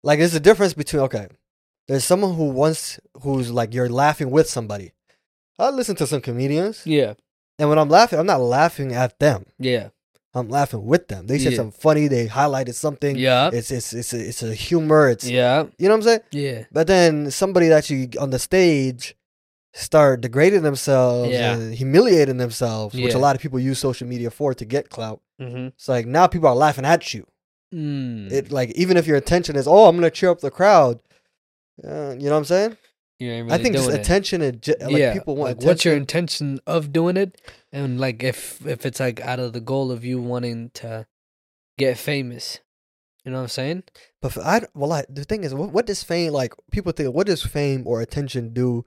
like 0.03 0.19
there's 0.19 0.35
a 0.35 0.41
difference 0.41 0.75
between 0.75 1.03
okay, 1.05 1.29
there's 1.89 2.05
someone 2.05 2.35
who 2.35 2.47
wants 2.51 3.01
who's 3.23 3.51
like 3.51 3.73
you're 3.75 3.89
laughing 3.89 4.31
with 4.31 4.49
somebody. 4.49 4.93
I 5.59 5.71
listen 5.71 5.97
to 5.97 6.07
some 6.07 6.21
comedians, 6.21 6.83
yeah, 6.87 7.15
and 7.59 7.69
when 7.71 7.79
I'm 7.79 7.89
laughing, 7.89 8.19
I'm 8.19 8.27
not 8.27 8.41
laughing 8.43 8.93
at 8.93 9.19
them. 9.19 9.47
yeah, 9.59 9.89
I'm 10.35 10.51
laughing 10.51 10.85
with 10.85 11.09
them. 11.09 11.27
They 11.29 11.39
said 11.39 11.53
Yeah. 11.53 11.57
something 11.57 11.81
funny. 11.81 12.09
They 12.09 12.27
highlighted 12.27 12.75
something. 12.75 13.17
yeah, 13.17 13.49
It's 13.53 13.71
it's 13.71 13.95
it's 13.95 14.13
a, 14.13 14.29
it's 14.29 14.43
a 14.43 14.53
humor. 14.53 15.09
It's 15.09 15.25
yeah, 15.27 15.65
you 15.79 15.89
know 15.89 15.95
what 15.95 16.01
I'm 16.01 16.03
saying. 16.03 16.21
yeah, 16.33 16.65
But 16.71 16.89
then 16.89 17.31
somebody 17.31 17.69
that 17.69 17.89
you 17.89 18.11
on 18.21 18.29
the 18.31 18.39
stage 18.39 19.17
start 19.77 20.23
degrading 20.23 20.63
themselves 20.63 21.31
Yeah. 21.31 21.53
and 21.55 21.75
humiliating 21.75 22.39
themselves, 22.39 22.95
which 22.95 23.13
a 23.15 23.19
lot 23.19 23.37
of 23.37 23.43
people 23.43 23.59
use 23.61 23.79
social 23.79 24.07
media 24.09 24.31
for 24.31 24.55
to 24.55 24.65
get 24.65 24.89
clout. 24.91 25.21
mm-hmm. 25.41 25.67
It's 25.77 25.89
like 25.89 26.07
now 26.07 26.27
people 26.27 26.49
are 26.49 26.55
laughing 26.57 26.85
at 26.87 27.13
you. 27.15 27.27
mm. 27.75 28.33
It 28.33 28.51
like 28.51 28.71
even 28.71 28.97
if 28.97 29.07
your 29.07 29.17
intention 29.17 29.55
is, 29.55 29.67
oh, 29.69 29.87
I'm 29.87 29.97
gonna 29.97 30.11
cheer 30.11 30.31
up 30.31 30.41
the 30.41 30.51
crowd. 30.51 30.99
Uh, 31.85 32.15
you 32.19 32.25
know 32.25 32.31
what 32.33 32.39
I'm 32.39 32.45
saying? 32.47 32.77
Ain't 33.21 33.51
I 33.53 33.59
think 33.59 33.75
just 33.75 33.87
doing 33.89 33.99
it. 33.99 34.01
attention 34.01 34.43
and 34.43 34.63
ge- 34.63 34.81
like 34.81 34.97
yeah, 34.97 35.13
people 35.15 35.37
want 35.37 35.59
like, 35.59 35.67
what's 35.67 35.85
your 35.85 35.95
intention 35.97 36.59
of 36.67 36.93
doing 36.93 37.17
it, 37.17 37.41
and 37.73 37.99
like 38.01 38.23
if 38.23 38.65
if 38.67 38.85
it's 38.87 39.01
like 39.01 39.21
out 39.21 39.39
of 39.41 39.53
the 39.53 39.61
goal 39.61 39.91
of 39.91 40.05
you 40.05 40.21
wanting 40.21 40.71
to 40.75 41.07
get 41.79 41.97
famous, 41.99 42.61
you 43.25 43.31
know 43.33 43.39
what 43.39 43.45
I'm 43.45 43.49
saying? 43.49 43.83
But 44.23 44.37
I 44.39 44.63
well, 44.75 44.93
I, 44.93 45.05
the 45.09 45.25
thing 45.25 45.45
is, 45.45 45.55
what, 45.55 45.71
what 45.71 45.87
does 45.87 46.03
fame 46.03 46.33
like? 46.33 46.53
People 46.71 46.93
think, 46.93 47.15
what 47.15 47.27
does 47.27 47.43
fame 47.43 47.85
or 47.87 48.01
attention 48.03 48.53
do 48.53 48.85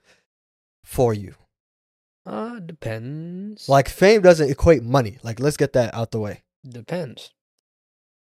for 0.89 1.13
you? 1.13 1.35
Uh 2.25 2.59
depends. 2.59 3.69
Like 3.69 3.87
fame 3.89 4.21
doesn't 4.21 4.49
equate 4.49 4.83
money. 4.83 5.17
Like 5.23 5.39
let's 5.39 5.57
get 5.57 5.73
that 5.73 5.93
out 5.93 6.11
the 6.11 6.19
way. 6.19 6.41
depends. 6.67 7.31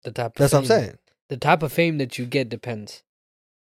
The 0.03 0.11
type. 0.11 0.31
Of 0.31 0.35
That's 0.35 0.53
what 0.53 0.59
I'm 0.59 0.65
fame- 0.65 0.79
saying. 0.79 0.97
The 1.29 1.37
type 1.37 1.63
of 1.63 1.71
fame 1.73 1.97
that 1.97 2.17
you 2.17 2.25
get 2.25 2.49
depends. 2.49 3.03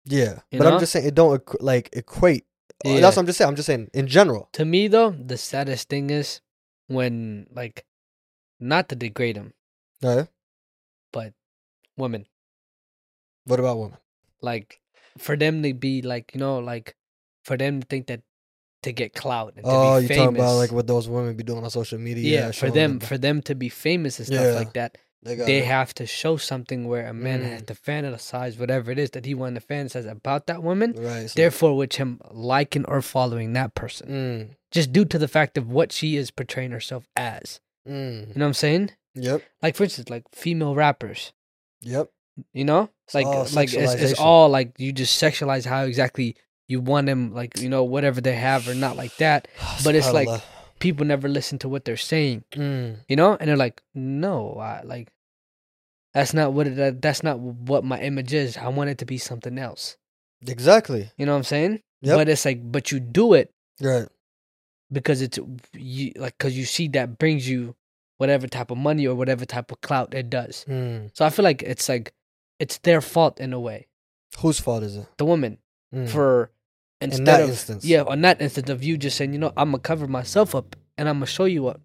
Yeah, 0.05 0.39
You 0.51 0.59
but 0.59 0.65
know? 0.65 0.73
I'm 0.73 0.79
just 0.79 0.91
saying 0.93 1.05
it 1.05 1.13
don't 1.15 1.43
equ- 1.45 1.61
like 1.61 1.89
equate. 1.93 2.45
Uh, 2.85 2.89
Yeah. 2.89 2.99
That's 3.01 3.15
what 3.17 3.21
I'm 3.23 3.25
just 3.27 3.37
saying. 3.37 3.49
I'm 3.49 3.55
just 3.55 3.67
saying 3.67 3.89
in 3.93 4.07
general. 4.07 4.49
To 4.53 4.65
me 4.65 4.87
though, 4.87 5.11
the 5.11 5.37
saddest 5.37 5.89
thing 5.89 6.09
is 6.09 6.41
when 6.87 7.47
like, 7.53 7.85
not 8.59 8.89
to 8.89 8.95
degrade 8.95 9.35
them, 9.35 9.53
Uh, 10.03 10.25
but 11.11 11.33
women 11.97 12.25
what 13.45 13.59
about 13.59 13.77
women? 13.79 13.97
like 14.41 14.79
for 15.17 15.35
them 15.35 15.61
to 15.63 15.73
be 15.73 16.01
like 16.01 16.31
you 16.33 16.39
know 16.39 16.59
like 16.59 16.95
for 17.43 17.57
them 17.57 17.81
to 17.81 17.87
think 17.87 18.07
that 18.07 18.21
to 18.83 18.91
get 18.91 19.13
clout 19.13 19.53
and 19.57 19.65
to 19.65 19.71
Oh, 19.71 19.97
be 19.97 20.03
you 20.03 20.07
famous. 20.07 20.25
talking 20.25 20.35
about 20.37 20.55
like 20.55 20.71
what 20.71 20.87
those 20.87 21.07
women 21.09 21.35
be 21.35 21.43
doing 21.43 21.63
on 21.63 21.69
social 21.69 21.99
media? 21.99 22.23
yeah, 22.39 22.47
for 22.47 22.53
showing 22.53 22.73
them 22.73 22.99
for 22.99 23.17
them 23.17 23.41
to 23.43 23.55
be 23.55 23.69
famous 23.69 24.17
and 24.19 24.27
stuff 24.27 24.45
Yeah. 24.45 24.53
like 24.53 24.73
that 24.73 24.97
they, 25.21 25.35
they 25.35 25.61
have 25.61 25.93
to 25.95 26.05
show 26.05 26.37
something 26.37 26.87
where 26.87 27.05
a 27.05 27.13
man 27.13 27.41
Mm. 27.41 27.49
had 27.49 27.67
to 27.67 27.73
fantasize 27.73 28.57
whatever 28.57 28.89
it 28.91 28.97
is 28.97 29.09
that 29.11 29.25
he 29.25 29.33
wanted 29.35 29.59
to 29.59 29.67
fantasize 29.67 30.09
about 30.09 30.47
that 30.47 30.63
woman 30.63 30.93
right. 30.97 31.29
So, 31.29 31.33
therefore 31.35 31.75
which 31.75 31.97
him 31.97 32.21
liking 32.31 32.85
or 32.85 33.01
following 33.01 33.51
that 33.53 33.75
person 33.75 34.07
mm, 34.07 34.55
just 34.71 34.93
due 34.93 35.03
to 35.05 35.17
the 35.17 35.27
fact 35.27 35.57
of 35.57 35.69
what 35.69 35.91
she 35.91 36.15
is 36.15 36.31
portraying 36.31 36.71
herself 36.71 37.03
as 37.17 37.59
mm, 37.87 38.21
you 38.29 38.33
know 38.35 38.45
what 38.45 38.47
i'm 38.47 38.53
saying 38.53 38.91
yep, 39.13 39.43
like 39.61 39.75
for 39.75 39.83
instance 39.83 40.09
like 40.09 40.23
female 40.33 40.73
rappers 40.73 41.33
yep. 41.81 42.09
you 42.53 42.63
know 42.63 42.89
like 43.13 43.25
all 43.25 43.45
like 43.53 43.73
it's, 43.73 43.93
it's 43.95 44.19
all 44.19 44.47
like 44.47 44.73
you 44.77 44.93
just 44.93 45.21
sexualize 45.21 45.65
how 45.65 45.83
exactly 45.83 46.37
you 46.69 46.79
want 46.79 47.07
them 47.07 47.33
like 47.33 47.59
you 47.59 47.67
know 47.67 47.83
whatever 47.83 48.21
they 48.21 48.35
have 48.35 48.67
or 48.69 48.75
not 48.75 48.95
like 48.95 49.13
that 49.17 49.47
But 49.83 49.95
it's 49.95 50.13
like- 50.13 50.29
people 50.79 51.05
never 51.05 51.27
listen 51.27 51.59
to 51.59 51.67
what 51.67 51.83
they're 51.83 51.97
saying 51.97 52.45
Mm, 52.55 52.99
you 53.09 53.17
know 53.17 53.35
and 53.37 53.49
they're 53.49 53.57
like 53.57 53.81
no 53.93 54.55
I, 54.57 54.81
like 54.85 55.09
that's 56.13 56.33
not 56.33 56.53
what 56.53 56.67
it 56.67 56.75
that, 56.77 57.01
that's 57.01 57.21
not 57.23 57.37
what 57.39 57.83
my 57.83 57.99
image 57.99 58.33
is 58.33 58.55
i 58.57 58.67
want 58.69 58.89
it 58.89 58.97
to 58.99 59.05
be 59.05 59.17
something 59.17 59.57
else 59.59 59.97
exactly. 60.47 61.11
you 61.17 61.25
know 61.25 61.33
what 61.33 61.39
i'm 61.39 61.43
saying 61.43 61.81
Yep. 62.01 62.15
but 62.17 62.29
it's 62.29 62.45
like 62.45 62.59
but 62.71 62.91
you 62.93 62.99
do 63.01 63.33
it 63.33 63.51
Right. 63.81 64.07
because 64.91 65.21
it's 65.21 65.37
you 65.73 66.13
like 66.15 66.37
because 66.37 66.57
you 66.57 66.63
see 66.65 66.87
that 66.89 67.17
brings 67.17 67.47
you 67.49 67.75
whatever 68.17 68.47
type 68.47 68.71
of 68.71 68.77
money 68.77 69.05
or 69.07 69.15
whatever 69.15 69.43
type 69.45 69.71
of 69.71 69.81
clout 69.81 70.13
it 70.13 70.29
does 70.29 70.63
Mm. 70.69 71.11
so 71.13 71.25
i 71.25 71.29
feel 71.29 71.43
like 71.43 71.61
it's 71.63 71.89
like 71.89 72.13
it's 72.57 72.77
their 72.79 73.01
fault 73.01 73.39
in 73.41 73.51
a 73.53 73.59
way 73.59 73.87
Whose 74.39 74.59
fault 74.61 74.83
is 74.83 74.95
it? 74.95 75.07
the 75.17 75.25
woman 75.25 75.57
Mm. 75.93 76.07
for 76.07 76.51
instead 77.01 77.25
that 77.27 77.41
of 77.43 77.49
instance. 77.49 77.85
yeah 77.85 78.03
on 78.03 78.21
that 78.21 78.41
instance 78.41 78.69
of 78.69 78.83
you 78.83 78.97
just 78.97 79.15
saying 79.17 79.31
you 79.33 79.39
know 79.39 79.53
i'm 79.55 79.71
gonna 79.71 79.79
cover 79.79 80.07
myself 80.07 80.53
up 80.53 80.75
and 80.97 81.07
i'm 81.07 81.15
gonna 81.17 81.25
show 81.25 81.45
you 81.45 81.63
what 81.63 81.79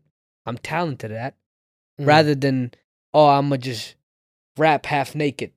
i'm 0.47 0.59
talented 0.59 1.13
at 1.13 1.35
Mm. 2.01 2.07
rather 2.09 2.35
than 2.35 2.73
oh 3.13 3.29
I'ma 3.29 3.57
just 3.57 3.95
rap 4.59 4.85
half 4.87 5.15
naked 5.15 5.53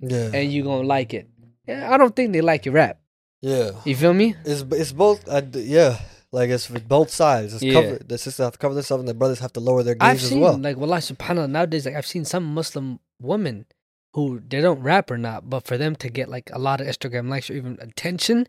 Yeah. 0.00 0.30
and 0.32 0.50
you 0.50 0.64
gonna 0.64 0.86
like 0.88 1.12
it. 1.12 1.28
Yeah, 1.68 1.92
I 1.92 1.98
don't 1.98 2.16
think 2.16 2.32
they 2.32 2.40
like 2.40 2.64
your 2.64 2.72
rap. 2.74 3.00
yeah. 3.42 3.72
You 3.84 3.94
feel 3.94 4.14
me? 4.14 4.34
It's 4.46 4.64
it's 4.72 4.92
both. 4.92 5.28
Uh, 5.28 5.42
yeah. 5.52 5.98
Like 6.32 6.48
it's 6.48 6.70
with 6.70 6.88
both 6.88 7.10
sides. 7.10 7.52
It's 7.52 7.62
Yeah. 7.62 7.74
cover. 7.74 7.98
The 7.98 8.16
sisters 8.16 8.44
have 8.44 8.52
to 8.54 8.58
cover 8.58 8.72
themselves, 8.74 9.00
and 9.02 9.08
the 9.08 9.14
brothers 9.14 9.40
have 9.40 9.52
to 9.52 9.60
lower 9.60 9.82
their 9.82 9.96
I've 10.00 10.16
gaze 10.16 10.32
as 10.32 10.38
well. 10.38 10.56
like 10.56 10.78
wallah 10.78 10.98
subhanallah 11.04 11.50
nowadays 11.50 11.84
like 11.84 11.94
I've 11.96 12.06
seen 12.06 12.24
some 12.24 12.44
Muslim 12.54 12.98
women 13.20 13.66
who 14.14 14.40
they 14.46 14.60
don't 14.60 14.80
rap 14.82 15.10
or 15.10 15.18
not, 15.18 15.48
but 15.48 15.66
for 15.66 15.78
them 15.78 15.96
to 15.96 16.08
get 16.10 16.28
like 16.28 16.50
a 16.52 16.58
lot 16.58 16.80
of 16.80 16.86
Instagram 16.86 17.28
likes 17.28 17.48
or 17.50 17.54
even 17.54 17.78
attention, 17.80 18.46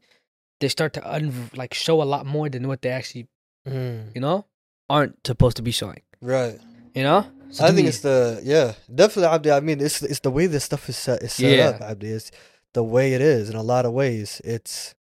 they 0.60 0.68
start 0.68 0.94
to 0.94 1.14
un- 1.14 1.50
like 1.56 1.74
show 1.74 2.02
a 2.02 2.04
lot 2.04 2.26
more 2.26 2.50
than 2.50 2.68
what 2.68 2.82
they 2.82 2.90
actually 2.90 3.28
Mm. 3.68 4.14
you 4.14 4.20
know 4.20 4.46
aren't 4.90 5.26
supposed 5.26 5.56
to 5.56 5.64
be 5.64 5.72
showing. 5.72 6.02
Right. 6.22 6.60
You 6.94 7.04
know? 7.04 7.26
So 7.50 7.64
I 7.64 7.68
think 7.68 7.84
me- 7.84 7.88
it's 7.90 8.00
the 8.02 8.42
yeah, 8.44 8.74
definitely 8.94 9.34
Abdi. 9.34 9.52
I 9.52 9.60
mean, 9.62 9.80
it's 9.80 10.02
it's 10.04 10.20
the 10.20 10.32
way 10.32 10.48
this 10.48 10.66
stuff 10.66 10.90
is 10.90 10.98
set 10.98 11.24
is 11.24 11.32
set 11.34 11.58
Yeah. 11.58 11.70
up, 11.70 11.82
Abdi. 11.82 12.08
It's 12.10 12.32
the 12.74 12.84
way 12.84 13.14
it 13.14 13.22
is 13.22 13.50
in 13.50 13.56
a 13.56 13.64
lot 13.64 13.86
of 13.86 13.94
ways. 13.94 14.42
It's 14.44 14.96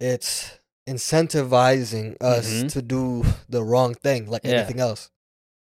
it's 0.00 0.58
incentivizing 0.88 2.16
us 2.20 2.48
Mhm. 2.48 2.72
to 2.72 2.82
do 2.82 3.24
the 3.48 3.62
wrong 3.64 3.94
thing, 3.94 4.26
like 4.30 4.42
Yeah. 4.44 4.52
anything 4.58 4.80
else. 4.80 5.10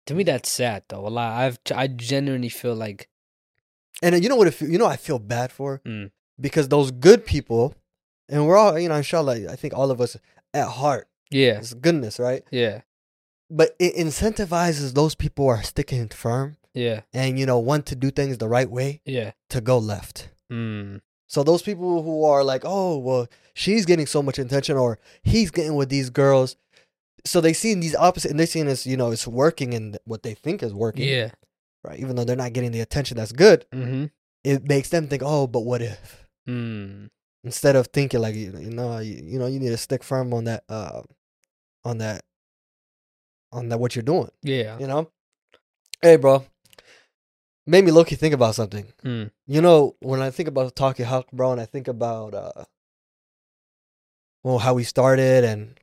to 0.07 0.13
me 0.13 0.23
that's 0.23 0.49
sad 0.49 0.83
though. 0.89 1.07
A 1.07 1.09
lot. 1.09 1.31
I've 1.33 1.57
I 1.73 1.87
genuinely 1.87 2.49
feel 2.49 2.75
like 2.75 3.09
And 4.01 4.21
you 4.23 4.29
know 4.29 4.35
what? 4.35 4.47
If 4.47 4.61
you 4.61 4.77
know, 4.77 4.85
I 4.85 4.97
feel 4.97 5.19
bad 5.19 5.51
for 5.51 5.81
Mm. 5.85 6.11
because 6.39 6.67
those 6.69 6.91
good 6.91 7.25
people, 7.25 7.75
and 8.29 8.45
we're 8.45 8.57
all 8.57 8.77
you 8.79 8.89
know, 8.89 8.95
inshallah. 8.95 9.51
I 9.51 9.55
think 9.55 9.73
all 9.73 9.91
of 9.91 10.01
us 10.01 10.17
at 10.53 10.67
heart 10.67 11.07
yeah, 11.31 11.59
is 11.59 11.73
goodness, 11.73 12.19
right? 12.19 12.43
yeah, 12.51 12.81
But 13.49 13.75
it 13.79 13.95
incentivizes 13.95 14.93
those 14.93 15.15
people 15.15 15.45
who 15.45 15.49
are 15.49 15.63
sticking 15.63 16.07
firm 16.09 16.57
yeah, 16.73 17.01
and 17.13 17.39
you 17.39 17.45
know 17.45 17.59
want 17.59 17.85
to 17.87 17.95
do 17.95 18.11
things 18.11 18.37
the 18.37 18.47
right 18.49 18.69
way 18.69 19.01
yeah. 19.05 19.31
to 19.49 19.61
go 19.61 19.77
left. 19.77 20.29
Mm. 20.51 21.01
So 21.27 21.43
those 21.43 21.61
people 21.63 22.03
who 22.03 22.23
are 22.25 22.43
like, 22.43 22.61
oh 22.65 22.97
well, 22.97 23.27
she's 23.53 23.85
getting 23.85 24.05
so 24.07 24.21
much 24.21 24.37
attention, 24.39 24.77
or 24.77 24.99
he's 25.23 25.51
getting 25.51 25.75
with 25.75 25.89
these 25.89 26.09
girls, 26.09 26.55
so 27.25 27.41
they 27.41 27.53
see 27.53 27.73
these 27.73 27.95
opposite, 27.95 28.29
and 28.31 28.39
they 28.39 28.45
see 28.45 28.61
this, 28.61 28.85
you 28.85 28.97
know, 28.97 29.11
it's 29.11 29.27
working 29.27 29.73
and 29.73 29.97
what 30.05 30.21
they 30.23 30.33
think 30.35 30.61
is 30.61 30.73
working, 30.73 31.07
Yeah. 31.07 31.31
Right? 31.85 31.99
Even 31.99 32.15
though 32.15 32.23
they're 32.23 32.35
not 32.35 32.53
getting 32.53 32.71
the 32.71 32.81
attention 32.81 33.17
that's 33.17 33.31
good, 33.31 33.65
Mm-hmm. 33.71 34.05
it 34.43 34.67
makes 34.67 34.89
them 34.89 35.07
think, 35.07 35.21
oh, 35.25 35.47
but 35.47 35.61
what 35.61 35.81
if? 35.81 36.25
Mm. 36.47 37.09
Instead 37.43 37.75
of 37.75 37.87
thinking 37.87 38.21
like, 38.21 38.35
you 38.35 38.51
know, 38.51 38.97
you, 38.99 39.21
you 39.23 39.39
know, 39.39 39.45
you 39.47 39.59
need 39.59 39.69
to 39.69 39.77
stick 39.77 40.03
firm 40.03 40.33
on 40.33 40.45
that, 40.45 40.63
uh, 40.69 41.01
on 41.83 41.99
that, 41.99 42.23
on 43.51 43.69
that 43.69 43.79
what 43.79 43.95
you're 43.95 44.03
doing, 44.03 44.29
Yeah. 44.41 44.77
you 44.79 44.87
know. 44.87 45.09
Hey, 46.01 46.17
bro, 46.17 46.45
made 47.65 47.85
me 47.85 47.91
low 47.91 48.03
think 48.03 48.33
about 48.33 48.55
something. 48.55 48.85
Mm. 49.03 49.31
You 49.47 49.61
know, 49.61 49.95
when 50.01 50.21
I 50.21 50.29
think 50.31 50.49
about 50.49 50.75
Talk 50.75 50.99
Ya 50.99 51.05
Haq, 51.05 51.31
bro, 51.31 51.51
and 51.51 51.61
I 51.61 51.65
think 51.65 51.87
about 51.87 52.33
uh 52.33 52.65
well 54.43 54.59
how 54.59 54.73
we 54.75 54.83
started 54.83 55.43
and 55.43 55.79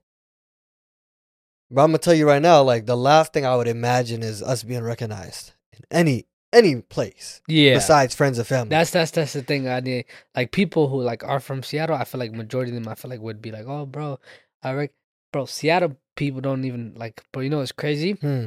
but 1.70 1.82
I'm 1.82 1.88
gonna 1.88 1.98
tell 1.98 2.14
you 2.14 2.26
right 2.28 2.42
now, 2.42 2.62
like 2.62 2.86
the 2.86 2.96
last 2.96 3.32
thing 3.32 3.46
I 3.46 3.56
would 3.56 3.66
imagine 3.68 4.22
is 4.22 4.42
us 4.42 4.62
being 4.62 4.82
recognized 4.82 5.52
in 5.72 5.84
any 5.90 6.26
any 6.52 6.82
place 6.82 7.40
Yeah. 7.48 7.74
besides 7.74 8.14
friends 8.14 8.36
and 8.38 8.46
family. 8.46 8.68
That's 8.70 8.90
that's 8.90 9.10
that's 9.12 9.32
the 9.32 9.42
thing. 9.42 9.68
I 9.68 9.80
need 9.80 10.04
like 10.36 10.52
people 10.52 10.88
who 10.88 11.00
like 11.02 11.24
are 11.24 11.40
from 11.40 11.62
Seattle. 11.62 11.96
I 11.96 12.04
feel 12.04 12.18
like 12.18 12.32
majority 12.32 12.70
of 12.70 12.74
them. 12.74 12.88
I 12.88 12.94
feel 12.94 13.10
like 13.10 13.20
would 13.20 13.40
be 13.40 13.50
like, 13.52 13.64
oh, 13.66 13.86
bro, 13.86 14.18
I 14.62 14.72
rec- 14.72 14.92
bro. 15.32 15.46
Seattle 15.46 15.96
people 16.16 16.40
don't 16.42 16.64
even 16.64 16.92
like. 16.96 17.22
Bro, 17.32 17.42
you 17.42 17.50
know 17.50 17.60
it's 17.62 17.72
crazy? 17.72 18.12
hmm. 18.12 18.46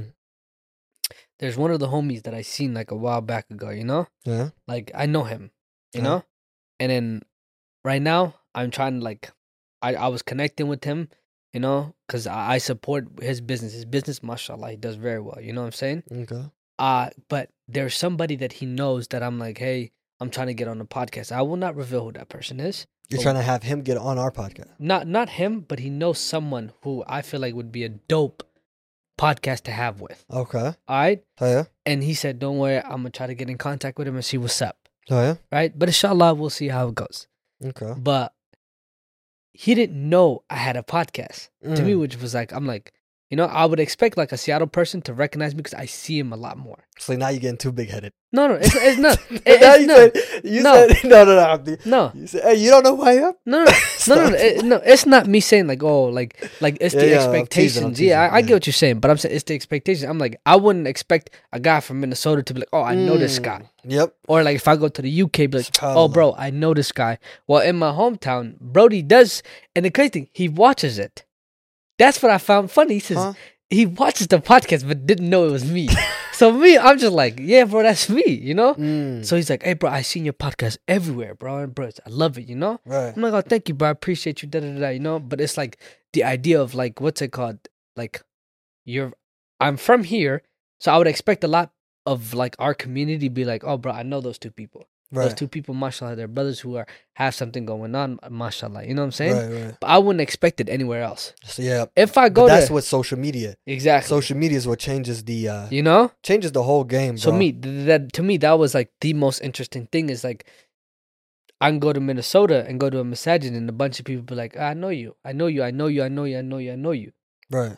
There's 1.40 1.58
one 1.58 1.72
of 1.72 1.80
the 1.80 1.88
homies 1.90 2.24
that 2.24 2.34
I 2.34 2.42
seen 2.44 2.74
like 2.74 2.92
a 2.92 2.96
while 2.96 3.22
back 3.22 3.50
ago. 3.52 3.70
You 3.70 3.84
know, 3.84 4.08
Yeah. 4.24 4.50
like 4.68 4.92
I 4.96 5.06
know 5.06 5.24
him. 5.24 5.52
You 5.94 6.02
Uh-huh. 6.02 6.10
know, 6.10 6.24
and 6.80 6.92
then 6.92 7.22
right 7.84 8.02
now 8.02 8.36
I'm 8.54 8.70
trying 8.72 9.00
to 9.00 9.04
like, 9.04 9.32
I 9.82 9.96
I 9.96 10.08
was 10.10 10.22
connecting 10.22 10.68
with 10.68 10.84
him. 10.84 11.10
You 11.54 11.62
know, 11.62 11.96
because 12.06 12.28
I, 12.28 12.56
I 12.56 12.58
support 12.60 13.08
his 13.22 13.40
business. 13.42 13.72
His 13.74 13.86
business, 13.86 14.22
mashallah, 14.22 14.72
he 14.72 14.76
does 14.78 14.96
very 14.98 15.22
well. 15.22 15.40
You 15.42 15.54
know 15.54 15.62
what 15.62 15.68
I'm 15.68 15.72
saying? 15.72 16.04
Okay. 16.12 16.44
Uh, 16.80 17.10
but 17.30 17.50
there's 17.68 17.96
somebody 17.96 18.36
that 18.38 18.54
he 18.54 18.66
knows 18.66 19.08
that 19.10 19.24
I'm 19.24 19.40
like, 19.40 19.58
hey, 19.58 19.92
I'm 20.20 20.30
trying 20.30 20.48
to 20.48 20.54
get 20.54 20.68
on 20.68 20.78
the 20.80 20.86
podcast. 20.86 21.32
I 21.32 21.42
will 21.42 21.56
not 21.58 21.76
reveal 21.76 22.04
who 22.06 22.12
that 22.14 22.30
person 22.30 22.60
is. 22.60 22.86
You're 23.10 23.22
trying 23.22 23.36
to 23.36 23.42
have 23.44 23.64
him 23.64 23.82
get 23.82 23.98
on 23.98 24.18
our 24.18 24.32
podcast. 24.32 24.70
Not 24.80 25.08
not 25.08 25.30
him, 25.30 25.60
but 25.62 25.78
he 25.80 25.90
knows 25.92 26.18
someone 26.18 26.72
who 26.82 27.04
I 27.08 27.22
feel 27.22 27.40
like 27.40 27.54
would 27.54 27.72
be 27.72 27.84
a 27.84 27.90
dope 27.90 28.42
podcast 29.20 29.62
to 29.62 29.72
have 29.72 30.02
with. 30.02 30.26
Okay. 30.32 30.60
All 30.60 30.76
right. 30.90 31.24
Oh 31.40 31.48
yeah. 31.50 31.64
And 31.86 32.04
he 32.04 32.14
said, 32.16 32.40
Don't 32.40 32.58
worry, 32.58 32.78
I'm 32.80 32.98
gonna 33.04 33.12
try 33.12 33.28
to 33.28 33.36
get 33.36 33.50
in 33.50 33.58
contact 33.60 33.98
with 34.00 34.08
him 34.08 34.16
and 34.16 34.26
see 34.26 34.38
what's 34.40 34.60
up. 34.62 34.78
Oh 35.12 35.22
yeah. 35.22 35.36
Right? 35.52 35.78
But 35.78 35.90
inshallah, 35.90 36.34
we'll 36.34 36.50
see 36.50 36.70
how 36.70 36.88
it 36.88 36.96
goes. 36.96 37.28
Okay. 37.64 37.94
But 37.96 38.34
he 39.54 39.76
didn't 39.76 40.10
know 40.10 40.44
I 40.50 40.56
had 40.56 40.76
a 40.76 40.82
podcast. 40.84 41.50
To 41.64 41.84
me, 41.84 41.94
Mm. 41.94 42.00
which 42.02 42.18
was 42.20 42.34
like, 42.34 42.52
I'm 42.52 42.66
like, 42.66 42.92
you 43.36 43.42
know, 43.42 43.48
I 43.48 43.66
would 43.66 43.82
expect 43.82 44.16
like 44.16 44.32
a 44.32 44.38
Seattle 44.38 44.68
person 44.68 45.02
to 45.02 45.14
recognize 45.14 45.54
me 45.54 45.58
because 45.58 45.74
I 45.74 45.88
see 45.88 46.18
him 46.18 46.32
a 46.32 46.38
lot 46.38 46.58
more. 46.58 46.80
So 46.98 47.14
now 47.18 47.28
you're 47.28 47.42
getting 47.42 47.58
too 47.58 47.74
big 47.74 47.90
headed. 47.90 48.14
No, 48.32 48.48
no, 48.48 48.54
it's, 48.54 48.74
it's 48.74 48.98
not. 48.98 49.20
now 49.30 49.40
it's 49.46 49.82
you 49.82 49.88
not. 49.88 49.98
said 49.98 50.42
you 50.46 50.64
No. 50.64 50.88
said 50.88 51.04
no 51.10 51.26
no 51.26 51.36
no 51.36 51.40
Abdi. 51.42 51.78
No, 51.84 52.12
You 52.16 52.28
said 52.28 52.44
hey 52.44 52.56
you 52.56 52.70
don't 52.70 52.84
know 52.84 52.96
who 52.96 53.04
I 53.04 53.12
am? 53.28 53.34
no, 53.46 53.66
no, 53.66 53.72
no, 54.08 54.16
no, 54.16 54.30
no, 54.30 54.36
it- 54.38 54.64
no. 54.64 54.78
It's 54.86 55.06
not 55.06 55.28
me 55.28 55.42
saying 55.42 55.68
like, 55.68 55.84
oh, 55.84 56.06
like, 56.06 56.50
like 56.62 56.78
it's 56.80 56.96
Yeah, 56.96 57.02
the 57.02 57.08
yeah, 57.10 57.16
I'm 57.16 57.20
teasing, 57.20 57.34
I'm 57.36 57.42
expectations. 57.42 57.98
teasing, 57.98 58.08
yeah, 58.12 58.22
I, 58.22 58.36
I 58.38 58.42
get 58.42 58.54
what 58.54 58.68
you're 58.68 58.74
saying, 58.74 59.00
but 59.02 59.12
I'm 59.12 59.18
saying 59.18 59.36
it's 59.36 59.44
the 59.44 59.54
expectations. 59.56 60.10
I'm 60.10 60.18
like, 60.18 60.40
I 60.46 60.56
wouldn't 60.56 60.88
expect 60.88 61.32
a 61.52 61.60
guy 61.60 61.82
from 61.82 62.00
Minnesota 62.00 62.42
to 62.44 62.54
be 62.54 62.62
like, 62.62 62.70
oh, 62.72 62.84
I 62.84 62.96
know 62.96 63.18
this 63.18 63.40
Mm. 63.40 63.44
guy, 63.44 63.62
Yep. 63.84 64.16
or 64.30 64.44
like 64.44 64.56
if 64.56 64.68
I 64.70 64.78
go 64.78 64.88
to 64.88 65.02
the 65.02 65.22
UK, 65.24 65.32
be 65.52 65.58
like, 65.58 65.68
oh, 65.82 66.08
bro, 66.08 66.34
I 66.38 66.52
know 66.52 66.74
this 66.74 66.94
guy. 66.94 67.18
Well, 67.48 67.62
in 67.62 67.76
my 67.76 67.92
hometown, 67.92 68.58
Brody 68.62 69.02
does, 69.02 69.44
and 69.76 69.84
the 69.84 69.92
crazy 69.92 70.10
thing, 70.10 70.30
he 70.32 70.48
watches 70.48 70.98
it. 71.00 71.26
That's 71.98 72.22
what 72.22 72.32
I 72.32 72.38
found 72.38 72.72
funny. 72.72 72.96
He 72.96 73.00
says 73.00 73.18
Huh? 73.18 73.34
he 73.70 73.86
watches 73.86 74.28
the 74.28 74.40
podcast 74.40 74.88
but 74.88 75.06
didn't 75.06 75.30
know 75.30 75.48
it 75.48 75.52
was 75.52 75.70
me. 75.70 75.90
so 76.34 76.52
me, 76.52 76.78
I'm 76.78 76.98
just 76.98 77.14
like, 77.14 77.40
yeah, 77.40 77.66
bro, 77.66 77.84
that's 77.84 78.10
me, 78.10 78.24
you 78.28 78.54
know. 78.54 78.76
Mm. 78.76 79.26
So 79.26 79.36
he's 79.36 79.50
like, 79.50 79.64
hey, 79.64 79.74
bro, 79.74 79.90
I 79.90 80.02
seen 80.02 80.26
your 80.26 80.34
podcast 80.34 80.78
everywhere, 80.88 81.36
bro, 81.36 81.58
and 81.58 81.74
bro, 81.74 81.88
I 81.88 82.10
love 82.10 82.38
it, 82.38 82.48
you 82.48 82.56
know. 82.56 82.80
Right. 82.86 83.14
I'm 83.16 83.22
like, 83.22 83.34
oh, 83.34 83.42
thank 83.42 83.70
you, 83.70 83.76
bro. 83.76 83.88
I 83.88 83.92
appreciate 83.92 84.42
you, 84.42 84.48
da 84.50 84.60
da 84.60 84.74
da, 84.74 84.80
da, 84.80 84.90
you 84.90 85.00
know. 85.00 85.20
But 85.20 85.42
it's 85.42 85.58
like 85.58 85.80
the 86.14 86.24
idea 86.24 86.62
of 86.62 86.76
like, 86.76 87.02
what's 87.02 87.22
it 87.22 87.32
called? 87.32 87.60
Like, 87.96 88.22
you're, 88.86 89.14
I'm 89.60 89.78
from 89.78 90.04
here, 90.04 90.44
so 90.80 90.92
I 90.94 90.98
would 90.98 91.08
expect 91.08 91.44
a 91.44 91.48
lot 91.48 91.72
of 92.06 92.34
like 92.34 92.56
our 92.60 92.74
community 92.74 93.30
be 93.30 93.46
like, 93.46 93.64
oh, 93.64 93.78
bro, 93.78 93.94
I 93.94 94.04
know 94.04 94.22
those 94.22 94.38
two 94.38 94.52
people. 94.52 94.88
Those 95.24 95.34
two 95.34 95.48
people, 95.48 95.74
mashallah, 95.74 96.16
they're 96.16 96.28
brothers 96.28 96.60
who 96.60 96.76
are 96.76 96.86
have 97.14 97.34
something 97.34 97.66
going 97.66 97.96
on, 97.96 98.20
mashallah. 98.30 98.86
You 98.86 98.94
know 98.94 99.02
what 99.02 99.06
I'm 99.08 99.12
saying? 99.14 99.34
Right. 99.36 99.66
Right. 99.66 99.78
But 99.80 99.88
I 99.88 99.98
wouldn't 99.98 100.22
expect 100.22 100.60
it 100.60 100.70
anywhere 100.70 101.02
else. 101.02 101.34
So 101.46 101.62
yeah. 101.62 101.86
If 101.96 102.18
I 102.18 102.30
go 102.30 102.48
that's 102.48 102.68
there, 102.68 102.74
what 102.76 102.84
social 102.84 103.18
media. 103.18 103.56
exactly, 103.66 104.08
Social 104.08 104.38
media 104.38 104.58
is 104.58 104.68
what 104.68 104.80
changes 104.80 105.24
the 105.24 105.50
uh 105.50 105.68
you 105.70 105.82
know. 105.82 106.12
changes 106.24 106.52
the 106.52 106.64
whole 106.64 106.84
game, 106.84 107.16
bro. 107.16 107.22
So 107.22 107.32
me, 107.32 107.52
that 107.52 108.14
to 108.14 108.24
me, 108.24 108.38
that 108.38 108.54
was 108.60 108.74
like 108.74 108.92
the 109.02 109.14
most 109.14 109.40
interesting 109.42 109.88
thing. 109.92 110.10
Is 110.10 110.24
like, 110.24 110.46
I 111.62 111.70
can 111.70 111.80
go 111.80 111.94
to 111.94 112.00
Minnesota 112.00 112.66
and 112.68 112.80
go 112.80 112.90
to 112.90 113.00
a 113.00 113.04
masajid, 113.04 113.56
and 113.56 113.70
a 113.70 113.74
bunch 113.74 114.00
of 114.00 114.06
people 114.06 114.24
be 114.24 114.36
like, 114.36 114.58
"I 114.58 114.74
know 114.74 114.90
you, 114.90 115.16
I 115.24 115.32
know 115.32 115.48
you, 115.48 115.64
I 115.64 115.72
know 115.72 115.88
you, 115.88 116.04
I 116.04 116.10
know 116.10 116.26
you, 116.26 116.38
I 116.38 116.42
know 116.42 116.58
you, 116.58 116.74
I 116.74 116.76
know 116.76 116.92
you." 116.92 117.12
Right. 117.50 117.78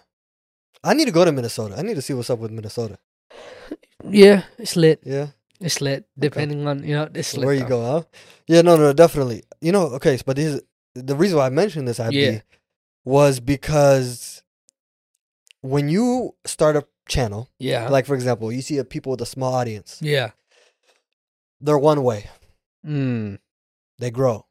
I 0.84 0.94
need 0.94 1.06
to 1.06 1.12
go 1.12 1.26
to 1.26 1.32
Minnesota. 1.32 1.76
I 1.78 1.82
need 1.82 1.96
to 1.96 2.02
see 2.02 2.14
what's 2.14 2.30
up 2.30 2.40
with 2.40 2.52
Minnesota. 2.52 2.98
Yeah, 4.10 4.44
it's 4.60 4.76
lit. 4.76 5.02
Yeah. 5.04 5.28
It's 5.60 5.82
lit. 5.82 6.06
Depending 6.18 6.68
on 6.68 6.84
you 6.84 6.94
know, 6.96 7.10
it's 7.14 7.36
lit. 7.36 7.46
Where 7.46 7.54
you 7.56 7.62
though. 7.62 7.68
go, 7.70 7.92
huh? 7.92 8.04
Yeah, 8.48 8.62
no, 8.62 8.76
no, 8.78 8.94
definitely. 8.94 9.44
You 9.62 9.72
know, 9.72 9.84
okay, 9.98 10.18
but 10.26 10.36
this 10.36 10.56
is 10.56 10.62
the 10.96 11.16
reason 11.16 11.38
why 11.38 11.48
I 11.48 11.50
mentioned 11.50 11.88
this, 11.88 12.00
Abdi, 12.00 12.18
Yeah. 12.18 12.40
was 13.06 13.40
because 13.40 14.44
when 15.62 15.90
you 15.90 16.36
start 16.46 16.76
a 16.76 16.86
channel, 17.08 17.50
Yeah. 17.60 17.90
like 17.90 18.06
for 18.06 18.16
example, 18.16 18.52
you 18.52 18.62
see 18.62 18.78
a 18.78 18.84
people 18.84 19.12
with 19.12 19.22
a 19.22 19.26
small 19.26 19.54
audience, 19.54 19.98
yeah. 20.02 20.32
they're 21.60 21.78
one 21.78 22.04
way. 22.04 22.30
Mm. 22.86 23.40
They 24.00 24.12
grow. 24.12 24.46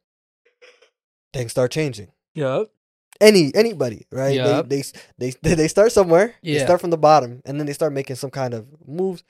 Things 1.33 1.51
start 1.51 1.71
changing. 1.71 2.09
Yep. 2.35 2.67
Any 3.19 3.51
anybody, 3.55 4.05
right? 4.11 4.35
Yup. 4.35 4.69
They, 4.69 4.83
they 5.17 5.31
they 5.41 5.53
they 5.55 5.67
start 5.67 5.91
somewhere. 5.91 6.35
They 6.43 6.51
Yeah. 6.57 6.65
start 6.65 6.81
from 6.81 6.91
the 6.91 6.97
bottom, 6.97 7.41
and 7.45 7.59
then 7.59 7.65
they 7.65 7.73
start 7.73 7.93
making 7.93 8.15
some 8.17 8.29
kind 8.29 8.53
of 8.53 8.67
moves, 8.85 9.23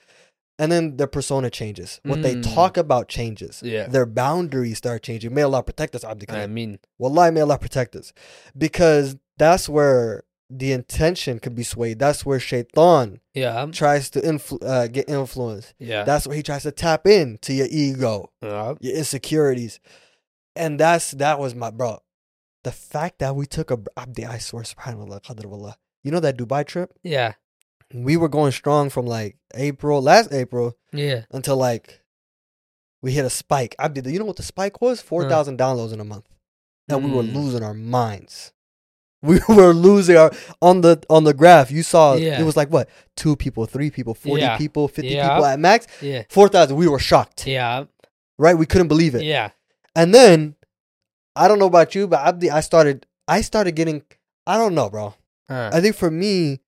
and 0.58 0.72
then 0.72 0.96
their 0.96 1.06
persona 1.06 1.50
changes. 1.50 2.00
What 2.04 2.22
they 2.22 2.34
Mm. 2.34 2.54
talk 2.54 2.76
about 2.76 3.08
changes. 3.08 3.62
Yeah. 3.64 3.86
Their 3.86 4.06
boundaries 4.06 4.78
start 4.78 5.02
changing. 5.02 5.32
May 5.32 5.42
Allah 5.42 5.62
protect 5.62 5.94
us, 5.94 6.04
Abdi 6.04 6.28
I 6.28 6.46
mean, 6.46 6.78
Wallahi, 6.98 7.30
may 7.30 7.40
Allah 7.42 7.58
protect 7.58 7.94
us. 7.94 8.12
Because 8.56 9.16
that's 9.38 9.68
where 9.68 10.24
the 10.50 10.72
intention 10.72 11.38
could 11.38 11.54
be 11.54 11.62
swayed. 11.62 11.98
That's 11.98 12.24
where 12.24 12.40
shaitan 12.40 13.20
yeah. 13.34 13.66
tries 13.70 14.08
to 14.10 14.20
influ- 14.20 14.64
uh, 14.64 14.88
get 14.88 15.08
influence. 15.08 15.74
Yeah. 15.78 16.04
That's 16.04 16.26
where 16.26 16.36
he 16.36 16.42
tries 16.42 16.62
to 16.62 16.72
tap 16.72 17.06
into 17.06 17.52
your 17.52 17.68
ego, 17.70 18.32
yeah. 18.42 18.74
your 18.80 18.96
insecurities. 18.96 19.78
And 20.56 20.80
that's 20.80 21.12
that 21.12 21.38
was 21.38 21.54
my 21.54 21.70
bro. 21.70 21.98
The 22.64 22.72
fact 22.72 23.20
that 23.20 23.36
we 23.36 23.46
took 23.46 23.70
a 23.70 23.78
Abdi, 23.96 24.24
I 24.24 24.38
swear, 24.38 24.64
subhanAllah, 24.64 25.22
qadr 25.22 25.46
wallah. 25.46 25.76
You 26.02 26.10
know 26.10 26.20
that 26.20 26.36
Dubai 26.36 26.66
trip? 26.66 26.92
Yeah. 27.02 27.34
We 27.94 28.16
were 28.16 28.28
going 28.28 28.52
strong 28.52 28.90
from 28.90 29.06
like 29.06 29.36
April, 29.54 30.00
last 30.02 30.32
April, 30.32 30.76
Yeah. 30.92 31.22
until 31.30 31.56
like 31.56 32.00
we 33.02 33.12
hit 33.12 33.24
a 33.24 33.30
spike. 33.30 33.74
I 33.78 33.88
did. 33.88 34.06
You 34.06 34.18
know 34.18 34.24
what 34.24 34.36
the 34.36 34.42
spike 34.42 34.80
was? 34.80 35.00
Four 35.00 35.28
thousand 35.28 35.58
downloads 35.58 35.92
in 35.92 36.00
a 36.00 36.04
month, 36.04 36.26
and 36.88 37.04
we 37.04 37.10
were 37.10 37.22
Mm. 37.22 37.34
losing 37.34 37.62
our 37.62 37.74
minds. 37.74 38.52
We 39.20 39.40
were 39.48 39.72
losing 39.74 40.16
our 40.16 40.30
on 40.62 40.80
the 40.82 41.02
on 41.10 41.24
the 41.24 41.34
graph. 41.34 41.72
You 41.72 41.82
saw 41.82 42.14
Yeah. 42.14 42.40
it 42.40 42.44
was 42.44 42.56
like 42.56 42.68
what 42.70 42.88
two 43.16 43.34
people, 43.34 43.66
three 43.66 43.90
people, 43.90 44.14
forty 44.14 44.42
Yeah. 44.42 44.56
people, 44.56 44.86
fifty 44.86 45.14
Yeah. 45.14 45.28
people 45.28 45.44
at 45.44 45.58
max. 45.58 45.88
Yeah. 46.00 46.22
Four 46.28 46.48
thousand. 46.48 46.76
We 46.76 46.86
were 46.86 47.00
shocked, 47.00 47.44
Yeah. 47.44 47.86
right? 48.38 48.56
We 48.56 48.64
couldn't 48.64 48.86
believe 48.86 49.16
it. 49.16 49.24
Yeah. 49.24 49.50
And 49.96 50.14
then 50.14 50.54
I 51.34 51.48
don't 51.48 51.58
know 51.58 51.66
about 51.66 51.96
you, 51.96 52.06
but 52.06 52.20
Abdi, 52.24 52.48
I 52.50 52.60
started. 52.60 53.06
I 53.26 53.40
started 53.40 53.72
getting. 53.72 54.02
I 54.46 54.56
don't 54.56 54.74
know, 54.76 54.88
bro. 54.88 55.14
Uh, 55.48 55.70
I 55.72 55.80
think 55.80 55.96
for 55.96 56.10
me, 56.12 56.60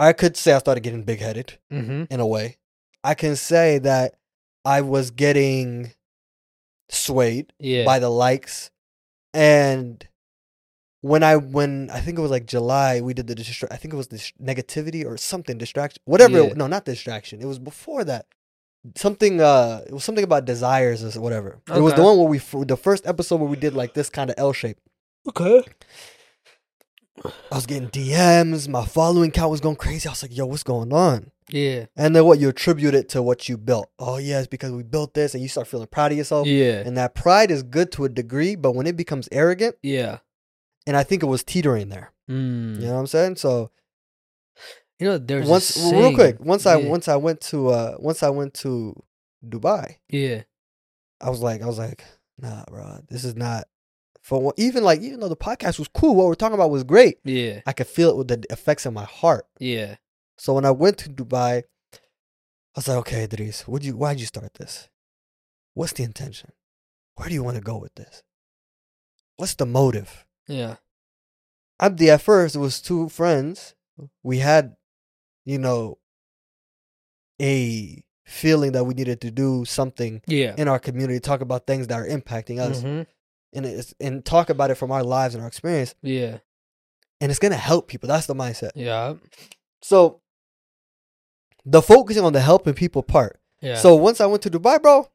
I 0.00 0.12
could 0.14 0.36
say 0.36 0.52
I 0.52 0.58
started 0.58 0.80
getting 0.80 1.02
big 1.02 1.20
headed 1.20 1.58
mm-hmm. 1.70 2.04
in 2.10 2.20
a 2.20 2.26
way. 2.26 2.56
I 3.04 3.14
can 3.14 3.36
say 3.36 3.78
that 3.78 4.14
I 4.64 4.80
was 4.80 5.10
getting 5.10 5.92
swayed 6.88 7.52
Yeah. 7.58 7.84
by 7.84 7.98
the 7.98 8.08
likes, 8.10 8.70
and 9.34 10.06
when 11.02 11.22
I 11.22 11.36
when 11.36 11.90
I 11.90 12.00
think 12.00 12.18
it 12.18 12.22
was 12.22 12.30
like 12.30 12.46
July, 12.46 13.00
we 13.00 13.14
did 13.14 13.26
the 13.26 13.34
distra- 13.34 13.70
I 13.70 13.76
think 13.76 13.92
it 13.94 13.96
was 13.96 14.08
this 14.08 14.32
negativity 14.42 15.04
or 15.04 15.16
something 15.16 15.58
distraction, 15.58 16.00
whatever. 16.04 16.38
Yeah. 16.38 16.50
It, 16.50 16.56
no, 16.56 16.66
not 16.66 16.84
distraction. 16.84 17.40
It 17.40 17.46
was 17.46 17.58
before 17.58 18.04
that. 18.04 18.26
Something. 18.96 19.40
Uh, 19.40 19.82
it 19.86 19.92
was 19.92 20.04
something 20.04 20.24
about 20.24 20.46
desires 20.46 21.04
or 21.16 21.20
whatever. 21.20 21.60
It 21.68 21.80
was 21.80 21.94
the 21.94 22.02
one 22.02 22.16
where 22.18 22.26
we 22.26 22.38
the 22.38 22.76
first 22.76 23.06
episode 23.06 23.36
where 23.36 23.48
we 23.48 23.56
did 23.56 23.74
like 23.74 23.92
this 23.94 24.08
kind 24.08 24.30
of 24.30 24.36
L 24.38 24.54
shape. 24.54 24.78
okay. 25.28 25.62
I 27.24 27.54
was 27.54 27.66
getting 27.66 27.88
DMs. 27.90 28.68
My 28.68 28.84
following 28.84 29.30
count 29.30 29.50
was 29.50 29.60
going 29.60 29.76
crazy. 29.76 30.08
I 30.08 30.12
was 30.12 30.22
like, 30.22 30.36
"Yo, 30.36 30.46
what's 30.46 30.62
going 30.62 30.92
on?" 30.92 31.30
Yeah. 31.50 31.86
And 31.96 32.14
then 32.16 32.24
what 32.24 32.38
you 32.38 32.48
attribute 32.48 32.94
it 32.94 33.08
to 33.10 33.22
what 33.22 33.48
you 33.48 33.56
built. 33.58 33.90
Oh 33.98 34.18
yeah, 34.18 34.38
it's 34.38 34.46
because 34.46 34.72
we 34.72 34.82
built 34.82 35.14
this, 35.14 35.34
and 35.34 35.42
you 35.42 35.48
start 35.48 35.66
feeling 35.66 35.86
proud 35.88 36.12
of 36.12 36.18
yourself. 36.18 36.46
Yeah. 36.46 36.82
And 36.86 36.96
that 36.96 37.14
pride 37.14 37.50
is 37.50 37.62
good 37.62 37.92
to 37.92 38.04
a 38.04 38.08
degree, 38.08 38.54
but 38.56 38.72
when 38.72 38.86
it 38.86 38.96
becomes 38.96 39.28
arrogant, 39.32 39.76
Yeah. 39.82 40.18
and 40.86 40.96
I 40.96 41.02
think 41.02 41.22
it 41.22 41.26
was 41.26 41.42
teetering 41.44 41.88
there. 41.88 42.12
Mm. 42.30 42.80
You 42.80 42.86
know 42.86 42.94
what 42.94 43.00
I'm 43.00 43.06
saying? 43.08 43.36
So 43.36 43.70
You 44.98 45.06
know, 45.08 45.18
there's 45.18 45.46
a 45.48 45.50
once, 45.50 45.76
real 45.92 46.14
quick, 46.14 46.38
once 46.40 46.66
I 46.66 46.76
once 46.76 47.08
I 47.08 47.16
went 47.16 47.40
to 47.42 47.68
uh 47.68 47.96
once 47.98 48.22
I 48.22 48.30
went 48.30 48.54
to 48.54 48.94
Dubai, 49.44 49.96
Yeah. 50.08 50.42
I 51.20 51.28
was 51.30 51.40
like 51.40 51.60
I 51.62 51.66
was 51.66 51.78
like, 51.78 52.04
nah, 52.38 52.64
bro, 52.70 53.00
this 53.08 53.24
is 53.24 53.34
not 53.34 53.64
for 54.22 54.52
even 54.56 54.84
like 54.84 55.00
even 55.00 55.20
though 55.20 55.28
the 55.28 55.36
podcast 55.36 55.78
was 55.78 55.88
cool, 55.88 56.14
what 56.14 56.26
we're 56.26 56.34
talking 56.34 56.54
about 56.54 56.70
was 56.70 56.84
great. 56.84 57.18
Yeah. 57.24 57.60
I 57.66 57.72
could 57.72 57.86
feel 57.86 58.10
it 58.10 58.16
with 58.16 58.28
the 58.28 58.44
effects 58.50 58.86
in 58.86 58.94
my 58.94 59.04
heart. 59.04 59.46
Yeah. 59.58 59.96
So 60.38 60.54
when 60.54 60.64
I 60.64 60.70
went 60.70 60.98
to 60.98 61.10
Dubai, 61.10 61.62
I 61.92 61.98
was 62.76 62.88
like, 62.88 62.98
okay, 62.98 63.24
Idris, 63.24 63.66
would 63.66 63.84
you 63.84 63.96
why'd 63.96 64.20
you 64.20 64.26
start 64.26 64.54
this? 64.54 64.88
What's 65.74 65.92
the 65.92 66.02
intention? 66.04 66.52
Where 67.16 67.28
do 67.28 67.34
you 67.34 67.42
want 67.42 67.56
to 67.56 67.62
go 67.62 67.76
with 67.78 67.94
this? 67.94 68.22
What's 69.36 69.54
the 69.54 69.66
motive? 69.66 70.24
Yeah. 70.46 70.76
Abdi 71.80 72.10
at 72.10 72.20
first 72.22 72.56
it 72.56 72.58
was 72.58 72.80
two 72.80 73.08
friends. 73.08 73.74
We 74.22 74.38
had, 74.38 74.76
you 75.44 75.58
know, 75.58 75.98
a 77.40 78.02
feeling 78.26 78.72
that 78.72 78.84
we 78.84 78.94
needed 78.94 79.20
to 79.22 79.30
do 79.30 79.64
something 79.64 80.22
Yeah. 80.26 80.54
in 80.56 80.68
our 80.68 80.78
community, 80.78 81.20
talk 81.20 81.40
about 81.40 81.66
things 81.66 81.86
that 81.88 81.98
are 81.98 82.06
impacting 82.06 82.58
us, 82.58 82.82
Mhm. 82.82 83.06
And 83.52 83.66
it's, 83.66 83.94
and 84.00 84.24
talk 84.24 84.50
about 84.50 84.70
it 84.70 84.76
from 84.76 84.90
our 84.92 85.02
lives 85.02 85.34
and 85.34 85.42
our 85.42 85.48
experience, 85.48 85.94
Yeah. 86.02 86.38
and 87.20 87.30
it's 87.30 87.38
gonna 87.40 87.56
help 87.56 87.88
people. 87.88 88.06
That's 88.08 88.26
the 88.26 88.34
mindset. 88.34 88.70
Yeah. 88.74 89.14
So 89.82 90.20
the 91.64 91.82
focusing 91.82 92.24
on 92.24 92.32
the 92.32 92.40
helping 92.40 92.74
people 92.74 93.02
part. 93.02 93.40
Yeah. 93.60 93.76
So 93.76 93.94
once 93.96 94.20
I 94.20 94.26
went 94.26 94.42
to 94.42 94.50
Dubai, 94.50 94.80
bro, 94.80 95.08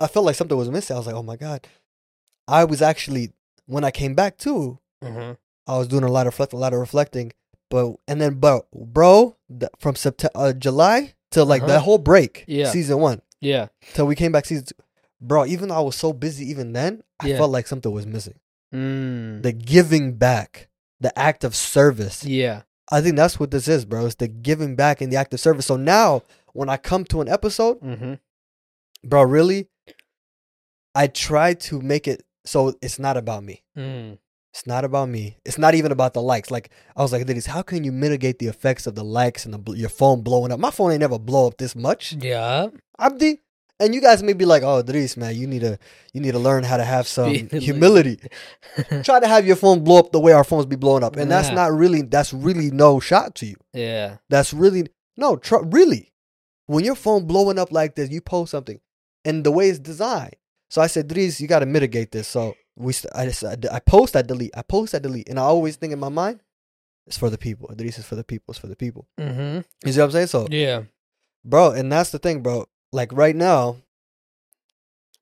I 0.00 0.06
felt 0.08 0.24
like 0.26 0.34
something 0.36 0.56
was 0.56 0.70
missing. 0.70 0.94
I 0.94 0.98
was 0.98 1.06
like, 1.06 1.14
oh 1.16 1.22
my 1.22 1.36
god. 1.36 1.66
I 2.48 2.64
was 2.64 2.82
actually 2.82 3.32
when 3.66 3.84
I 3.84 3.90
came 3.90 4.14
back 4.14 4.36
too. 4.38 4.78
Mhm. 5.02 5.36
I 5.66 5.78
was 5.78 5.86
doing 5.88 6.02
a 6.04 6.10
lot 6.10 6.26
of 6.26 6.32
reflecting, 6.32 6.58
a 6.58 6.60
lot 6.60 6.72
of 6.72 6.80
reflecting, 6.80 7.32
but 7.70 7.94
and 8.08 8.20
then 8.20 8.34
but 8.34 8.66
bro, 8.72 9.36
the, 9.48 9.70
from 9.78 9.94
September, 9.94 10.32
uh, 10.34 10.52
July 10.52 11.14
till 11.30 11.46
like 11.46 11.62
Uh-huh. 11.62 11.72
that 11.72 11.80
whole 11.82 11.98
break, 11.98 12.44
Yeah. 12.48 12.70
season 12.70 12.98
one 12.98 13.22
Yeah. 13.40 13.68
till 13.94 14.06
we 14.06 14.14
came 14.16 14.32
back 14.32 14.44
season 14.46 14.64
two, 14.66 14.74
bro. 15.22 15.46
Even 15.46 15.68
though 15.68 15.76
I 15.76 15.80
was 15.80 15.96
so 15.96 16.12
busy, 16.12 16.44
even 16.50 16.72
then, 16.72 17.02
I 17.20 17.28
Yeah. 17.28 17.38
felt 17.38 17.50
like 17.50 17.66
something 17.66 17.90
was 17.92 18.06
missing. 18.06 18.38
Mm. 18.74 19.42
The 19.42 19.52
giving 19.52 20.14
back, 20.14 20.68
the 21.00 21.16
act 21.18 21.44
of 21.44 21.54
service. 21.56 22.24
yeah. 22.24 22.62
I 22.90 23.00
think 23.00 23.16
that's 23.16 23.40
what 23.40 23.50
this 23.50 23.68
is, 23.68 23.86
bro. 23.86 24.04
It's 24.04 24.16
the 24.16 24.28
giving 24.28 24.76
back 24.76 25.00
and 25.00 25.10
the 25.10 25.16
act 25.16 25.32
of 25.32 25.40
service. 25.40 25.64
So 25.64 25.76
now, 25.76 26.22
when 26.52 26.68
I 26.68 26.76
come 26.76 27.04
to 27.06 27.22
an 27.22 27.28
episode, 27.28 27.80
Mm-hmm. 27.80 28.14
bro, 29.08 29.22
really, 29.22 29.68
I 30.94 31.06
try 31.06 31.54
to 31.54 31.80
make 31.80 32.06
it 32.06 32.22
so 32.44 32.74
it's 32.82 32.98
not 32.98 33.16
about 33.16 33.44
me. 33.44 33.62
Mm. 33.78 34.18
It's 34.52 34.66
not 34.66 34.84
about 34.84 35.08
me. 35.08 35.38
It's 35.46 35.56
not 35.56 35.74
even 35.74 35.92
about 35.92 36.12
the 36.12 36.20
likes. 36.20 36.50
Like 36.50 36.68
I 36.94 37.00
was 37.00 37.12
like, 37.12 37.24
Denise, 37.24 37.46
how 37.46 37.62
can 37.62 37.84
you 37.84 37.92
mitigate 37.92 38.38
the 38.38 38.48
effects 38.48 38.86
of 38.86 38.94
the 38.94 39.04
likes 39.04 39.46
and 39.46 39.54
the, 39.54 39.72
your 39.72 39.88
phone 39.88 40.20
blowing 40.20 40.52
up? 40.52 40.60
My 40.60 40.70
phone 40.70 40.90
ain't 40.90 41.00
never 41.00 41.18
blow 41.18 41.46
up 41.46 41.56
this 41.56 41.74
much, 41.74 42.12
Yeah. 42.20 42.66
Abdi. 42.98 43.40
And 43.82 43.94
you 43.94 44.00
guys 44.00 44.22
may 44.22 44.32
be 44.32 44.44
like, 44.44 44.62
oh, 44.62 44.80
Denise, 44.82 45.16
man, 45.16 45.34
you 45.34 45.46
need 45.46 45.60
to 45.62 45.78
you 46.12 46.20
need 46.20 46.32
to 46.32 46.38
learn 46.38 46.62
how 46.64 46.76
to 46.76 46.84
have 46.84 47.06
some 47.18 47.34
humility. 47.48 48.18
Try 49.02 49.20
to 49.20 49.26
have 49.28 49.46
your 49.46 49.56
phone 49.56 49.82
blow 49.84 49.98
up 49.98 50.12
the 50.12 50.20
way 50.20 50.32
our 50.32 50.44
phones 50.44 50.66
be 50.66 50.76
blowing 50.76 51.02
up, 51.04 51.16
and 51.16 51.30
that's 51.30 51.48
not 51.56 51.72
really 51.72 52.02
that's 52.02 52.32
really 52.32 52.70
no 52.70 53.00
shot 53.00 53.34
to 53.36 53.46
you. 53.46 53.56
yeah. 53.72 54.16
That's 54.28 54.52
really 54.54 54.86
no, 55.16 55.36
tr- 55.36 55.64
really. 55.66 56.12
When 56.66 56.84
your 56.84 56.94
phone 56.94 57.26
blowing 57.26 57.58
up 57.58 57.72
like 57.72 57.96
this, 57.96 58.08
you 58.10 58.20
post 58.20 58.50
something, 58.52 58.80
and 59.24 59.44
the 59.44 59.50
way 59.50 59.68
it's 59.68 59.78
designed. 59.78 60.36
So 60.70 60.80
I 60.80 60.86
said, 60.86 61.08
Dries, 61.08 61.38
you 61.40 61.48
got 61.48 61.58
to 61.58 61.66
mitigate 61.66 62.12
this. 62.12 62.28
So 62.28 62.54
we, 62.76 62.94
st- 62.94 63.12
I 63.14 63.26
just, 63.26 63.44
I, 63.44 63.56
I 63.70 63.80
post, 63.80 64.16
I 64.16 64.22
delete, 64.22 64.52
I 64.56 64.62
post, 64.62 64.94
I 64.94 64.98
delete, 65.00 65.28
and 65.28 65.38
I 65.38 65.42
always 65.42 65.76
think 65.76 65.92
in 65.92 65.98
my 65.98 66.08
mind, 66.08 66.40
it's 67.06 67.18
for 67.18 67.28
the 67.28 67.36
people. 67.36 67.68
Dries 67.76 67.98
is 67.98 68.06
for 68.06 68.14
the 68.14 68.24
people. 68.24 68.52
It's 68.52 68.58
for 68.58 68.68
the 68.68 68.76
people. 68.76 69.06
Mm-hmm. 69.20 69.60
You 69.86 69.92
see 69.92 69.98
what 69.98 70.06
I'm 70.06 70.10
saying? 70.12 70.28
So, 70.28 70.46
Yeah. 70.50 70.84
bro, 71.44 71.72
and 71.72 71.92
that's 71.92 72.10
the 72.10 72.18
thing, 72.18 72.42
bro. 72.42 72.64
Like 72.92 73.12
right 73.12 73.34
now, 73.36 73.76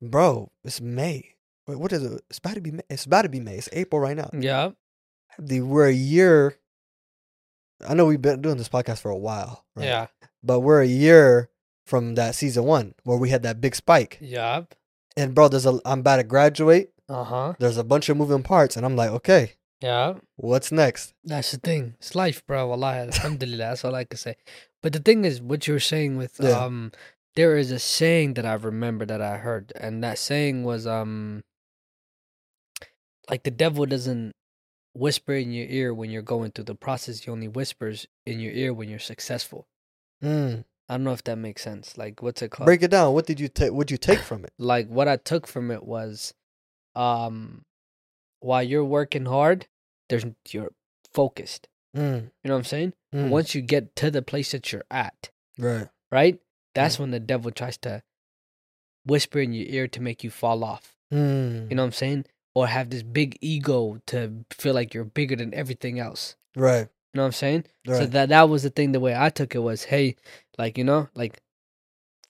bro, 0.02 0.50
it's 0.64 0.80
May. 0.80 1.34
Wait, 1.66 1.78
what 1.78 1.92
is 1.92 2.02
it? 2.02 2.20
It's 2.30 2.38
about 2.38 2.54
to 2.54 2.60
be. 2.60 2.72
May. 2.72 2.82
It's 2.90 3.04
about 3.06 3.22
to 3.22 3.28
be 3.28 3.40
May. 3.40 3.56
It's 3.56 3.68
April 3.72 4.00
right 4.00 4.16
now. 4.16 4.30
Yeah. 4.32 4.70
The, 5.38 5.60
we're 5.60 5.86
a 5.88 5.92
year. 5.92 6.56
I 7.88 7.94
know 7.94 8.06
we've 8.06 8.20
been 8.20 8.42
doing 8.42 8.56
this 8.58 8.68
podcast 8.68 9.00
for 9.00 9.10
a 9.10 9.16
while. 9.16 9.64
Right? 9.76 9.86
Yeah. 9.86 10.06
but 10.42 10.60
we're 10.60 10.82
a 10.82 10.86
year 10.86 11.48
from 11.86 12.14
that 12.16 12.34
season 12.34 12.64
one 12.64 12.94
where 13.04 13.16
we 13.18 13.30
had 13.30 13.42
that 13.44 13.60
big 13.60 13.74
spike. 13.74 14.18
Yeah. 14.20 14.62
And 15.16 15.34
bro, 15.34 15.48
there's 15.48 15.66
a 15.66 15.78
I'm 15.84 16.00
about 16.00 16.16
to 16.16 16.24
graduate. 16.24 16.90
Uh 17.08 17.24
huh. 17.24 17.52
There's 17.58 17.76
a 17.78 17.84
bunch 17.84 18.08
of 18.08 18.16
moving 18.16 18.42
parts, 18.42 18.76
and 18.76 18.86
I'm 18.86 18.94
like, 18.96 19.10
okay, 19.10 19.54
Yeah. 19.80 20.14
what's 20.36 20.70
next? 20.70 21.12
That's 21.24 21.50
the 21.50 21.58
thing. 21.58 21.94
It's 21.98 22.14
life, 22.14 22.44
bro. 22.46 22.68
Wallahi, 22.68 22.98
alhamdulillah. 23.12 23.56
That's 23.74 23.84
all 23.84 23.94
I 23.94 24.04
can 24.04 24.18
say. 24.18 24.36
But 24.82 24.92
the 24.92 25.00
thing 25.00 25.24
is, 25.24 25.40
what 25.42 25.66
you're 25.66 25.80
saying 25.80 26.16
with 26.18 26.36
Yeah. 26.40 26.50
um, 26.64 26.92
there 27.36 27.56
is 27.56 27.70
a 27.70 27.78
saying 27.78 28.34
that 28.34 28.46
I 28.46 28.54
remember 28.54 29.06
that 29.06 29.20
I 29.22 29.36
heard, 29.38 29.72
and 29.78 30.02
that 30.04 30.18
saying 30.18 30.64
was 30.64 30.86
um, 30.86 31.42
like 33.28 33.42
the 33.44 33.50
devil 33.50 33.86
doesn't 33.86 34.32
whisper 34.94 35.34
in 35.34 35.52
your 35.52 35.66
ear 35.68 35.94
when 35.94 36.10
you're 36.10 36.22
going 36.22 36.50
through 36.50 36.64
the 36.64 36.74
process. 36.74 37.20
He 37.20 37.30
only 37.30 37.48
whispers 37.48 38.06
in 38.26 38.40
your 38.40 38.52
ear 38.52 38.72
when 38.74 38.88
you're 38.88 38.98
successful. 38.98 39.66
Mm. 40.22 40.64
I 40.88 40.94
don't 40.94 41.04
know 41.04 41.12
if 41.12 41.22
that 41.24 41.36
makes 41.38 41.62
sense. 41.62 41.96
Like, 41.96 42.20
what's 42.20 42.42
it 42.42 42.50
called? 42.50 42.66
Break 42.66 42.82
it 42.82 42.90
down. 42.90 43.14
What 43.14 43.26
did 43.26 43.38
you 43.38 43.46
take? 43.48 43.72
What 43.72 43.86
did 43.86 43.92
you 43.94 43.98
take 43.98 44.18
from 44.18 44.44
it? 44.44 44.52
like 44.58 44.88
what 44.88 45.06
I 45.08 45.16
took 45.16 45.46
from 45.46 45.70
it 45.70 45.84
was 45.84 46.34
um 46.96 47.62
while 48.40 48.62
you're 48.62 48.84
working 48.84 49.26
hard, 49.26 49.66
there's 50.08 50.24
you're 50.48 50.72
focused. 51.14 51.68
Mm. 51.96 52.30
You 52.42 52.48
know 52.48 52.54
what 52.54 52.58
I'm 52.58 52.64
saying? 52.64 52.92
Mm. 53.14 53.28
Once 53.28 53.54
you 53.54 53.62
get 53.62 53.94
to 53.96 54.10
the 54.10 54.22
place 54.22 54.50
that 54.52 54.72
you're 54.72 54.84
at, 54.90 55.30
Right. 55.58 55.88
right? 56.10 56.38
That's 56.74 56.98
when 56.98 57.10
the 57.10 57.20
devil 57.20 57.50
tries 57.50 57.76
to 57.78 58.02
whisper 59.04 59.40
in 59.40 59.52
your 59.52 59.66
ear 59.68 59.88
to 59.88 60.00
make 60.00 60.22
you 60.22 60.30
fall 60.30 60.62
off. 60.62 60.96
Mm. 61.12 61.70
You 61.70 61.76
know 61.76 61.82
what 61.82 61.86
I'm 61.86 61.92
saying? 61.92 62.26
Or 62.54 62.66
have 62.66 62.90
this 62.90 63.02
big 63.02 63.38
ego 63.40 64.00
to 64.06 64.44
feel 64.52 64.74
like 64.74 64.94
you're 64.94 65.04
bigger 65.04 65.36
than 65.36 65.54
everything 65.54 65.98
else. 65.98 66.36
Right. 66.56 66.88
You 67.12 67.18
know 67.18 67.22
what 67.22 67.26
I'm 67.26 67.32
saying? 67.32 67.64
So 67.86 68.06
that 68.06 68.28
that 68.28 68.48
was 68.48 68.62
the 68.62 68.70
thing. 68.70 68.92
The 68.92 69.00
way 69.00 69.16
I 69.16 69.30
took 69.30 69.54
it 69.54 69.58
was, 69.60 69.84
hey, 69.84 70.16
like 70.58 70.78
you 70.78 70.84
know, 70.84 71.08
like 71.14 71.40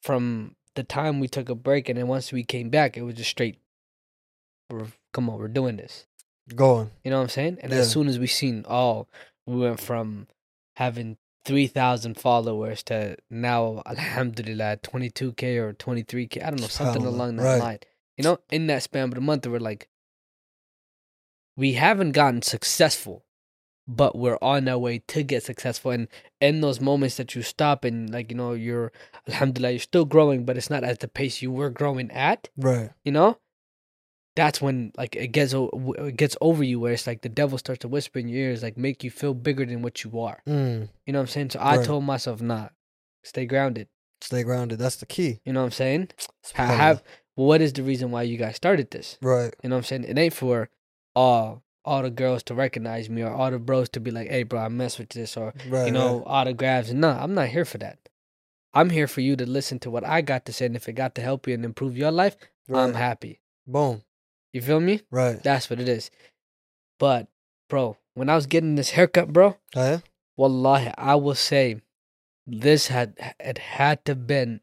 from 0.03 0.57
the 0.75 0.83
time 0.83 1.21
we 1.21 1.29
took 1.29 1.49
a 1.51 1.55
break 1.55 1.89
and 1.89 1.99
then 1.99 2.07
once 2.09 2.33
we 2.33 2.45
came 2.45 2.71
back, 2.71 2.97
it 2.97 3.03
was 3.03 3.15
just 3.17 3.31
straight. 3.31 3.59
We're 4.71 4.87
come 5.13 5.29
on, 5.29 5.39
we're 5.39 5.49
doing 5.49 5.77
this. 5.77 6.07
Going. 6.55 6.91
You 7.05 7.11
know 7.11 7.19
what 7.19 7.25
I'm 7.25 7.29
saying? 7.29 7.59
And 7.61 7.73
Yeah. 7.73 7.79
as 7.81 7.91
soon 7.91 8.09
as 8.09 8.19
we 8.19 8.27
seen, 8.27 8.65
oh, 8.69 9.07
we 9.47 9.57
went 9.57 9.81
from 9.81 10.27
having 10.77 11.19
three 11.45 11.67
thousand 11.67 12.19
followers 12.19 12.83
to 12.85 13.17
now, 13.31 13.83
alhamdulillah, 13.87 14.79
twenty 14.83 15.11
two 15.11 15.33
k 15.33 15.59
or 15.59 15.73
twenty 15.73 16.03
three 16.03 16.27
k. 16.27 16.41
I 16.41 16.51
don't 16.51 16.61
know 16.61 16.67
something 16.67 17.05
along 17.05 17.37
that 17.37 17.43
right. 17.43 17.61
line. 17.61 17.79
You 18.17 18.25
know, 18.25 18.39
in 18.51 18.67
that 18.67 18.83
span 18.83 19.11
of 19.11 19.17
a 19.17 19.21
month, 19.21 19.47
we're 19.47 19.59
like, 19.59 19.89
we 21.57 21.75
haven't 21.75 22.13
gotten 22.13 22.43
successful, 22.43 23.25
but 23.89 24.17
we're 24.17 24.39
on 24.43 24.69
our 24.69 24.79
way 24.79 24.99
to 25.09 25.23
get 25.23 25.43
successful. 25.43 25.91
And 25.91 26.09
in 26.41 26.61
those 26.61 26.81
moments 26.81 27.17
that 27.17 27.35
you 27.35 27.43
stop 27.43 27.85
and 27.85 28.11
like 28.11 28.31
you 28.31 28.37
know 28.37 28.53
you're 28.53 28.93
alhamdulillah 29.29 29.73
you're 29.73 29.81
still 29.81 30.05
growing, 30.05 30.45
but 30.45 30.57
it's 30.57 30.71
not 30.71 30.85
at 30.85 31.01
the 31.01 31.09
pace 31.09 31.43
you 31.43 31.51
were 31.51 31.71
growing 31.71 32.11
at. 32.11 32.49
Right. 32.57 32.91
You 33.05 33.13
know, 33.13 33.39
that's 34.37 34.63
when 34.63 34.93
like 34.97 35.17
it 35.17 35.29
gets 35.29 35.53
o- 35.55 35.95
it 35.99 36.17
gets 36.17 36.37
over 36.41 36.63
you 36.63 36.79
where 36.81 36.93
it's 36.93 37.07
like 37.07 37.23
the 37.23 37.29
devil 37.29 37.59
starts 37.59 37.81
to 37.81 37.89
whisper 37.89 38.19
in 38.19 38.29
your 38.29 38.39
ears 38.51 38.63
like 38.63 38.77
make 38.79 39.03
you 39.05 39.11
feel 39.11 39.35
bigger 39.35 39.65
than 39.67 39.83
what 39.83 40.05
you 40.05 40.21
are. 40.21 40.41
Mm. 40.49 40.89
You 41.07 41.13
know 41.13 41.19
what 41.19 41.23
I'm 41.25 41.27
saying? 41.29 41.51
So 41.51 41.59
I 41.63 41.83
told 41.83 42.05
myself, 42.05 42.41
nah, 42.41 42.69
stay 43.25 43.45
grounded. 43.47 43.89
Stay 44.21 44.43
grounded. 44.43 44.79
That's 44.79 44.97
the 44.97 45.07
key. 45.07 45.41
You 45.45 45.53
know 45.53 45.61
what 45.61 45.67
I'm 45.67 45.73
saying? 45.73 46.09
Subhanallah. 46.47 46.77
have 46.77 47.03
what 47.35 47.61
is 47.61 47.73
the 47.73 47.83
reason 47.83 48.11
why 48.11 48.23
you 48.23 48.37
guys 48.37 48.57
started 48.57 48.91
this? 48.91 49.19
right. 49.23 49.55
You 49.63 49.69
know 49.71 49.77
what 49.77 49.81
I'm 49.81 49.85
saying? 49.85 50.05
It 50.05 50.19
ain't 50.19 50.35
for 50.35 50.69
all 51.17 51.63
all 51.85 52.03
the 52.03 52.11
girls 52.11 52.43
to 52.45 52.55
recognize 52.55 53.09
me 53.09 53.23
or 53.23 53.31
all 53.33 53.51
the 53.51 53.59
bros 53.59 53.89
to 53.89 54.01
be 54.01 54.11
like, 54.11 54.29
hey 54.29 54.43
bro, 54.43 54.61
I 54.61 54.69
mess 54.69 54.99
with 54.99 55.09
this 55.11 55.37
or 55.37 55.55
Right. 55.69 55.87
you 55.87 55.93
know, 55.93 56.23
autographs. 56.27 56.93
No, 56.93 57.09
I'm 57.11 57.35
not 57.35 57.49
here 57.49 57.65
for 57.65 57.79
that. 57.79 57.99
I'm 58.75 58.91
here 58.91 59.09
for 59.09 59.23
you 59.23 59.35
to 59.37 59.47
listen 59.47 59.79
to 59.81 59.91
what 59.91 60.05
I 60.07 60.21
got 60.21 60.45
to 60.47 60.53
say, 60.53 60.67
and 60.67 60.77
if 60.77 60.89
it 60.89 60.93
got 60.93 61.15
to 61.17 61.23
help 61.23 61.49
you 61.49 61.55
and 61.55 61.65
improve 61.65 61.97
your 61.97 62.13
life, 62.13 62.37
right. 62.69 62.85
I'm 62.85 62.95
happy. 62.95 63.41
Boom. 63.67 64.03
You 64.53 64.61
feel 64.63 64.81
me? 64.81 65.01
Right. 65.11 65.43
That's 65.43 65.71
what 65.71 65.81
it 65.81 65.89
is. 65.89 66.11
But, 66.99 67.29
bro, 67.69 67.97
when 68.15 68.29
I 68.29 68.35
was 68.35 68.47
getting 68.47 68.75
this 68.75 68.91
haircut, 68.91 69.33
bro, 69.33 69.57
oh, 69.77 69.83
yeah? 69.83 69.99
wallahi, 70.37 70.93
I 70.99 71.15
will 71.17 71.35
say 71.35 71.81
this 72.47 72.89
had 72.89 73.15
it 73.39 73.59
had 73.59 74.05
to 74.07 74.15
been 74.15 74.61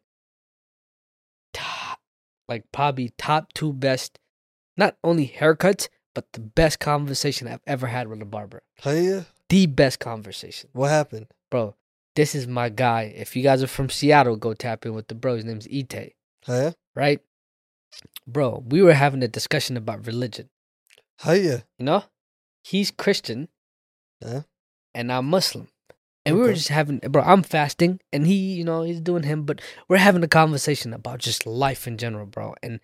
top, 1.54 2.00
like 2.48 2.66
probably 2.72 3.12
top 3.18 3.54
two 3.54 3.74
best, 3.74 4.20
not 4.76 4.98
only 5.04 5.28
haircuts, 5.28 5.90
but 6.14 6.26
the 6.34 6.40
best 6.40 6.80
conversation 6.80 7.48
I've 7.48 7.62
ever 7.68 7.88
had 7.88 8.08
with 8.08 8.22
a 8.22 8.26
barber. 8.26 8.64
Oh, 8.86 8.92
yeah? 8.92 9.24
The 9.50 9.66
best 9.68 10.00
conversation, 10.00 10.70
What 10.74 10.90
happened? 10.90 11.28
bro. 11.50 11.76
This 12.16 12.34
is 12.34 12.48
my 12.48 12.70
guy. 12.70 13.14
If 13.16 13.36
you 13.36 13.44
guys 13.44 13.62
are 13.62 13.68
from 13.68 13.90
Seattle, 13.92 14.38
go 14.38 14.56
tap 14.56 14.88
in 14.88 14.96
with 14.96 15.08
the 15.08 15.14
bro. 15.14 15.36
His 15.36 15.46
name's 15.46 15.68
Ite, 15.68 16.16
yeah? 16.48 16.72
right? 16.96 17.20
Bro, 18.28 18.64
we 18.68 18.82
were 18.82 18.94
having 18.94 19.24
a 19.24 19.28
discussion 19.28 19.78
about 19.78 20.06
religion. 20.06 20.50
Oh, 21.26 21.34
yeah? 21.34 21.62
You 21.80 21.86
know, 21.86 22.04
he's 22.64 22.92
Christian, 22.92 23.48
Yeah. 24.24 24.42
and 24.94 25.12
I'm 25.12 25.26
Muslim, 25.26 25.68
and 26.26 26.36
we 26.36 26.42
were 26.42 26.54
just 26.54 26.68
having, 26.68 27.00
bro. 27.00 27.24
I'm 27.24 27.42
fasting, 27.44 28.00
and 28.14 28.28
he, 28.28 28.36
you 28.36 28.64
know, 28.64 28.84
he's 28.84 29.02
doing 29.02 29.24
him, 29.24 29.44
but 29.44 29.62
we're 29.88 29.98
having 29.98 30.24
a 30.24 30.28
conversation 30.28 30.94
about 30.94 31.20
just 31.20 31.46
life 31.48 31.88
in 31.88 31.98
general, 31.98 32.26
bro. 32.26 32.54
And 32.62 32.80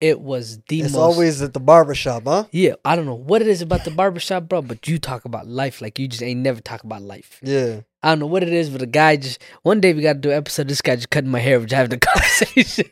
it 0.00 0.20
was 0.20 0.58
the 0.68 0.80
It's 0.80 0.92
most. 0.92 1.00
always 1.00 1.42
at 1.42 1.52
the 1.54 1.60
barber 1.60 1.94
shop, 1.94 2.22
huh? 2.26 2.44
yeah, 2.50 2.74
I 2.84 2.96
don't 2.96 3.04
know 3.06 3.14
what 3.14 3.42
it 3.42 3.48
is 3.48 3.60
about 3.62 3.84
the 3.84 3.90
barbershop, 3.90 4.48
bro, 4.48 4.62
but 4.62 4.88
you 4.88 4.98
talk 4.98 5.24
about 5.24 5.46
life 5.46 5.80
like 5.82 5.98
you 5.98 6.08
just 6.08 6.22
ain't 6.22 6.40
never 6.40 6.60
talk 6.60 6.82
about 6.84 7.02
life. 7.02 7.40
Yeah. 7.42 7.80
I 8.02 8.10
don't 8.10 8.20
know 8.20 8.26
what 8.26 8.44
it 8.44 8.52
is, 8.52 8.70
but 8.70 8.78
the 8.78 8.86
guy 8.86 9.16
just 9.16 9.40
one 9.62 9.80
day 9.80 9.92
we 9.92 10.02
got 10.02 10.12
to 10.14 10.18
do 10.20 10.30
an 10.30 10.36
episode. 10.36 10.68
This 10.68 10.80
guy 10.80 10.94
just 10.96 11.10
cutting 11.10 11.30
my 11.30 11.40
hair, 11.40 11.58
we're 11.58 11.66
just 11.66 11.76
having 11.76 11.94
a 11.94 11.98
conversation. 12.00 12.86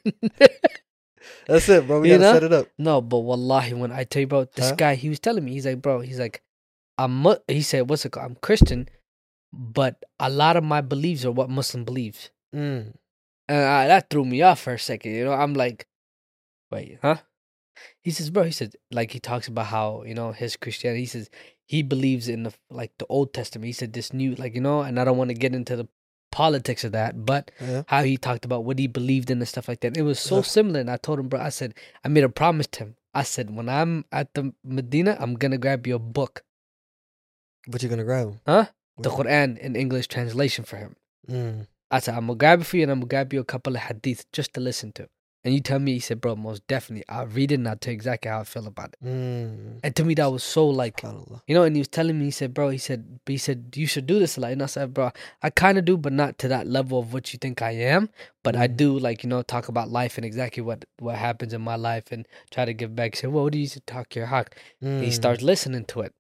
That's 1.47 1.69
it, 1.69 1.87
bro. 1.87 2.01
We 2.01 2.11
You 2.11 2.19
gotta 2.19 2.25
know? 2.25 2.33
set 2.35 2.43
it 2.45 2.53
up. 2.53 2.69
No, 2.79 3.01
but 3.01 3.19
wallahi, 3.21 3.75
when 3.75 3.93
I 3.93 4.05
tell 4.05 4.21
you, 4.21 4.27
bro, 4.27 4.45
this 4.55 4.71
Huh? 4.71 4.75
guy, 4.77 4.95
he 4.97 5.09
was 5.09 5.21
telling 5.21 5.45
me, 5.45 5.53
he's 5.53 5.67
like, 5.67 5.81
bro, 5.81 6.01
he's 6.01 6.19
like, 6.19 6.43
I'm, 6.99 7.23
mu-, 7.23 7.37
he 7.47 7.63
said, 7.63 7.89
what's 7.89 8.05
it 8.05 8.11
called? 8.13 8.27
I'm 8.27 8.37
Christian, 8.43 8.89
but 9.53 10.03
a 10.19 10.29
lot 10.31 10.57
of 10.57 10.65
my 10.65 10.81
beliefs 10.81 11.25
are 11.25 11.31
what 11.33 11.51
Muslim 11.51 11.85
believes. 11.85 12.31
Mm. 12.55 12.95
And 13.49 13.65
I, 13.65 13.87
that 13.87 14.11
threw 14.11 14.25
me 14.25 14.43
off 14.43 14.61
for 14.61 14.73
a 14.75 14.79
second, 14.79 15.13
you 15.13 15.25
know? 15.25 15.33
I'm 15.33 15.55
like, 15.55 15.87
wait, 16.73 16.99
huh? 17.03 17.17
He 18.03 18.11
says, 18.11 18.31
bro, 18.31 18.43
he 18.45 18.51
said, 18.51 18.75
like, 18.91 19.11
he 19.13 19.21
talks 19.21 19.47
about 19.47 19.67
how, 19.67 20.03
you 20.05 20.15
know, 20.15 20.33
his 20.33 20.57
Christianity, 20.57 21.03
he 21.03 21.07
says, 21.07 21.31
he 21.67 21.83
believes 21.83 22.29
in 22.29 22.43
the, 22.45 22.55
like, 22.71 22.93
the 22.99 23.07
Old 23.09 23.35
Testament. 23.35 23.67
He 23.67 23.73
said, 23.73 23.93
this 23.93 24.13
new, 24.13 24.35
like, 24.35 24.55
you 24.55 24.61
know, 24.61 24.81
and 24.81 24.99
I 24.99 25.05
don't 25.05 25.19
want 25.19 25.29
to 25.31 25.35
get 25.35 25.55
into 25.55 25.77
the 25.77 25.87
politics 26.37 26.85
of 26.85 26.93
that, 26.93 27.13
but 27.33 27.51
Yeah. 27.61 27.83
how 27.93 28.03
he 28.03 28.17
talked 28.19 28.45
about 28.45 28.65
what 28.65 28.79
he 28.79 28.87
believed 28.87 29.31
in 29.31 29.39
and 29.39 29.49
stuff 29.49 29.69
like 29.69 29.81
that. 29.81 29.97
It 29.97 30.03
was 30.03 30.21
so 30.21 30.37
Yeah. 30.37 30.43
similar. 30.57 30.81
And 30.81 30.91
I 30.91 30.99
told 30.99 31.19
him, 31.19 31.29
bro, 31.31 31.41
I 31.41 31.49
said, 31.61 31.73
I 32.05 32.09
made 32.09 32.25
a 32.25 32.29
promise 32.29 32.67
to 32.73 32.79
him. 32.85 32.97
I 33.15 33.23
said, 33.23 33.47
when 33.57 33.69
I'm 33.69 34.05
at 34.13 34.35
the 34.35 34.53
Medina, 34.63 35.17
I'm 35.19 35.35
gonna 35.37 35.57
grab 35.57 35.87
your 35.87 35.99
book, 35.99 36.45
But 37.67 37.83
you're 37.83 37.91
gonna 37.91 38.05
grab 38.05 38.29
him. 38.29 38.41
huh? 38.47 38.67
The 38.99 39.11
Quran 39.11 39.59
in 39.59 39.77
English 39.77 40.07
translation 40.09 40.65
for 40.65 40.77
him. 40.77 40.97
Mm. 41.29 41.67
I 41.91 41.99
said, 42.01 42.15
I'm 42.15 42.27
gonna 42.27 42.37
grab 42.43 42.61
it 42.61 42.65
for 42.65 42.77
you 42.77 42.83
and 42.85 42.93
I'm 42.93 43.01
gonna 43.01 43.09
grab 43.15 43.33
you 43.33 43.41
a 43.41 43.45
couple 43.45 43.75
of 43.75 43.83
hadith 43.83 44.31
just 44.33 44.53
to 44.55 44.61
listen 44.61 44.93
to. 44.99 45.09
And 45.47 45.55
you 45.55 45.61
tell 45.61 45.79
me, 45.79 45.93
he 45.93 46.01
said, 46.01 46.21
bro, 46.21 46.35
most 46.35 46.67
definitely, 46.67 47.05
I'll 47.09 47.29
read 47.29 47.53
it 47.53 47.55
and 47.55 47.69
I'll 47.69 47.77
tell 47.77 47.93
you 47.93 47.95
exactly 47.95 48.29
how 48.29 48.41
I 48.41 48.45
feel 48.45 48.67
about 48.67 48.95
it. 48.95 49.05
Mm. 49.07 49.79
And 49.85 49.95
to 49.95 50.05
me, 50.05 50.15
that 50.15 50.27
was 50.27 50.43
so 50.43 50.67
like, 50.69 51.01
you 51.47 51.55
know, 51.55 51.63
and 51.63 51.77
he 51.77 51.81
was 51.81 51.87
telling 51.87 52.19
me, 52.19 52.25
he 52.25 52.31
said, 52.33 52.53
bro, 52.53 52.71
he 52.71 52.79
said, 52.79 53.21
he 53.27 53.39
said, 53.39 53.73
you 53.77 53.87
should 53.87 54.09
do 54.09 54.19
this 54.19 54.37
a 54.37 54.41
lot. 54.41 54.51
And 54.51 54.61
I 54.61 54.67
said, 54.67 54.93
bro, 54.93 55.13
I 55.45 55.51
kind 55.51 55.79
of 55.79 55.85
do, 55.85 55.97
but 55.97 56.13
not 56.13 56.37
to 56.41 56.49
that 56.49 56.67
level 56.67 56.99
of 56.99 57.13
what 57.13 57.33
you 57.33 57.39
think 57.39 57.63
I 57.63 57.71
am. 57.71 58.09
But 58.43 58.57
I 58.57 58.67
Mhm. 58.67 58.77
do, 58.77 58.99
like, 58.99 59.23
you 59.23 59.29
know, 59.31 59.43
talk 59.43 59.69
about 59.69 59.89
life 59.89 60.17
and 60.19 60.25
exactly 60.25 60.65
what 60.65 60.85
what 60.99 61.15
happens 61.15 61.53
in 61.53 61.61
my 61.63 61.77
life 61.77 62.11
and 62.11 62.27
try 62.51 62.65
to 62.65 62.75
give 62.75 62.97
back. 62.97 63.15
He 63.15 63.21
said, 63.21 63.31
well, 63.33 63.45
what 63.45 63.53
do 63.53 63.61
you 63.61 63.69
Talk 63.87 64.17
Ya 64.17 64.27
Haq? 64.27 64.57
Mm. 64.83 65.01
He 65.01 65.13
starts 65.13 65.43
listening 65.43 65.85
to 65.87 66.01
it. 66.01 66.13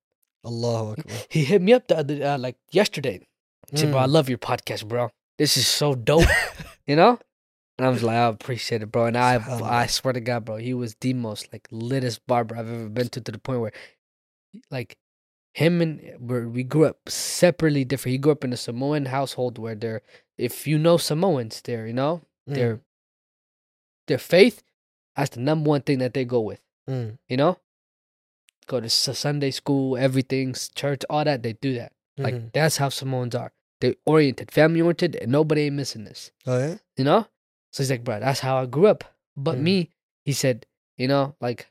Allahu 0.45 0.93
Akbar. 0.93 1.16
He 1.29 1.43
hit 1.45 1.61
me 1.62 1.72
up 1.72 1.89
the 1.89 1.99
other, 1.99 2.22
uh, 2.24 2.39
like 2.39 2.59
yesterday. 2.70 3.27
He 3.72 3.77
said, 3.79 3.91
bro, 3.91 4.01
I 4.03 4.07
Mm. 4.07 4.12
love 4.12 4.29
your 4.29 4.39
podcast, 4.39 4.87
bro. 4.87 5.11
This 5.37 5.57
is 5.57 5.66
so 5.66 5.95
dope, 5.97 6.29
you 6.87 6.95
know? 6.95 7.18
And 7.79 7.87
I 7.87 7.91
was 7.91 8.03
like, 8.03 8.16
I 8.16 8.27
appreciate 8.29 8.83
it, 8.83 8.91
bro. 8.91 9.05
And 9.07 9.16
I, 9.18 9.35
I 9.62 9.87
swear 9.87 10.14
to 10.14 10.20
God, 10.20 10.47
bro, 10.47 10.57
he 10.57 10.72
was 10.72 10.95
the 11.01 11.12
most 11.12 11.53
like 11.53 11.68
litest 11.70 12.20
barber 12.27 12.57
I've 12.57 12.70
ever 12.70 12.89
been 12.89 13.09
to, 13.11 13.20
to 13.20 13.33
the 13.33 13.39
point 13.39 13.61
where, 13.61 13.72
like, 14.70 14.97
him 15.53 15.83
and 15.83 16.01
where 16.18 16.49
we 16.49 16.62
grew 16.62 16.87
up 16.87 17.09
separately 17.09 17.85
different. 17.85 18.12
He 18.12 18.18
grew 18.18 18.33
up 18.33 18.45
in 18.45 18.53
a 18.53 18.57
Samoan 18.57 19.07
household 19.07 19.59
where 19.59 19.74
they're, 19.74 20.03
if 20.39 20.66
you 20.66 20.79
know 20.79 20.97
Samoans, 20.97 21.61
they're, 21.62 21.87
you 21.87 21.93
know, 21.95 22.22
Mm. 22.49 22.55
their 22.55 22.81
their 24.07 24.18
faith, 24.18 24.62
that's 25.16 25.31
the 25.31 25.41
number 25.41 25.68
one 25.68 25.81
thing 25.83 25.99
that 25.99 26.14
they 26.14 26.24
go 26.24 26.41
with. 26.41 26.61
Mm. 26.89 27.18
You 27.29 27.37
know, 27.37 27.59
go 28.68 28.79
to 28.81 28.89
Sunday 28.89 29.51
school, 29.51 29.97
everything, 29.97 30.55
church, 30.77 31.03
all 31.11 31.24
that. 31.24 31.43
They 31.43 31.55
do 31.55 31.74
that. 31.74 31.93
Like 32.16 32.35
Mhm. 32.35 32.53
that's 32.53 32.77
how 32.77 32.89
Samoans 32.89 33.35
are. 33.35 33.53
They 33.81 33.97
oriented, 34.07 34.51
family 34.53 34.81
oriented, 34.81 35.16
and 35.16 35.33
nobody 35.33 35.62
ain't 35.62 35.74
missing 35.77 36.05
this. 36.05 36.31
Oh 36.47 36.57
yeah. 36.59 36.77
You 36.97 37.05
know. 37.05 37.27
So 37.77 37.83
he's 37.83 37.91
like, 37.91 38.05
bro, 38.05 38.20
that's 38.20 38.41
how 38.41 38.57
I 38.57 38.64
grew 38.64 38.87
up. 38.87 39.05
But 39.37 39.57
Mhm. 39.57 39.62
me, 39.62 39.91
he 40.24 40.33
said, 40.33 40.64
you 40.97 41.07
know, 41.09 41.37
like. 41.43 41.70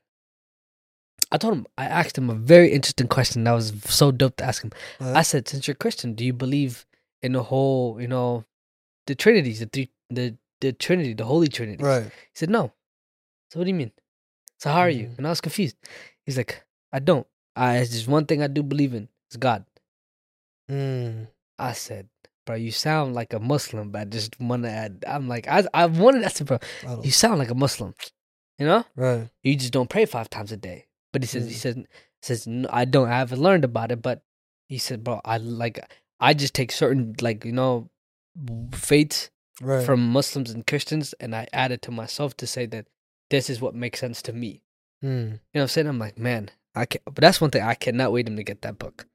I 1.31 1.37
told 1.39 1.55
him, 1.55 1.65
I 1.79 1.85
asked 1.85 2.15
him 2.15 2.29
a 2.29 2.35
very 2.35 2.71
interesting 2.71 3.07
question 3.07 3.43
that 3.45 3.53
was 3.53 3.73
so 3.85 4.11
dope 4.11 4.35
to 4.37 4.43
ask 4.43 4.61
him. 4.61 4.71
Oh, 5.01 5.15
I 5.15 5.23
said, 5.23 5.47
since 5.47 5.67
you're 5.67 5.73
Christian, 5.73 6.13
do 6.13 6.23
you 6.23 6.31
believe 6.31 6.85
in 7.23 7.31
the 7.31 7.41
whole, 7.41 7.99
you 7.99 8.07
know, 8.07 8.45
the 9.07 9.15
Trinities, 9.15 9.61
the 9.61 9.65
three, 9.65 9.89
the 10.11 10.37
the 10.61 10.73
Trinity, 10.73 11.15
the 11.15 11.25
Holy 11.25 11.47
Trinity? 11.47 11.83
right. 11.83 12.03
He 12.03 12.35
said, 12.35 12.51
no. 12.51 12.71
So 13.49 13.57
what 13.59 13.63
do 13.65 13.69
you 13.71 13.75
mean? 13.75 13.91
So 14.59 14.69
how 14.69 14.81
are 14.81 14.91
you? 14.91 15.07
Mhm. 15.07 15.17
And 15.17 15.25
I 15.25 15.31
was 15.31 15.41
confused. 15.41 15.75
He's 16.23 16.37
like, 16.37 16.63
I 16.93 16.99
don't. 16.99 17.25
I 17.55 17.77
it's 17.77 17.89
just 17.89 18.07
one 18.07 18.27
thing 18.27 18.43
I 18.43 18.47
do 18.47 18.61
believe 18.61 18.93
in. 18.93 19.09
It's 19.27 19.37
God. 19.37 19.65
Mm. 20.69 21.29
I 21.57 21.73
said, 21.73 22.09
bro, 22.45 22.55
you 22.55 22.71
sound 22.71 23.15
like 23.15 23.33
a 23.33 23.39
Muslim, 23.39 23.91
but 23.91 24.01
I 24.01 24.05
just 24.05 24.39
want 24.39 24.63
to 24.63 24.69
add. 24.69 25.03
I'm 25.07 25.27
like, 25.27 25.47
I 25.47 25.63
I 25.73 25.85
wanted. 25.87 26.23
I 26.23 26.29
said, 26.29 26.47
bro, 26.47 26.59
you 27.03 27.11
sound 27.11 27.39
like 27.39 27.49
a 27.49 27.55
Muslim. 27.55 27.93
You 28.57 28.65
know, 28.67 28.85
Right. 28.95 29.29
you 29.43 29.55
just 29.55 29.73
don't 29.73 29.89
pray 29.89 30.05
five 30.05 30.29
times 30.29 30.51
a 30.51 30.57
day. 30.57 30.87
But 31.11 31.23
he 31.23 31.27
says, 31.27 31.47
he 31.47 31.55
Mm. 31.55 31.59
says, 31.59 31.75
says, 32.21 32.47
no, 32.47 32.69
I 32.71 32.85
don't. 32.85 33.09
I 33.09 33.17
haven't 33.17 33.41
learned 33.41 33.65
about 33.65 33.91
it, 33.91 34.01
but 34.01 34.23
he 34.67 34.77
said, 34.77 35.03
bro, 35.03 35.19
I 35.25 35.37
like, 35.37 35.79
I 36.19 36.33
just 36.33 36.53
take 36.53 36.71
certain 36.71 37.15
like 37.21 37.43
you 37.45 37.51
know, 37.51 37.89
faiths 38.73 39.29
Right. 39.61 39.85
from 39.85 40.05
Muslims 40.11 40.51
and 40.51 40.67
Christians, 40.67 41.13
and 41.19 41.33
I 41.33 41.47
add 41.53 41.71
it 41.71 41.81
to 41.83 41.91
myself 41.91 42.35
to 42.37 42.47
say 42.47 42.65
that 42.67 42.87
this 43.29 43.49
is 43.49 43.61
what 43.61 43.73
makes 43.73 43.99
sense 44.01 44.21
to 44.23 44.33
me. 44.33 44.61
mm. 45.03 45.07
You 45.07 45.29
know 45.29 45.39
what 45.53 45.61
I'm 45.61 45.67
saying? 45.69 45.87
I'm 45.87 45.99
like, 45.99 46.17
man, 46.19 46.51
I 46.75 46.85
can't, 46.85 47.03
But 47.05 47.15
that's 47.21 47.39
one 47.39 47.51
thing 47.51 47.63
I 47.63 47.73
cannot 47.75 48.11
wait 48.11 48.27
him 48.27 48.35
to 48.35 48.43
get 48.43 48.61
that 48.63 48.77
book 48.77 49.07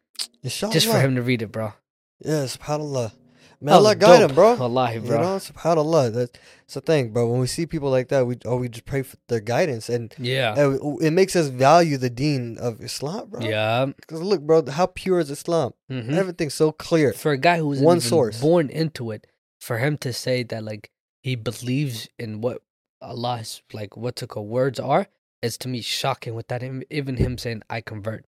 Inshallah. 0.43 0.73
just 0.73 0.87
for 0.87 0.99
him 0.99 1.15
to 1.17 1.23
read 1.23 1.43
it, 1.43 1.53
bro. 1.53 1.75
Yeah. 2.21 2.45
Subhanallah. 2.45 3.13
That 3.13 3.65
Man, 3.67 3.75
Allah 3.75 3.95
guide 3.95 4.21
dope. 4.21 4.31
him, 4.31 4.35
bro. 4.35 4.55
Wallahi, 4.55 4.95
You 4.95 5.01
bro. 5.03 5.21
know, 5.21 5.37
subhanallah. 5.37 6.15
That's, 6.15 6.33
that's 6.33 6.75
the 6.75 6.81
thing, 6.81 7.13
bro. 7.13 7.29
When 7.31 7.41
we 7.41 7.47
see 7.47 7.67
people 7.67 7.91
like 7.91 8.09
that, 8.09 8.27
we 8.27 8.37
oh 8.47 8.57
we 8.57 8.71
just 8.71 8.87
pray 8.87 9.03
for 9.03 9.19
their 9.29 9.41
guidance, 9.41 9.91
and 9.91 10.15
yeah. 10.19 10.55
uh, 10.57 10.97
it 11.03 11.11
makes 11.11 11.37
us 11.37 11.49
value 11.49 11.99
the 11.99 12.09
Deen 12.09 12.57
of 12.57 12.81
Islam, 12.81 13.29
bro. 13.29 13.43
Yeah. 13.43 13.85
Because 13.85 14.23
look, 14.23 14.41
bro, 14.41 14.65
how 14.71 14.87
pure 14.87 15.21
is 15.21 15.31
Islam? 15.31 15.73
Mhm. 15.93 16.15
Everything's 16.15 16.55
so 16.55 16.73
clear. 16.73 17.13
For 17.13 17.33
a 17.33 17.37
guy 17.37 17.59
who 17.59 17.67
was 17.69 17.81
One 17.83 18.01
source. 18.01 18.41
born 18.41 18.71
into 18.71 19.11
it, 19.11 19.27
for 19.61 19.77
him 19.77 19.99
to 19.99 20.13
say 20.15 20.43
that 20.45 20.65
like 20.65 20.91
he 21.23 21.35
believes 21.37 22.09
in 22.19 22.41
what 22.41 22.63
Allah's 23.03 23.61
like 23.75 23.95
what's 23.95 24.23
it 24.23 24.29
called 24.31 24.49
words 24.49 24.81
are, 24.81 25.07
is 25.43 25.59
to 25.59 25.69
me 25.69 25.83
shocking. 25.83 26.35
Without 26.35 26.63
him, 26.63 26.83
even 26.89 27.19
him 27.19 27.37
saying 27.37 27.63
I 27.69 27.83
convert, 27.83 28.25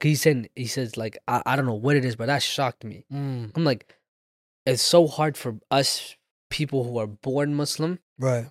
he 0.00 0.14
said 0.14 0.48
he 0.54 0.66
says 0.66 0.96
like 0.96 1.16
I, 1.28 1.42
I 1.46 1.56
don't 1.56 1.66
know 1.66 1.74
what 1.74 1.96
it 1.96 2.04
is, 2.04 2.16
but 2.16 2.26
that 2.26 2.42
shocked 2.42 2.84
me. 2.84 3.04
Mm. 3.12 3.52
I'm 3.54 3.64
like, 3.64 3.94
it's 4.66 4.82
so 4.82 5.06
hard 5.06 5.36
for 5.36 5.56
us 5.70 6.16
people 6.50 6.84
who 6.84 6.98
are 6.98 7.06
born 7.06 7.54
Muslim 7.54 7.98
Right. 8.18 8.46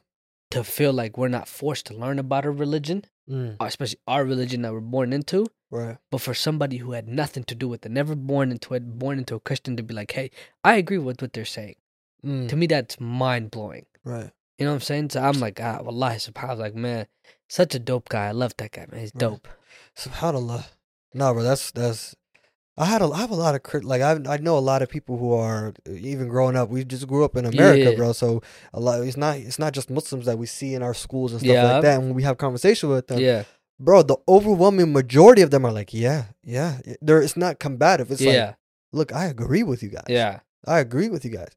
to 0.51 0.63
feel 0.63 0.91
like 0.93 1.17
we're 1.17 1.27
not 1.29 1.47
forced 1.47 1.85
to 1.87 1.93
learn 1.93 2.19
about 2.19 2.45
a 2.45 2.51
religion, 2.51 3.05
Mm. 3.29 3.57
especially 3.59 3.99
our 4.07 4.23
religion 4.25 4.61
that 4.63 4.73
we're 4.73 4.79
born 4.81 5.11
into. 5.13 5.45
Right. 5.71 5.97
But 6.11 6.21
for 6.21 6.33
somebody 6.33 6.77
who 6.77 6.91
had 6.91 7.07
nothing 7.07 7.43
to 7.45 7.55
do 7.55 7.67
with 7.67 7.85
it, 7.85 7.91
never 7.91 8.15
born 8.15 8.51
into 8.51 8.73
it, 8.75 8.99
born 8.99 9.17
into 9.17 9.35
a 9.35 9.39
Christian 9.39 9.75
to 9.77 9.83
be 9.83 9.93
like, 9.95 10.11
hey, 10.11 10.29
I 10.63 10.75
agree 10.75 10.99
with 10.99 11.21
what 11.21 11.33
they're 11.33 11.43
saying. 11.45 11.75
Mm, 12.23 12.47
To 12.49 12.55
me, 12.55 12.67
that's 12.67 12.99
mind 12.99 13.49
blowing. 13.51 13.85
right. 14.03 14.31
You 14.57 14.65
know 14.65 14.71
what 14.71 14.75
I'm 14.75 14.81
saying? 14.81 15.09
So 15.09 15.21
I'm 15.21 15.39
like, 15.41 15.59
ah, 15.61 15.81
wallahi, 15.83 16.15
subhanAllah, 16.17 16.57
like, 16.59 16.75
man, 16.75 17.07
such 17.49 17.75
a 17.75 17.79
dope 17.79 18.07
guy. 18.07 18.27
I 18.27 18.31
love 18.31 18.53
that 18.57 18.71
guy, 18.71 18.85
man. 18.89 19.01
He's 19.01 19.11
Right. 19.13 19.19
dope. 19.19 19.47
Subhanallah. 19.97 20.65
No, 21.15 21.33
bro, 21.33 21.43
that's 21.43 21.71
that's. 21.71 22.15
I 22.77 22.85
had 22.85 23.01
a 23.01 23.05
I 23.07 23.19
have 23.19 23.31
a 23.31 23.35
lot 23.35 23.55
of 23.55 23.63
crit 23.63 23.85
like 23.85 24.01
I 24.01 24.11
I 24.27 24.37
know 24.37 24.57
a 24.57 24.65
lot 24.71 24.81
of 24.81 24.89
people 24.89 25.17
who 25.17 25.31
are 25.33 25.73
uh, 25.87 25.91
even 25.93 26.27
growing 26.27 26.57
up. 26.57 26.67
We 26.69 26.83
just 26.83 27.07
grew 27.07 27.23
up 27.23 27.37
in 27.37 27.45
America, 27.45 27.91
Yeah. 27.91 27.95
bro. 27.95 28.11
So 28.11 28.41
a 28.73 28.79
lot 28.81 28.99
it's 29.01 29.15
not 29.15 29.37
it's 29.37 29.57
not 29.57 29.71
just 29.73 29.89
Muslims 29.89 30.25
that 30.25 30.37
we 30.37 30.45
see 30.45 30.73
in 30.73 30.83
our 30.83 30.93
schools 30.93 31.31
and 31.31 31.39
stuff 31.39 31.53
Yeah. 31.53 31.71
like 31.71 31.81
that. 31.83 31.95
And 31.99 32.03
when 32.07 32.13
we 32.15 32.23
have 32.23 32.37
conversation 32.37 32.89
with 32.89 33.07
them, 33.07 33.19
Yeah. 33.19 33.43
bro, 33.79 34.01
the 34.03 34.17
overwhelming 34.27 34.91
majority 34.91 35.41
of 35.41 35.51
them 35.51 35.63
are 35.65 35.71
like, 35.71 35.93
yeah, 35.93 36.25
yeah. 36.43 36.79
There, 37.01 37.21
it's 37.21 37.37
not 37.37 37.59
combative. 37.59 38.11
It's 38.11 38.19
like, 38.19 38.33
yeah. 38.35 38.53
look, 38.91 39.13
I 39.15 39.25
agree 39.27 39.63
with 39.63 39.81
you 39.81 39.89
guys. 39.89 40.09
yeah. 40.09 40.39
I 40.67 40.79
agree 40.79 41.07
with 41.09 41.23
you 41.23 41.31
guys. 41.31 41.53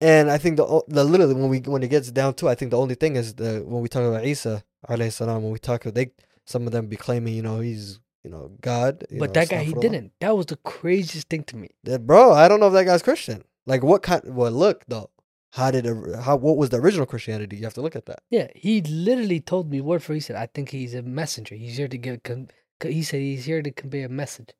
And 0.00 0.30
I 0.30 0.38
think 0.38 0.58
the 0.58 0.66
the 0.86 1.02
literally 1.04 1.34
when 1.34 1.48
we 1.48 1.58
when 1.60 1.82
it 1.82 1.88
gets 1.88 2.10
down 2.12 2.34
to, 2.34 2.48
I 2.48 2.54
think 2.54 2.70
the 2.70 2.78
only 2.78 2.94
thing 2.94 3.16
is 3.16 3.34
the 3.34 3.64
when 3.66 3.82
we 3.82 3.88
talk 3.88 4.04
about 4.04 4.24
Isa 4.24 4.62
alayhi 4.88 5.12
salam, 5.12 5.42
when 5.42 5.52
we 5.52 5.58
talk, 5.58 5.82
they 5.84 6.12
some 6.44 6.66
of 6.66 6.72
them 6.72 6.86
be 6.86 6.96
claiming, 6.96 7.34
you 7.34 7.42
know, 7.42 7.58
he's 7.60 7.98
you 8.24 8.30
know 8.30 8.52
God. 8.60 9.04
you 9.10 9.18
But 9.18 9.30
know, 9.30 9.32
that 9.40 9.48
guy, 9.48 9.62
he 9.64 9.72
didn't. 9.74 10.12
That 10.20 10.36
was 10.36 10.46
the 10.46 10.56
craziest 10.56 11.28
thing 11.28 11.44
to 11.44 11.56
me. 11.56 11.70
That- 11.84 12.06
bro, 12.06 12.32
I 12.32 12.48
don't 12.48 12.60
know 12.60 12.68
if 12.68 12.72
that 12.74 12.84
guy's 12.84 13.02
Christian. 13.02 13.44
Like 13.66 13.82
what 13.82 14.02
kind? 14.02 14.22
Well, 14.34 14.50
look 14.52 14.84
though, 14.88 15.10
how 15.52 15.70
did 15.70 15.86
it, 15.86 15.96
how 16.20 16.36
what 16.36 16.56
was 16.56 16.70
the 16.70 16.78
original 16.78 17.06
Christianity? 17.06 17.56
You 17.56 17.64
have 17.64 17.74
to 17.74 17.82
look 17.82 17.94
at 17.96 18.06
that. 18.06 18.20
Yeah. 18.30 18.48
He 18.54 18.80
literally 18.82 19.40
told 19.40 19.70
me 19.70 19.80
word 19.80 20.02
for 20.02 20.12
word, 20.12 20.16
he 20.16 20.20
said, 20.20 20.36
I 20.36 20.46
think 20.46 20.70
he's 20.70 20.94
a 20.94 21.02
messenger. 21.02 21.54
He's 21.54 21.76
here 21.76 21.88
to 21.88 21.98
give, 21.98 22.22
con- 22.22 22.48
he 22.82 23.02
said 23.02 23.20
he's 23.20 23.44
here 23.44 23.62
to 23.62 23.70
convey 23.70 24.02
a 24.02 24.08
message. 24.08 24.50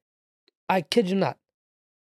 I 0.68 0.82
kid 0.82 1.08
you 1.10 1.16
not. 1.16 1.38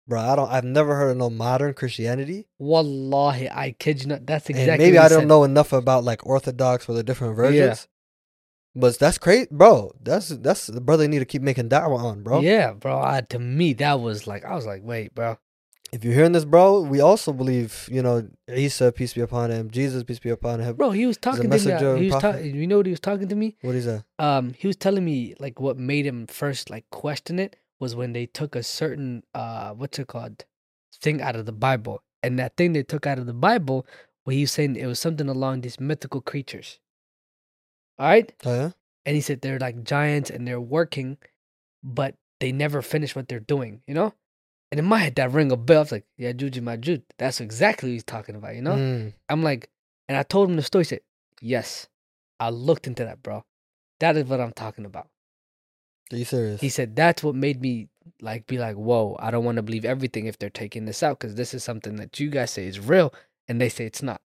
Bro, 0.07 0.20
I 0.22 0.36
don't. 0.36 0.51
I've 0.51 0.64
never 0.64 0.95
heard 0.95 1.12
of 1.12 1.18
no 1.18 1.30
modern 1.30 1.74
Christianity, 1.74 2.47
Wallahi, 2.59 3.49
I 3.49 3.72
kid 3.78 4.01
you 4.01 4.07
not. 4.09 4.26
That's 4.26 4.47
and 4.49 4.57
exactly 4.57 4.86
maybe 4.86 4.97
what 4.97 5.05
I 5.05 5.09
don't 5.09 5.20
said. 5.22 5.28
know 5.28 5.43
enough 5.43 5.72
about 5.74 6.03
like 6.03 6.26
Orthodox 6.26 6.89
or 6.89 6.93
the 6.93 7.03
different 7.03 7.38
Yeah. 7.86 7.91
But 8.76 8.98
that's 9.00 9.18
crazy, 9.18 9.48
bro. 9.52 9.92
That's 10.02 10.30
that's 10.30 10.68
the 10.68 10.80
brother 10.82 11.08
need 11.08 11.20
to 11.20 11.26
keep 11.26 11.42
making 11.42 11.70
da'wah 11.70 12.00
on, 12.00 12.24
bro. 12.24 12.40
Yeah, 12.42 12.72
bro. 12.74 13.00
I, 13.02 13.22
to 13.30 13.40
me, 13.40 13.74
that 13.74 14.00
was 14.00 14.28
like, 14.28 14.46
I 14.46 14.56
was 14.56 14.66
like, 14.66 14.82
wait, 14.84 15.14
bro. 15.14 15.38
If 15.92 16.06
you're 16.06 16.14
hearing 16.14 16.32
this, 16.32 16.46
bro, 16.46 16.80
we 16.84 17.02
also 17.02 17.34
believe, 17.34 17.90
you 17.92 18.02
know, 18.02 18.26
Isa, 18.48 18.94
peace 18.94 19.14
be 19.14 19.20
upon 19.20 19.52
him, 19.52 19.70
Jesus, 19.72 20.06
peace 20.06 20.20
be 20.20 20.30
upon 20.30 20.62
him. 20.62 20.74
Bro, 20.78 20.92
he 20.92 21.06
was 21.06 21.18
talking 21.18 21.50
to 21.50 21.58
me. 21.66 21.72
uh, 21.74 21.96
He 21.98 22.06
was 22.06 22.14
talking. 22.22 22.56
You 22.56 22.66
know 22.68 22.78
what 22.78 22.86
he 22.86 22.92
was 22.92 23.02
talking 23.02 23.28
to 23.28 23.36
me? 23.36 23.58
What 23.62 23.76
is 23.76 23.86
that? 23.88 24.06
Um, 24.18 24.54
he 24.58 24.68
was 24.68 24.78
telling 24.78 25.04
me 25.04 25.36
like 25.38 25.60
what 25.60 25.78
made 25.78 26.06
him 26.06 26.28
first 26.28 26.70
like 26.70 26.90
question 26.92 27.40
it 27.40 27.58
was 27.78 27.94
when 27.94 28.14
they 28.14 28.26
took 28.26 28.56
a 28.56 28.64
certain 28.64 29.24
uh, 29.36 29.72
what's 29.72 30.00
it 30.00 30.08
called, 30.08 30.46
thing 31.02 31.22
out 31.22 31.36
of 31.36 31.46
the 31.46 31.52
Bible, 31.52 32.04
and 32.24 32.40
that 32.40 32.56
thing 32.56 32.72
they 32.72 32.84
took 32.84 33.06
out 33.06 33.20
of 33.20 33.26
the 33.26 33.34
Bible, 33.34 33.86
where 34.24 34.34
he 34.36 34.44
was 34.44 34.52
saying 34.54 34.78
it 34.78 34.86
was 34.86 35.00
something 35.00 35.28
along 35.28 35.60
these 35.60 35.78
mythical 35.78 36.22
creatures. 36.22 36.80
All 38.02 38.08
right, 38.08 38.34
Oh 38.45 38.54
yeah. 38.56 38.72
and 39.06 39.16
he 39.16 39.22
said 39.22 39.41
they're 39.41 39.60
like 39.60 39.84
giants 39.84 40.32
and 40.32 40.47
they're 40.47 40.60
working, 40.60 41.18
but 41.84 42.16
they 42.39 42.52
never 42.52 42.82
finish 42.82 43.16
what 43.16 43.28
they're 43.28 43.39
doing. 43.39 43.84
You 43.86 43.93
know. 43.93 44.14
And 44.72 44.80
in 44.80 44.86
my 44.86 44.97
head, 44.97 45.16
that 45.16 45.32
ring 45.32 45.52
a 45.52 45.58
bell. 45.58 45.78
I 45.78 45.82
was 45.82 45.91
like, 45.91 46.06
"Yeah, 46.18 46.32
Juju, 46.32 46.62
my 46.62 46.78
Jude." 46.78 47.04
That's 47.20 47.39
exactly 47.39 47.89
what 47.89 47.93
he's 47.93 48.04
talking 48.04 48.36
about. 48.36 48.56
You 48.56 48.64
know. 48.64 48.74
Mm. 48.74 49.14
I'm 49.30 49.43
like, 49.43 49.70
and 50.10 50.18
I 50.18 50.24
told 50.24 50.49
him 50.49 50.56
the 50.56 50.64
story. 50.64 50.82
He 50.84 50.89
said, 50.89 51.02
Yes, 51.41 51.88
I 52.39 52.49
looked 52.49 52.88
into 52.88 53.06
that, 53.06 53.22
bro. 53.22 53.45
That 53.99 54.18
is 54.18 54.26
what 54.26 54.41
I'm 54.41 54.52
talking 54.54 54.86
about. 54.86 55.08
Are 56.12 56.18
you 56.18 56.26
serious? 56.26 56.60
He 56.60 56.70
said, 56.70 56.95
That's 56.95 57.22
what 57.24 57.36
made 57.36 57.62
me 57.62 57.88
like 58.20 58.47
be 58.47 58.58
like, 58.58 58.76
Whoa, 58.76 59.16
I 59.20 59.30
don't 59.32 59.45
want 59.45 59.58
to 59.58 59.62
believe 59.62 59.86
everything 59.86 60.26
if 60.26 60.39
they're 60.39 60.49
taking 60.49 60.86
this 60.86 61.04
out 61.04 61.20
because 61.20 61.36
this 61.36 61.54
is 61.54 61.64
something 61.64 61.97
that 61.97 62.20
you 62.20 62.30
guys 62.30 62.52
say 62.52 62.66
is 62.66 62.80
real 62.80 63.14
and 63.47 63.62
they 63.62 63.70
say 63.70 63.86
it's 63.86 64.02
not. 64.04 64.22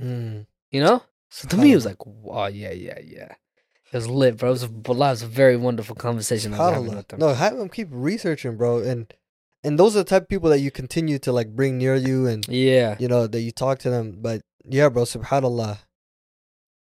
Mm. 0.00 0.46
You 0.70 0.80
know? 0.82 1.02
So 1.30 1.46
to 1.48 1.56
me, 1.56 1.72
it 1.72 1.74
was 1.74 1.86
like, 1.86 1.96
Oh, 2.06 2.46
yeah, 2.46 2.72
yeah, 2.72 2.98
yeah. 3.04 3.34
It 3.90 3.96
was 3.96 4.08
lit, 4.08 4.36
bro. 4.36 4.50
It 4.50 4.52
was 4.52 4.62
a, 4.64 4.66
it 4.66 4.88
was 4.88 5.22
a 5.22 5.26
very 5.26 5.56
wonderful 5.56 5.96
conversation 5.96 6.52
I 6.54 6.58
was 6.58 6.74
having 6.74 6.94
with 6.96 7.08
them. 7.08 7.20
No, 7.20 7.32
have 7.32 7.56
them 7.56 7.68
keep 7.70 7.88
researching, 7.90 8.56
bro, 8.56 8.78
and 8.80 9.12
and 9.64 9.78
those 9.78 9.96
are 9.96 10.00
the 10.00 10.04
type 10.04 10.22
of 10.24 10.28
people 10.28 10.50
that 10.50 10.60
you 10.60 10.70
continue 10.70 11.18
to 11.20 11.32
like 11.32 11.56
bring 11.56 11.78
near 11.78 11.94
you, 11.96 12.26
and 12.26 12.46
Yeah. 12.48 12.96
you 12.98 13.08
know 13.08 13.26
that 13.26 13.40
you 13.40 13.50
talk 13.50 13.78
to 13.80 13.90
them. 13.90 14.18
But 14.20 14.42
yeah, 14.64 14.88
bro, 14.90 15.04
Subhanallah. 15.04 15.78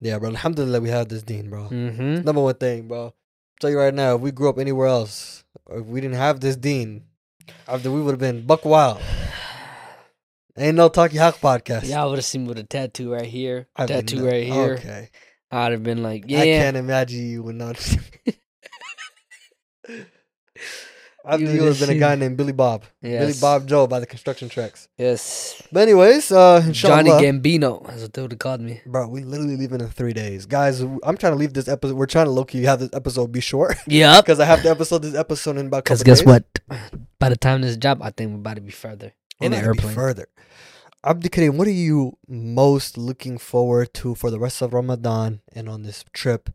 Yeah, 0.01 0.19
bro. 0.19 0.29
Alhamdulillah, 0.29 0.81
we 0.81 0.89
have 0.89 1.07
this 1.07 1.23
dean, 1.23 1.49
bro. 1.49 1.69
Mm-hmm. 1.69 2.23
Number 2.23 2.41
one 2.41 2.55
thing, 2.55 2.87
bro. 2.87 3.13
tell 3.59 3.69
you 3.69 3.79
right 3.79 3.93
now, 3.93 4.15
if 4.15 4.21
we 4.21 4.31
grew 4.31 4.49
up 4.49 4.59
anywhere 4.59 4.87
else, 4.87 5.43
if 5.71 5.85
we 5.85 6.01
didn't 6.01 6.17
have 6.17 6.39
this 6.41 6.55
dean, 6.57 7.05
after 7.67 7.89
we 7.89 8.01
would 8.01 8.11
have 8.11 8.19
been 8.19 8.45
buck 8.45 8.65
wild. 8.65 9.01
Ain't 10.59 10.75
no 10.75 10.89
Talk 10.89 11.13
Ya 11.13 11.25
Haq 11.25 11.39
podcast. 11.39 11.87
Y'all 11.87 12.09
would 12.09 12.17
have 12.17 12.25
seen 12.25 12.45
with 12.45 12.57
a 12.57 12.63
tattoo 12.63 13.11
right 13.13 13.25
here, 13.25 13.67
I 13.75 13.85
tattoo 13.85 14.25
right 14.25 14.43
here. 14.43 14.73
Okay. 14.73 15.09
I'd 15.51 15.71
have 15.71 15.83
been 15.83 16.01
like, 16.01 16.23
yeah. 16.27 16.39
I 16.41 16.45
can't 16.45 16.77
imagine 16.77 17.29
you 17.29 17.43
would 17.43 17.55
not. 17.55 17.77
I 21.29 21.35
think 21.37 21.49
you 21.49 21.59
would 21.59 21.75
have 21.75 21.79
been 21.79 21.95
a 21.95 21.99
guy 21.99 22.15
named 22.15 22.37
Billy 22.37 22.53
Bob. 22.53 22.85
Billy 23.01 23.33
Bob 23.39 23.67
Joe 23.67 23.85
by 23.85 23.99
the 23.99 24.05
construction 24.05 24.49
tracks. 24.49 24.87
Yes. 24.97 25.61
But 25.71 25.81
anyways, 25.81 26.31
uh, 26.31 26.63
inshallah, 26.65 27.03
Johnny 27.03 27.11
Gambino. 27.23 27.85
That's 27.85 28.01
what 28.01 28.13
they 28.13 28.21
would 28.23 28.31
have 28.31 28.39
called 28.39 28.61
me. 28.61 28.81
bro, 28.85 29.07
we 29.09 29.23
literally 29.23 29.57
leaving 29.57 29.81
in 29.81 29.89
three 29.89 30.13
days, 30.13 30.45
guys. 30.45 30.81
I'm 30.81 31.17
trying 31.17 31.33
to 31.33 31.35
leave 31.37 31.53
this 31.53 31.67
episode. 31.67 31.95
We're 31.95 32.05
trying 32.07 32.25
to 32.25 32.31
low 32.31 32.45
key 32.45 32.63
have 32.63 32.79
this 32.79 32.89
episode 32.93 33.31
be 33.31 33.41
short 33.41 33.75
Yeah. 33.87 34.21
because 34.21 34.39
I 34.39 34.45
have 34.45 34.63
the 34.63 34.69
episode 34.69 35.03
this 35.03 35.15
episode 35.15 35.57
in 35.57 35.67
about. 35.67 35.83
Because 35.83 36.01
Because 36.01 36.21
guess 36.23 36.25
what? 36.25 36.45
By 37.19 37.29
the 37.29 37.35
time 37.37 37.61
this 37.61 37.77
job, 37.77 38.01
I 38.01 38.09
think 38.09 38.31
we're 38.31 38.37
about 38.37 38.55
to 38.55 38.61
be 38.61 38.71
further 38.71 39.13
in 39.39 39.51
the 39.51 39.57
airplane. 39.57 39.93
further. 39.93 40.27
Abdi 41.03 41.29
Karim, 41.29 41.57
what 41.57 41.67
are 41.67 41.71
you 41.71 42.17
most 42.27 42.97
looking 42.97 43.37
forward 43.37 43.93
to 43.95 44.15
for 44.15 44.31
the 44.31 44.39
rest 44.39 44.61
of 44.61 44.73
Ramadan 44.73 45.41
and 45.53 45.69
on 45.69 45.83
this 45.83 46.03
trip 46.11 46.49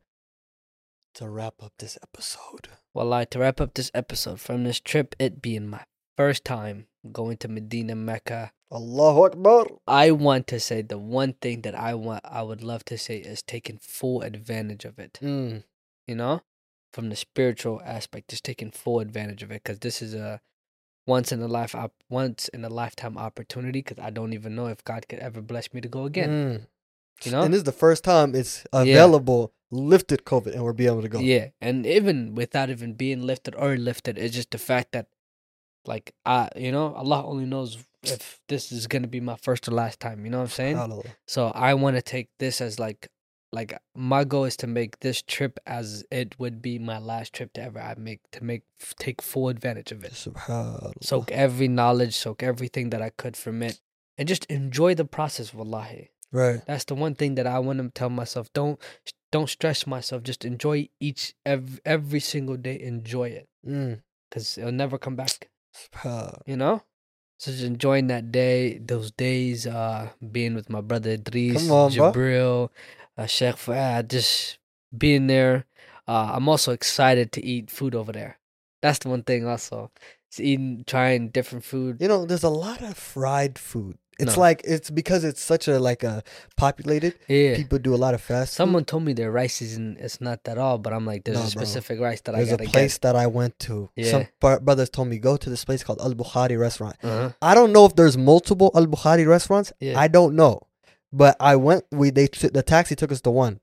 to 1.15 1.29
wrap 1.29 1.63
up 1.63 1.73
this 1.79 1.97
episode? 2.03 2.69
Well, 2.93 3.13
I 3.13 3.25
to 3.27 3.39
wrap 3.39 3.61
up 3.61 3.75
this 3.75 3.91
episode 3.95 4.41
from 4.41 4.65
this 4.65 4.81
trip, 4.81 5.15
it 5.19 5.41
being 5.41 5.69
my 5.69 5.85
first 6.17 6.45
time 6.45 6.87
going 7.11 7.37
to 7.39 7.49
Medina, 7.49 7.95
Mecca. 7.95 8.53
Allahu 8.71 9.25
Akbar. 9.25 9.67
I 9.87 10.11
want 10.11 10.47
to 10.49 10.61
say 10.61 10.83
the 10.83 10.99
one 10.99 11.35
thing 11.35 11.63
that 11.63 11.75
I 11.75 11.95
want, 11.95 12.25
I 12.25 12.43
would 12.43 12.63
love 12.63 12.85
to 12.87 12.99
say 12.99 13.19
is 13.19 13.43
taking 13.43 13.79
full 13.79 14.23
advantage 14.23 14.85
of 14.85 14.99
it. 14.99 15.19
Mm. 15.23 15.65
You 16.07 16.15
know, 16.15 16.43
from 16.93 17.09
the 17.09 17.17
spiritual 17.17 17.81
aspect, 17.85 18.31
just 18.31 18.45
taking 18.45 18.71
full 18.71 19.01
advantage 19.01 19.43
of 19.43 19.51
it 19.51 19.63
because 19.63 19.79
this 19.79 20.03
is 20.03 20.15
a 20.15 20.41
once 21.07 21.33
in 21.33 21.43
a 21.43 21.49
life, 21.49 21.75
op- 21.75 21.95
once 22.09 22.49
in 22.49 22.65
a 22.65 22.69
lifetime 22.69 23.19
opportunity. 23.19 23.81
Because 23.81 23.99
I 23.99 24.11
don't 24.11 24.33
even 24.33 24.55
know 24.55 24.67
if 24.67 24.85
God 24.85 25.09
could 25.09 25.19
ever 25.19 25.41
bless 25.41 25.73
me 25.73 25.81
to 25.81 25.89
go 25.89 26.05
again. 26.05 26.29
Mm. 26.29 26.67
You 27.27 27.33
know, 27.33 27.43
And 27.43 27.53
this 27.55 27.59
is 27.59 27.65
the 27.65 27.73
first 27.73 28.03
time 28.03 28.35
it's 28.35 28.65
available, 28.73 29.53
lifted 29.71 30.25
COVID, 30.25 30.55
and 30.55 30.65
we're 30.65 30.73
be 30.73 30.87
able 30.87 31.03
to 31.03 31.09
go. 31.09 31.21
Yeah, 31.21 31.49
and 31.61 31.87
even 31.87 32.35
without 32.35 32.69
even 32.71 32.95
being 32.95 33.23
lifted 33.23 33.55
or 33.55 33.77
lifted, 33.77 34.19
it's 34.19 34.35
just 34.35 34.51
the 34.51 34.59
fact 34.59 34.93
that, 34.93 35.07
like, 35.87 36.15
I, 36.27 36.49
you 36.57 36.73
know, 36.73 36.95
Allah 36.95 37.25
only 37.25 37.45
knows 37.45 37.79
if 38.03 38.41
this 38.49 38.73
is 38.73 38.89
gonna 38.89 39.07
be 39.07 39.21
my 39.21 39.37
first 39.37 39.69
or 39.69 39.71
last 39.73 40.01
time. 40.01 40.25
You 40.25 40.31
know 40.33 40.39
what 40.39 40.45
I'm 40.45 40.51
saying? 40.51 40.77
So 41.27 41.49
I 41.55 41.75
want 41.75 41.95
to 41.97 42.03
take 42.03 42.29
this 42.41 42.61
as 42.61 42.81
like, 42.81 43.09
like 43.53 43.79
my 43.95 44.25
goal 44.25 44.45
is 44.45 44.57
to 44.59 44.67
make 44.67 45.01
this 45.01 45.21
trip 45.23 45.61
as 45.67 46.05
it 46.11 46.39
would 46.39 46.63
be 46.63 46.79
my 46.79 46.99
last 46.99 47.35
trip 47.35 47.53
to 47.55 47.63
ever 47.63 47.79
I 47.81 47.95
make 47.99 48.21
to 48.33 48.43
make 48.43 48.63
take 48.99 49.21
full 49.21 49.49
advantage 49.49 49.93
of 49.93 50.05
it. 50.05 50.13
Subhanallah. 50.13 50.93
Soak 51.03 51.31
every 51.31 51.69
knowledge, 51.69 52.15
soak 52.17 52.43
everything 52.43 52.91
that 52.91 53.03
I 53.03 53.11
could 53.11 53.37
from 53.37 53.63
it, 53.63 53.81
and 54.17 54.27
just 54.27 54.45
enjoy 54.47 54.95
the 54.95 55.05
process. 55.05 55.53
Wallahi. 55.53 56.11
right. 56.33 56.61
That's 56.67 56.85
the 56.85 56.95
one 56.95 57.15
thing 57.15 57.35
that 57.35 57.47
I 57.47 57.59
want 57.59 57.79
to 57.81 57.91
tell 57.91 58.09
myself. 58.11 58.51
Don't 58.55 58.81
don't 59.31 59.49
stress 59.49 59.87
myself. 59.87 60.23
Just 60.23 60.45
enjoy 60.45 60.89
each 61.01 61.35
every, 61.45 61.81
every 61.85 62.21
single 62.21 62.57
day. 62.57 62.81
Enjoy 62.81 63.29
it 63.29 63.49
Mm. 63.67 64.01
because 64.29 64.57
it'll 64.59 64.73
never 64.73 64.99
come 64.99 65.15
back. 65.17 65.49
You 66.47 66.57
know. 66.57 66.83
So 67.39 67.51
just 67.51 67.65
enjoying 67.65 68.07
that 68.07 68.31
day, 68.31 68.79
those 68.79 69.11
days, 69.11 69.67
uh, 69.67 70.11
being 70.31 70.55
with 70.55 70.71
my 70.71 70.81
brother 70.81 71.11
Idris, 71.11 71.69
on, 71.69 71.91
bro. 72.13 72.71
Uh, 73.17 73.27
Sheikh 73.27 73.57
Fuad, 73.57 74.09
just 74.09 74.59
being 74.97 75.27
there. 75.27 75.67
Uh, 76.09 76.33
I'm 76.35 76.49
also 76.49 76.73
excited 76.73 77.33
to 77.33 77.45
eat 77.45 77.71
food 77.71 77.95
over 77.95 78.13
there. 78.13 78.39
That's 78.81 78.99
the 79.01 79.09
one 79.11 79.23
thing 79.23 79.47
also. 79.47 79.91
Just 80.31 80.41
eating, 80.41 80.85
trying 80.87 81.29
different 81.29 81.65
food. 81.65 81.99
You 82.01 82.09
know, 82.09 82.25
there's 82.25 82.43
a 82.43 82.49
lot 82.49 82.83
of 82.83 82.97
fried 82.97 83.59
food. 83.59 83.99
It's 84.19 84.37
No. 84.37 84.41
like 84.43 84.61
it's 84.65 84.91
because 84.91 85.25
it's 85.25 85.41
such 85.43 85.69
a 85.69 85.79
like 85.81 86.03
a 86.05 86.23
populated. 86.57 87.15
Yeah. 87.29 87.57
People 87.57 87.79
do 87.79 87.95
a 87.95 87.97
lot 87.97 88.13
of 88.15 88.21
fast. 88.21 88.53
food. 88.53 88.57
Someone 88.57 88.85
told 88.85 89.05
me 89.05 89.15
their 89.15 89.31
rice 89.33 89.63
isn't 89.63 89.99
it's 89.99 90.21
not 90.21 90.45
that 90.45 90.59
all, 90.59 90.79
but 90.79 90.93
I'm 90.93 91.07
like, 91.07 91.25
there's 91.25 91.39
No, 91.39 91.45
a 91.45 91.51
bro. 91.51 91.63
specific 91.65 91.99
rice 91.99 92.21
that 92.23 92.33
There's 92.35 92.51
I 92.51 92.55
a 92.55 92.57
gotta 92.59 92.71
place 92.71 92.99
that 92.99 93.17
I 93.17 93.27
went 93.27 93.59
to. 93.61 93.89
Some 94.03 94.21
Yeah. 94.21 94.27
bro- 94.41 94.61
brothers 94.61 94.91
told 94.91 95.09
me 95.09 95.19
go 95.19 95.37
to 95.39 95.49
this 95.51 95.65
place 95.65 95.83
called 95.83 96.01
Al 96.01 96.13
Bukhari 96.15 96.59
restaurant. 96.59 96.97
Uh-huh. 97.03 97.31
I 97.41 97.55
don't 97.55 97.73
know 97.73 97.87
if 97.87 97.97
there's 97.97 98.19
multiple 98.19 98.71
Al 98.75 98.87
Bukhari 98.87 99.27
restaurants. 99.27 99.73
Yeah. 99.81 99.99
I 99.99 100.09
don't 100.09 100.37
know, 100.37 100.61
but 101.13 101.37
I 101.41 101.57
went. 101.57 101.85
We 101.91 102.11
they 102.11 102.27
t- 102.29 102.49
the 102.49 102.63
taxi 102.63 102.95
took 102.97 103.13
us 103.13 103.21
to 103.23 103.31
one. 103.31 103.61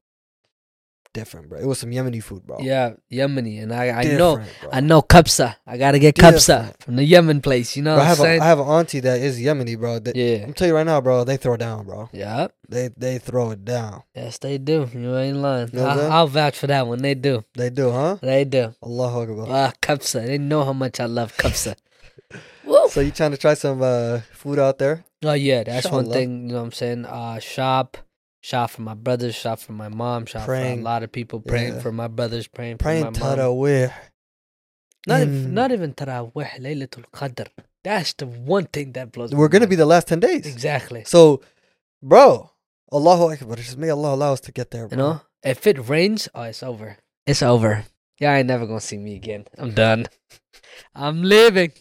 different, 1.12 1.50
bro. 1.50 1.58
It 1.60 1.66
was 1.66 1.80
some 1.80 1.90
Yemeni 1.90 2.22
food, 2.22 2.46
bro. 2.46 2.58
Yeah, 2.62 2.94
Yemeni, 3.12 3.62
and 3.64 3.74
I 3.74 3.90
I 3.90 4.04
know 4.04 4.36
bro. 4.38 4.70
I 4.72 4.80
know 4.80 5.02
kapsa. 5.02 5.56
I 5.66 5.78
gotta 5.78 5.98
get 5.98 6.16
kapsa 6.16 6.58
Different. 6.70 6.84
from 6.84 6.96
the 6.98 7.04
Yemen 7.04 7.42
place. 7.42 7.76
You 7.76 7.82
know 7.84 7.96
Bro, 7.96 8.04
I 8.04 8.10
what 8.10 8.12
I'm 8.12 8.16
have 8.18 8.20
a, 8.20 8.22
saying? 8.22 8.42
I 8.42 8.46
have 8.46 8.60
an 8.60 8.68
auntie 8.68 9.00
that 9.02 9.20
is 9.20 9.40
Yemeni, 9.40 9.78
bro. 9.78 9.98
That, 10.00 10.16
yeah, 10.16 10.44
I'm 10.46 10.54
tell 10.54 10.68
you 10.68 10.76
right 10.76 10.86
now, 10.86 11.02
bro. 11.02 11.24
They 11.24 11.38
throw 11.38 11.58
down, 11.58 11.86
bro. 11.86 12.10
yeah. 12.14 12.48
They 12.70 12.90
they 12.96 13.18
throw 13.18 13.50
it 13.52 13.66
down. 13.66 14.04
Yes, 14.16 14.38
they 14.38 14.60
do. 14.60 14.88
You 14.94 15.18
ain't 15.18 15.38
lying. 15.38 15.70
You 15.74 15.80
know 15.80 15.84
what 15.86 15.92
I'm 15.92 15.98
I, 15.98 16.02
saying? 16.02 16.12
I'll 16.14 16.28
vouch 16.28 16.58
for 16.60 16.68
that 16.68 16.86
one. 16.86 17.02
They 17.02 17.16
do. 17.16 17.44
They 17.56 17.72
do, 17.72 17.90
huh? 17.90 18.18
They 18.22 18.46
do. 18.46 18.76
Allahu 18.84 19.22
Akbar. 19.22 19.46
Ah, 19.50 19.72
kapsa. 19.82 20.26
They 20.28 20.38
know 20.38 20.64
how 20.64 20.74
much 20.74 21.00
I 21.00 21.06
love 21.08 21.36
kapsa. 21.36 21.74
Woo. 22.64 22.88
So 22.90 23.02
you 23.02 23.10
trying 23.10 23.32
to 23.32 23.38
try 23.38 23.56
some 23.56 23.82
uh, 23.82 24.20
food 24.32 24.60
out 24.60 24.78
there? 24.78 25.04
Oh 25.24 25.34
yeah, 25.34 25.64
that's 25.64 25.90
one 25.92 26.10
thing. 26.10 26.48
You 26.48 26.54
know 26.54 26.60
what 26.60 26.66
I'm 26.66 26.72
saying? 26.72 27.06
Uh, 27.06 27.40
shop, 27.40 27.98
shop 28.42 28.70
for 28.72 28.82
my 28.84 28.94
brothers, 28.94 29.36
shop 29.36 29.60
for 29.60 29.74
my 29.74 29.90
mom, 29.90 30.26
shop 30.26 30.42
for 30.44 30.48
Praying. 30.56 30.80
a 30.80 30.84
lot 30.84 31.04
of 31.04 31.12
people, 31.12 31.42
praying 31.42 31.76
Yeah. 31.76 31.80
for 31.82 31.92
my 31.92 32.08
brothers, 32.08 32.48
praying, 32.48 32.78
Praying 32.78 33.14
for 33.14 33.20
my 33.20 33.20
mom. 33.36 33.38
tarawih. 33.38 33.94
Not, 35.08 35.22
in- 35.22 35.30
even, 35.30 35.54
not 35.54 35.72
even 35.72 35.94
Tarawih, 35.94 36.60
Laylatul 36.60 37.06
Qadr. 37.14 37.48
That's 37.84 38.14
the 38.14 38.28
one 38.28 38.66
thing 38.66 38.92
that 38.94 39.12
blows. 39.12 39.34
We're 39.34 39.48
gonna 39.48 39.64
mind. 39.64 39.70
be 39.72 39.76
the 39.78 39.86
last 39.86 40.08
ten 40.08 40.20
days. 40.20 40.46
exactly. 40.46 41.04
So, 41.06 41.42
bro, 42.04 42.52
Allahu 42.92 43.32
Akbar. 43.32 43.56
Just 43.56 43.78
may 43.78 43.90
Allah 43.90 44.14
allow 44.14 44.34
us 44.34 44.42
to 44.42 44.52
get 44.52 44.72
there, 44.72 44.88
bro. 44.88 44.96
You 44.98 45.04
know, 45.04 45.22
if 45.44 45.66
it 45.68 45.88
rains, 45.88 46.28
oh, 46.36 46.44
it's 46.44 46.62
over. 46.64 46.98
It's 47.26 47.42
over. 47.42 47.86
Yeah, 48.20 48.34
I 48.34 48.38
ain't 48.40 48.48
never 48.48 48.66
gonna 48.68 48.82
see 48.82 48.98
me 48.98 49.16
again. 49.16 49.46
I'm 49.58 49.74
done. 49.74 50.08
I'm 50.96 51.24
leaving. 51.24 51.72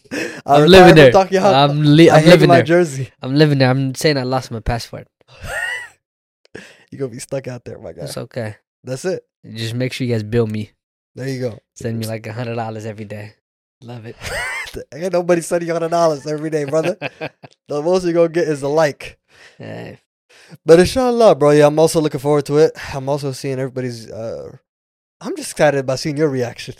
I'm 0.45 0.63
retired 0.63 0.69
living 0.69 0.95
there. 0.95 1.15
I'm, 1.43 1.81
li- 1.81 2.09
I'm 2.09 2.25
living 2.25 2.47
my 2.47 2.55
there. 2.57 2.63
jersey. 2.63 3.11
I'm 3.21 3.35
living 3.35 3.57
there. 3.59 3.69
I'm 3.69 3.93
saying 3.95 4.17
I 4.17 4.23
lost 4.23 4.51
my 4.51 4.59
passport. 4.59 5.07
You 6.91 6.97
gonna 6.97 7.11
be 7.11 7.19
stuck 7.19 7.47
out 7.47 7.65
there, 7.65 7.77
my 7.77 7.93
guy. 7.93 8.03
It's 8.05 8.17
okay. 8.17 8.55
That's 8.83 9.05
it. 9.05 9.23
Just 9.53 9.75
make 9.75 9.93
sure 9.93 10.07
you 10.07 10.13
guys 10.13 10.23
bill 10.23 10.47
me. 10.47 10.71
There 11.13 11.29
you 11.29 11.39
go. 11.39 11.59
Send 11.75 11.99
me 11.99 12.07
like 12.07 12.25
a 12.25 12.33
hundred 12.33 12.55
dollars 12.55 12.85
every 12.87 13.05
day. 13.05 13.33
Love 13.83 14.07
it. 14.07 14.15
Ain't 14.93 15.13
nobody 15.13 15.41
sending 15.41 15.67
you 15.67 15.73
hundred 15.73 15.91
dollars 15.91 16.25
every 16.25 16.49
day, 16.49 16.65
brother. 16.65 16.97
the 17.67 17.81
most 17.83 18.05
you 18.05 18.13
gonna 18.13 18.29
get 18.29 18.47
is 18.47 18.63
a 18.63 18.67
like. 18.67 19.19
Yeah. 19.59 19.97
But 20.65 20.79
inshallah, 20.79 21.35
bro. 21.35 21.51
Yeah, 21.51 21.67
I'm 21.67 21.77
also 21.77 22.01
looking 22.01 22.19
forward 22.19 22.47
to 22.47 22.57
it. 22.57 22.71
I'm 22.95 23.07
also 23.07 23.33
seeing 23.33 23.59
everybody's. 23.59 24.09
uh 24.09 24.57
I'm 25.21 25.35
just 25.35 25.51
excited 25.51 25.79
about 25.79 25.99
seeing 25.99 26.17
your 26.17 26.29
reaction. 26.29 26.75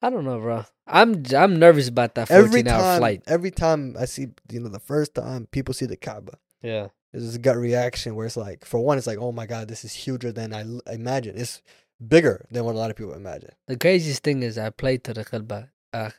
I 0.00 0.10
don't 0.10 0.24
know, 0.24 0.38
bro. 0.40 0.64
I'm 0.86 1.22
I'm 1.36 1.58
nervous 1.58 1.88
about 1.88 2.14
that 2.16 2.30
Every 2.30 2.62
14 2.62 2.68
hour 2.68 2.80
time, 2.82 2.98
flight. 2.98 3.22
every 3.26 3.50
time 3.50 3.96
I 3.98 4.04
see, 4.06 4.28
you 4.50 4.60
know, 4.60 4.68
the 4.68 4.80
first 4.80 5.14
time 5.14 5.46
people 5.50 5.74
see 5.74 5.86
the 5.86 5.96
Kaaba, 5.96 6.38
Yeah. 6.62 6.88
there's 7.12 7.24
this 7.26 7.38
gut 7.38 7.56
reaction 7.56 8.14
where 8.16 8.26
it's 8.26 8.36
like, 8.36 8.64
for 8.64 8.80
one, 8.80 8.98
it's 8.98 9.06
like, 9.06 9.18
oh 9.18 9.30
my 9.32 9.46
god, 9.46 9.68
this 9.68 9.84
is 9.84 9.92
huger 9.94 10.32
than 10.32 10.52
I 10.52 10.62
l- 10.62 10.80
imagine. 10.90 11.36
It's 11.38 11.62
bigger 12.04 12.46
than 12.50 12.64
what 12.64 12.74
a 12.74 12.78
lot 12.78 12.90
of 12.90 12.96
people 12.96 13.14
imagine. 13.14 13.50
The 13.68 13.76
craziest 13.76 14.22
thing 14.24 14.42
is 14.42 14.58
I 14.58 14.70
played 14.70 15.04
to 15.04 15.14
the 15.14 15.24
Qibla. 15.24 15.68
Uh, 15.92 16.10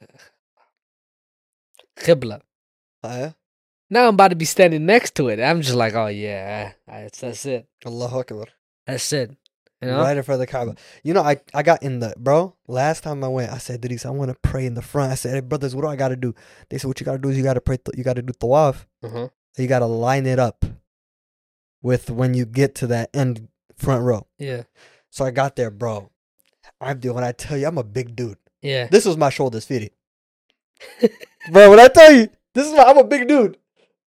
Qibla. 2.00 2.42
Ah, 3.04 3.18
yeah? 3.18 3.32
Now 3.90 4.08
I'm 4.08 4.14
about 4.16 4.30
to 4.30 4.36
be 4.36 4.46
standing 4.46 4.86
next 4.86 5.14
to 5.16 5.28
it. 5.28 5.40
I'm 5.42 5.62
just 5.62 5.76
like, 5.76 5.94
oh 5.94 6.08
yeah, 6.08 6.72
that's, 6.88 7.20
that's 7.20 7.46
it. 7.46 7.68
Allahu 7.86 8.20
Akbar. 8.20 8.46
That's 8.88 9.12
it. 9.14 9.36
You 9.86 9.92
know? 9.92 10.02
Right 10.02 10.18
in 10.18 10.24
front 10.24 10.42
of 10.42 10.48
the 10.48 10.52
Kaaba. 10.52 10.76
You 11.04 11.14
know, 11.14 11.22
I, 11.22 11.38
I 11.54 11.64
got 11.64 11.84
in 11.84 12.00
the 12.00 12.14
bro. 12.18 12.56
Last 12.68 13.04
time 13.04 13.24
I 13.24 13.28
went, 13.28 13.52
I 13.52 13.58
said, 13.58 13.82
Didis, 13.82 14.06
I 14.06 14.10
want 14.10 14.30
to 14.30 14.38
pray 14.42 14.66
in 14.66 14.74
the 14.74 14.82
front. 14.82 15.12
I 15.12 15.16
said, 15.16 15.34
Hey 15.34 15.40
brothers, 15.42 15.76
what 15.76 15.82
do 15.82 15.88
I 15.88 15.96
gotta 15.96 16.16
do? 16.16 16.34
They 16.70 16.78
said, 16.78 16.88
What 16.88 17.00
you 17.00 17.06
gotta 17.06 17.20
do 17.20 17.30
is 17.30 17.38
you 17.38 17.44
gotta 17.44 17.62
pray. 17.62 17.78
Th- 17.78 17.98
you 17.98 18.04
gotta 18.04 18.22
do 18.22 18.34
tawaf. 18.34 18.86
Uh-huh. 19.04 19.30
You 19.58 19.68
gotta 19.68 19.86
line 19.86 20.26
it 20.26 20.40
up 20.40 20.66
with 21.82 22.10
when 22.10 22.34
you 22.34 22.46
get 22.46 22.76
to 22.76 22.88
that 22.88 23.10
end 23.14 23.48
front 23.76 24.04
row. 24.04 24.28
Yeah. 24.40 24.64
So 25.10 25.26
I 25.26 25.32
got 25.32 25.56
there, 25.56 25.70
bro. 25.70 26.10
I'm 26.82 27.00
doing. 27.00 27.16
When 27.16 27.24
I 27.24 27.32
tell 27.34 27.58
you, 27.58 27.68
I'm 27.68 27.78
a 27.78 27.84
big 27.84 28.16
dude. 28.16 28.38
Yeah. 28.62 28.88
This 28.88 29.06
was 29.06 29.18
my 29.18 29.30
shoulders, 29.30 29.66
Fidi. 29.66 29.92
bro, 31.52 31.70
when 31.70 31.80
I 31.80 31.88
tell 31.88 32.12
you, 32.12 32.30
this 32.54 32.68
is 32.68 32.74
my, 32.74 32.84
I'm 32.84 32.98
a 32.98 33.04
big 33.04 33.28
dude. 33.28 33.58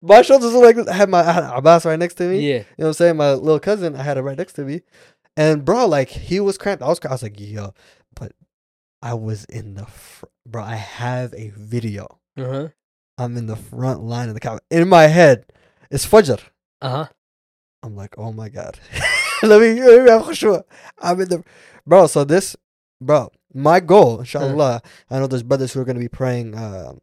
My 0.02 0.22
shoulders 0.22 0.54
are 0.54 0.62
like 0.62 0.76
this. 0.76 0.88
I 0.88 0.92
had 0.94 1.08
my 1.08 1.20
I 1.20 1.32
had 1.32 1.44
Abbas 1.44 1.84
right 1.84 1.98
next 1.98 2.14
to 2.14 2.28
me. 2.28 2.40
Yeah. 2.40 2.58
You 2.58 2.58
know 2.58 2.64
what 2.76 2.86
I'm 2.88 2.92
saying? 2.94 3.16
My 3.16 3.32
little 3.34 3.60
cousin, 3.60 3.96
I 3.96 4.02
had 4.02 4.18
it 4.18 4.22
right 4.22 4.36
next 4.36 4.54
to 4.54 4.62
me. 4.62 4.82
And 5.36 5.64
bro, 5.64 5.86
like 5.86 6.08
he 6.08 6.40
was 6.40 6.58
cramped. 6.58 6.82
I 6.82 6.88
was. 6.88 7.00
I 7.04 7.12
was 7.12 7.22
like, 7.22 7.38
yo, 7.38 7.74
but 8.14 8.32
I 9.02 9.14
was 9.14 9.44
in 9.46 9.74
the 9.74 9.86
fr- 9.86 10.26
bro. 10.46 10.62
I 10.62 10.76
have 10.76 11.34
a 11.34 11.50
video. 11.50 12.20
Uh-huh. 12.36 12.68
I'm 13.18 13.36
in 13.36 13.46
the 13.46 13.56
front 13.56 14.02
line 14.02 14.28
of 14.28 14.34
the 14.34 14.40
car. 14.40 14.60
In 14.70 14.88
my 14.88 15.04
head, 15.06 15.46
it's 15.90 16.06
Fajr. 16.06 16.40
Uh-huh. 16.82 17.06
I'm 17.82 17.96
like, 17.96 18.14
oh 18.18 18.32
my 18.32 18.48
god. 18.48 18.78
let 19.42 19.60
me 19.60 19.80
let 19.80 20.04
me 20.04 20.10
have 20.10 20.22
khushu'. 20.22 20.62
I'm 20.98 21.20
in 21.20 21.28
the 21.28 21.44
bro. 21.86 22.06
So 22.06 22.24
this, 22.24 22.56
bro, 23.00 23.30
my 23.54 23.80
goal, 23.80 24.20
inshallah. 24.20 24.82
I 25.10 25.18
know 25.18 25.26
there's 25.26 25.42
brothers 25.42 25.72
who 25.72 25.80
are 25.80 25.84
gonna 25.84 26.00
be 26.00 26.08
praying. 26.08 26.54
Uh, 26.54 26.94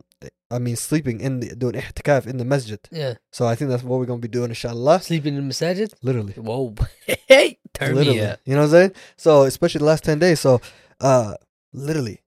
I 0.56 0.60
mean, 0.60 0.76
sleeping 0.76 1.20
in 1.20 1.39
the 1.41 1.56
doing 1.56 1.76
i'tikaf 1.76 2.28
in 2.28 2.38
the 2.38 2.45
masjid. 2.45 2.80
Yeah. 2.91 3.14
So 3.32 3.45
I 3.51 3.56
think 3.56 3.70
that's 3.72 3.84
what 3.84 3.99
we're 3.99 4.06
gonna 4.06 4.20
be 4.20 4.28
doing, 4.38 4.49
inshallah. 4.49 5.01
Sleeping 5.01 5.34
in 5.36 5.41
the 5.41 5.47
masjid? 5.54 5.91
Literally. 6.01 6.34
Whoa. 6.34 6.76
Hey, 7.28 7.58
turn 7.74 7.95
literally. 7.95 8.20
me 8.20 8.26
up. 8.26 8.39
You 8.45 8.54
know 8.56 8.62
what 8.62 8.66
I'm 8.68 8.72
saying? 8.72 8.91
So 9.18 9.43
especially 9.43 9.80
the 9.80 9.86
last 9.86 10.04
ten 10.04 10.20
days. 10.20 10.39
So 10.39 10.62
uh 11.01 11.34
literally, 11.74 12.22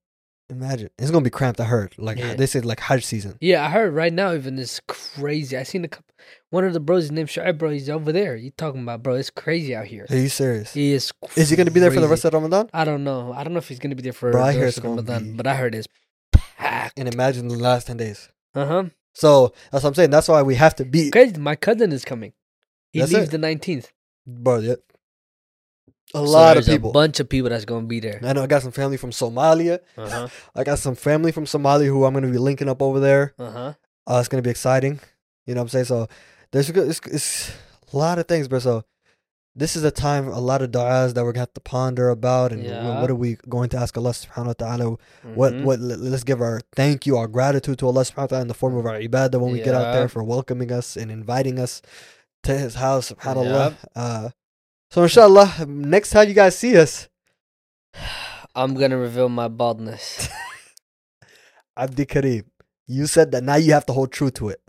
imagine 0.50 0.90
it's 0.98 1.10
gonna 1.10 1.22
be 1.24 1.30
cramped. 1.30 1.60
I 1.60 1.64
heard. 1.64 1.94
Like 1.98 2.18
Yeah. 2.18 2.34
they 2.34 2.46
said, 2.46 2.64
like 2.64 2.80
Hajj 2.80 3.04
season. 3.04 3.36
Yeah, 3.40 3.64
I 3.64 3.68
heard 3.70 3.94
right 3.94 4.12
now 4.12 4.32
even 4.34 4.58
it's 4.58 4.80
crazy. 4.88 5.56
I 5.56 5.62
seen 5.62 5.84
a 5.84 5.88
couple 5.88 6.04
one 6.50 6.64
of 6.64 6.72
the 6.72 6.80
bros 6.80 7.10
named 7.10 7.28
Shu'aib, 7.28 7.58
bro, 7.58 7.70
he's 7.70 7.88
over 7.90 8.10
there. 8.12 8.34
You 8.36 8.50
talking 8.50 8.82
about 8.82 9.02
bro, 9.02 9.14
it's 9.14 9.30
crazy 9.30 9.74
out 9.76 9.86
here. 9.86 10.06
Are 10.10 10.16
you 10.16 10.28
serious? 10.28 10.72
He 10.74 10.92
is 10.92 11.12
Is 11.36 11.50
he 11.50 11.56
gonna 11.56 11.70
be 11.70 11.80
there 11.80 11.90
for 11.92 12.00
the 12.00 12.08
rest 12.08 12.24
of 12.24 12.34
Ramadan? 12.34 12.68
I 12.72 12.84
don't 12.84 13.04
know. 13.04 13.32
I 13.32 13.44
don't 13.44 13.52
know 13.52 13.58
if 13.58 13.68
he's 13.68 13.78
gonna 13.78 13.94
be 13.94 14.02
there 14.02 14.12
for 14.12 14.30
Bro, 14.32 14.52
the 14.52 14.60
rest 14.60 14.78
of 14.78 14.84
Ramadan, 14.84 15.22
be- 15.32 15.36
but 15.36 15.46
I 15.46 15.54
heard 15.54 15.74
it's 15.74 15.88
packed. 16.58 16.98
And 16.98 17.12
imagine 17.12 17.48
the 17.48 17.56
last 17.56 17.86
ten 17.86 17.96
days. 17.96 18.28
Uh-huh. 18.54 18.84
So 19.12 19.52
that's 19.70 19.84
what 19.84 19.90
I'm 19.90 19.94
saying. 19.94 20.10
That's 20.10 20.28
why 20.28 20.42
we 20.42 20.54
have 20.56 20.74
to 20.76 20.84
be, 20.84 21.10
Crazy. 21.10 21.38
My 21.38 21.56
cousin 21.56 21.92
is 21.92 22.04
coming. 22.04 22.32
He 22.92 23.00
That's 23.00 23.12
leaves 23.12 23.28
it. 23.28 23.30
the 23.32 23.38
nineteenth. 23.38 23.92
bro. 24.26 24.58
Yeah. 24.58 24.74
A 26.14 26.18
So 26.18 26.22
lot 26.22 26.56
of 26.56 26.64
people. 26.66 26.90
A 26.90 26.92
bunch 26.92 27.18
of 27.20 27.28
people 27.28 27.50
that's 27.50 27.64
gonna 27.64 27.86
be 27.86 27.98
there. 28.00 28.20
I 28.22 28.32
know 28.32 28.42
I 28.42 28.46
got 28.46 28.62
some 28.62 28.72
family 28.72 28.96
from 28.96 29.10
Somalia. 29.10 29.80
Uh-huh. 29.98 30.28
I 30.54 30.64
got 30.64 30.78
some 30.78 30.94
family 30.94 31.32
from 31.32 31.44
Somalia 31.46 31.86
who 31.86 32.04
I'm 32.04 32.14
gonna 32.14 32.30
be 32.30 32.38
linking 32.38 32.68
up 32.68 32.80
over 32.80 33.00
there. 33.00 33.34
Uh-huh. 33.38 33.74
Uh, 34.06 34.16
it's 34.20 34.28
gonna 34.28 34.42
be 34.42 34.50
exciting. 34.50 35.00
You 35.46 35.54
know 35.54 35.60
what 35.62 35.64
I'm 35.64 35.68
saying? 35.70 35.84
So 35.86 36.08
there's 36.52 36.70
it's, 36.70 37.00
it's 37.06 37.50
a 37.92 37.96
lot 37.96 38.18
of 38.18 38.28
things, 38.28 38.46
bro. 38.48 38.60
So 38.60 38.84
this 39.58 39.74
is 39.74 39.82
a 39.84 39.90
time 39.90 40.28
a 40.28 40.38
lot 40.38 40.60
of 40.60 40.70
du'as 40.70 41.14
that 41.14 41.24
we're 41.24 41.32
gonna 41.32 41.48
have 41.48 41.54
to 41.54 41.60
ponder 41.62 42.10
about 42.10 42.52
and 42.52 42.62
Yeah. 42.62 43.00
what 43.00 43.10
are 43.10 43.14
we 43.14 43.36
going 43.48 43.70
to 43.70 43.78
ask 43.78 43.96
Allah 43.96 44.10
subhanahu 44.10 44.46
wa 44.52 44.52
ta'ala? 44.52 44.96
What 45.34 45.54
Mhm. 45.54 45.64
what 45.64 45.80
let- 45.80 45.98
let's 45.98 46.24
give 46.24 46.42
our 46.42 46.60
thank 46.76 47.06
you, 47.06 47.16
our 47.16 47.26
gratitude 47.26 47.78
to 47.80 47.86
Allah 47.86 48.02
subhanahu 48.04 48.28
wa 48.28 48.32
ta'ala 48.36 48.42
in 48.42 48.48
the 48.48 48.54
form 48.62 48.76
of 48.76 48.84
our 48.84 49.00
ibadah 49.00 49.40
when 49.40 49.52
we 49.52 49.60
get 49.62 49.74
out 49.74 49.92
there 49.94 50.08
for 50.08 50.22
welcoming 50.22 50.70
us 50.70 50.94
and 50.96 51.10
inviting 51.10 51.58
us 51.58 51.80
to 52.44 52.52
his 52.56 52.74
house, 52.76 53.10
subhanAllah. 53.12 53.74
Uh 53.96 54.28
so 54.90 55.02
inshallah, 55.02 55.64
next 55.66 56.10
time 56.10 56.28
you 56.28 56.34
guys 56.34 56.56
see 56.56 56.76
us, 56.76 57.08
I'm 58.54 58.74
gonna 58.74 58.98
reveal 58.98 59.28
my 59.30 59.48
baldness. 59.48 60.28
Abdi 61.76 62.04
Kareem, 62.06 62.44
you 62.86 63.06
said 63.06 63.32
that 63.32 63.42
now 63.44 63.56
you 63.56 63.72
have 63.72 63.86
to 63.86 63.92
hold 63.92 64.12
true 64.12 64.30
to 64.32 64.48
it. 64.50 64.60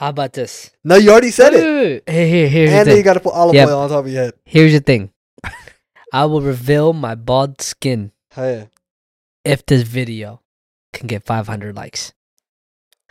How 0.00 0.08
about 0.08 0.32
this? 0.32 0.70
No, 0.82 0.96
you 0.96 1.10
already 1.10 1.30
said 1.30 1.52
it. 1.52 2.04
Hey, 2.08 2.26
here, 2.30 2.48
here's 2.48 2.70
And 2.70 2.80
the 2.80 2.84
then 2.84 2.90
you 2.92 2.96
thing. 2.96 3.04
gotta 3.04 3.20
put 3.20 3.34
olive 3.34 3.54
Yep. 3.54 3.68
oil 3.68 3.78
on 3.80 3.90
top 3.90 4.06
of 4.06 4.10
your 4.10 4.22
head. 4.24 4.32
Here's 4.46 4.72
the 4.72 4.80
thing. 4.80 5.12
I 6.10 6.24
will 6.24 6.40
reveal 6.40 6.94
my 6.94 7.14
bald 7.14 7.60
skin 7.60 8.12
Hey. 8.34 8.68
if 9.44 9.66
this 9.66 9.82
video 9.82 10.40
can 10.94 11.06
get 11.06 11.22
500 11.24 11.76
likes. 11.76 12.14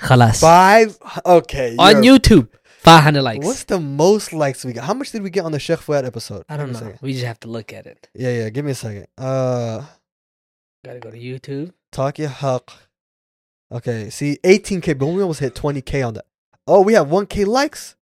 Khalas. 0.02 0.42
Five 0.42 0.98
okay. 1.28 1.76
On 1.78 2.02
you're- 2.04 2.18
YouTube, 2.18 2.48
500 2.80 3.22
likes. 3.22 3.46
What's 3.46 3.66
the 3.66 3.80
most 3.80 4.34
likes 4.34 4.66
we 4.66 4.74
got? 4.74 4.86
How 4.86 4.96
much 4.96 5.12
did 5.12 5.22
we 5.22 5.30
get 5.30 5.46
on 5.46 5.52
the 5.52 5.60
Sheikh 5.60 5.82
Fuad 5.82 6.06
episode? 6.06 6.44
I 6.50 6.58
don't 6.58 6.68
Give 6.68 6.74
me 6.74 6.80
a 6.80 6.82
know. 6.82 6.88
second. 6.94 7.06
We 7.06 7.14
just 7.14 7.26
have 7.26 7.40
to 7.42 7.48
look 7.50 7.72
at 7.72 7.86
it. 7.86 8.10
Yeah, 8.16 8.32
yeah. 8.32 8.50
Give 8.50 8.66
me 8.66 8.72
a 8.72 8.76
second. 8.76 9.06
Uh, 9.16 9.86
Gotta 10.84 11.00
go 11.00 11.12
to 11.12 11.18
YouTube. 11.20 11.72
Talk 11.92 12.18
Ya 12.18 12.30
Haq. 12.30 12.72
Okay, 13.72 14.10
see, 14.10 14.40
18k, 14.44 14.98
but 14.98 15.06
we 15.06 15.22
almost 15.22 15.42
hit 15.42 15.54
20k 15.54 16.02
on 16.08 16.16
that. 16.16 16.26
Oh, 16.72 16.82
we 16.82 16.94
have 16.94 17.08
1k 17.08 17.46
likes, 17.48 17.96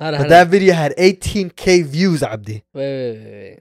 Hold 0.00 0.16
but 0.16 0.28
that 0.30 0.46
on. 0.46 0.50
video 0.50 0.72
had 0.72 0.94
18k 0.96 1.84
views, 1.84 2.22
Abdi. 2.22 2.64
Wait, 2.72 2.82
wait, 2.82 3.18
wait, 3.18 3.24
wait. 3.32 3.58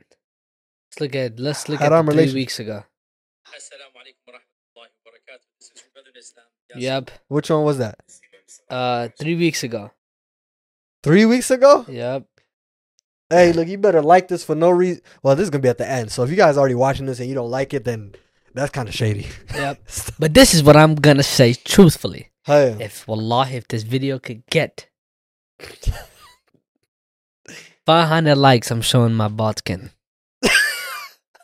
Let's 0.90 1.00
look 1.02 1.16
at 1.16 1.40
let's 1.40 1.68
look 1.70 1.80
Haram 1.82 2.00
at 2.00 2.06
the 2.06 2.12
three 2.12 2.20
relation- 2.22 2.36
weeks 2.36 2.60
ago. 2.60 2.84
Assalamu 3.58 3.98
alaikum 4.02 4.24
wa 4.28 4.34
rahmatullahi 4.34 4.92
wa 5.06 5.12
barakatuh. 5.12 5.48
This 5.60 5.72
is 5.76 5.84
your 5.84 5.92
brother 5.94 6.12
in 6.76 6.82
Yep. 6.82 7.12
Which 7.28 7.50
one 7.50 7.64
was 7.66 7.78
that? 7.80 8.00
Uh, 8.70 9.10
three 9.20 9.36
weeks 9.36 9.64
ago. 9.64 9.92
Three 11.04 11.26
weeks 11.26 11.52
ago? 11.52 11.86
Yep. 11.90 12.26
Hey, 13.30 13.52
look, 13.52 13.68
you 13.68 13.78
better 13.78 14.02
like 14.02 14.28
this 14.30 14.44
for 14.46 14.56
no 14.56 14.70
reason. 14.70 15.02
Well, 15.24 15.36
this 15.36 15.44
is 15.44 15.50
gonna 15.50 15.62
be 15.62 15.70
at 15.70 15.78
the 15.78 15.90
end, 15.90 16.12
so 16.12 16.24
if 16.24 16.30
you 16.30 16.36
guys 16.38 16.56
are 16.56 16.62
already 16.62 16.76
watching 16.76 17.06
this 17.06 17.20
and 17.20 17.28
you 17.28 17.36
don't 17.36 17.52
like 17.52 17.74
it, 17.74 17.84
then 17.84 18.14
that's 18.54 18.72
kind 18.72 18.88
of 18.88 18.96
shady. 18.96 19.28
Yep. 19.54 19.78
But 20.20 20.34
this 20.34 20.54
is 20.54 20.64
what 20.64 20.78
I'm 20.78 20.96
gonna 20.96 21.24
say 21.24 21.54
truthfully. 21.54 22.30
Hey, 22.46 22.76
If 22.80 23.08
wallah, 23.08 23.48
if 23.50 23.68
this 23.70 23.84
video 23.84 24.20
could 24.20 24.46
get 24.48 24.90
500 27.86 28.36
likes, 28.36 28.70
I'm 28.72 28.82
showing 28.82 29.14
my 29.14 29.28
bald 29.30 29.60
skin. 29.60 29.92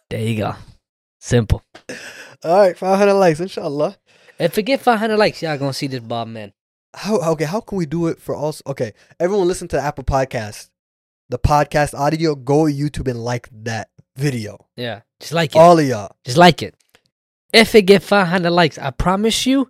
There 0.10 0.20
you 0.20 0.38
go. 0.38 0.56
Simple. 1.22 1.62
All 2.44 2.60
right, 2.62 2.76
500 2.78 3.14
likes, 3.14 3.40
inshallah. 3.40 3.96
If 4.40 4.56
we 4.58 4.64
get 4.64 4.82
500 4.82 5.18
likes, 5.18 5.42
y'all 5.44 5.58
gonna 5.58 5.72
see 5.72 5.88
this 5.88 6.00
Bob 6.00 6.28
man. 6.30 6.52
How 6.96 7.18
okay? 7.32 7.46
How 7.46 7.62
can 7.62 7.78
we 7.78 7.86
do 7.86 8.08
it 8.08 8.20
for 8.20 8.36
us? 8.36 8.62
Okay, 8.66 8.94
everyone 9.20 9.48
listen 9.48 9.68
to 9.68 9.76
the 9.76 9.82
Apple 9.84 10.04
Podcast, 10.04 10.70
the 11.30 11.38
podcast 11.38 11.94
audio. 11.94 12.34
Go 12.36 12.68
to 12.68 12.74
YouTube 12.74 13.08
and 13.10 13.24
like 13.24 13.48
that 13.52 13.90
video. 14.16 14.66
Yeah. 14.76 15.02
Just 15.20 15.34
like 15.34 15.56
it. 15.56 15.60
All 15.60 15.78
of 15.78 15.86
y'all. 15.86 16.16
Just 16.26 16.38
like 16.38 16.64
it. 16.64 16.74
If 17.54 17.76
it 17.76 17.84
get 17.84 18.02
500 18.02 18.50
likes, 18.50 18.78
I 18.80 18.90
promise 18.92 19.46
you, 19.46 19.70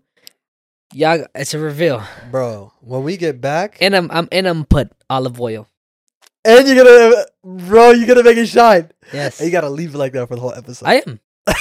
y'all, 0.93 1.25
it's 1.35 1.53
a 1.53 1.59
reveal. 1.59 2.03
Bro, 2.31 2.73
when 2.81 3.03
we 3.03 3.17
get 3.17 3.41
back, 3.41 3.77
And 3.81 3.95
I'm, 3.95 4.09
I'm, 4.11 4.27
and 4.31 4.47
I'm 4.47 4.65
put 4.65 4.91
olive 5.09 5.39
oil. 5.39 5.67
and 6.45 6.67
you're 6.67 6.83
gonna, 6.83 7.25
bro, 7.43 7.91
you're 7.91 8.07
gonna 8.07 8.23
make 8.23 8.37
it 8.37 8.47
shine. 8.47 8.91
Yes. 9.13 9.39
And 9.39 9.47
you 9.47 9.51
gotta 9.51 9.69
leave 9.69 9.95
it 9.95 9.97
like 9.97 10.13
that 10.13 10.27
for 10.27 10.35
the 10.35 10.41
whole 10.41 10.53
episode. 10.53 10.85
I 10.87 10.95
am. 11.05 11.19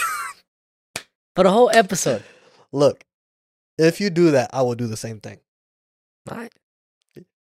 For 1.36 1.44
the 1.44 1.50
whole 1.52 1.70
episode. 1.72 2.24
Look, 2.72 3.04
if 3.78 4.00
you 4.00 4.10
do 4.10 4.32
that, 4.32 4.50
I 4.52 4.62
will 4.62 4.74
do 4.74 4.88
the 4.88 4.96
same 4.96 5.20
thing. 5.20 5.38
All 6.28 6.36
right. 6.36 6.52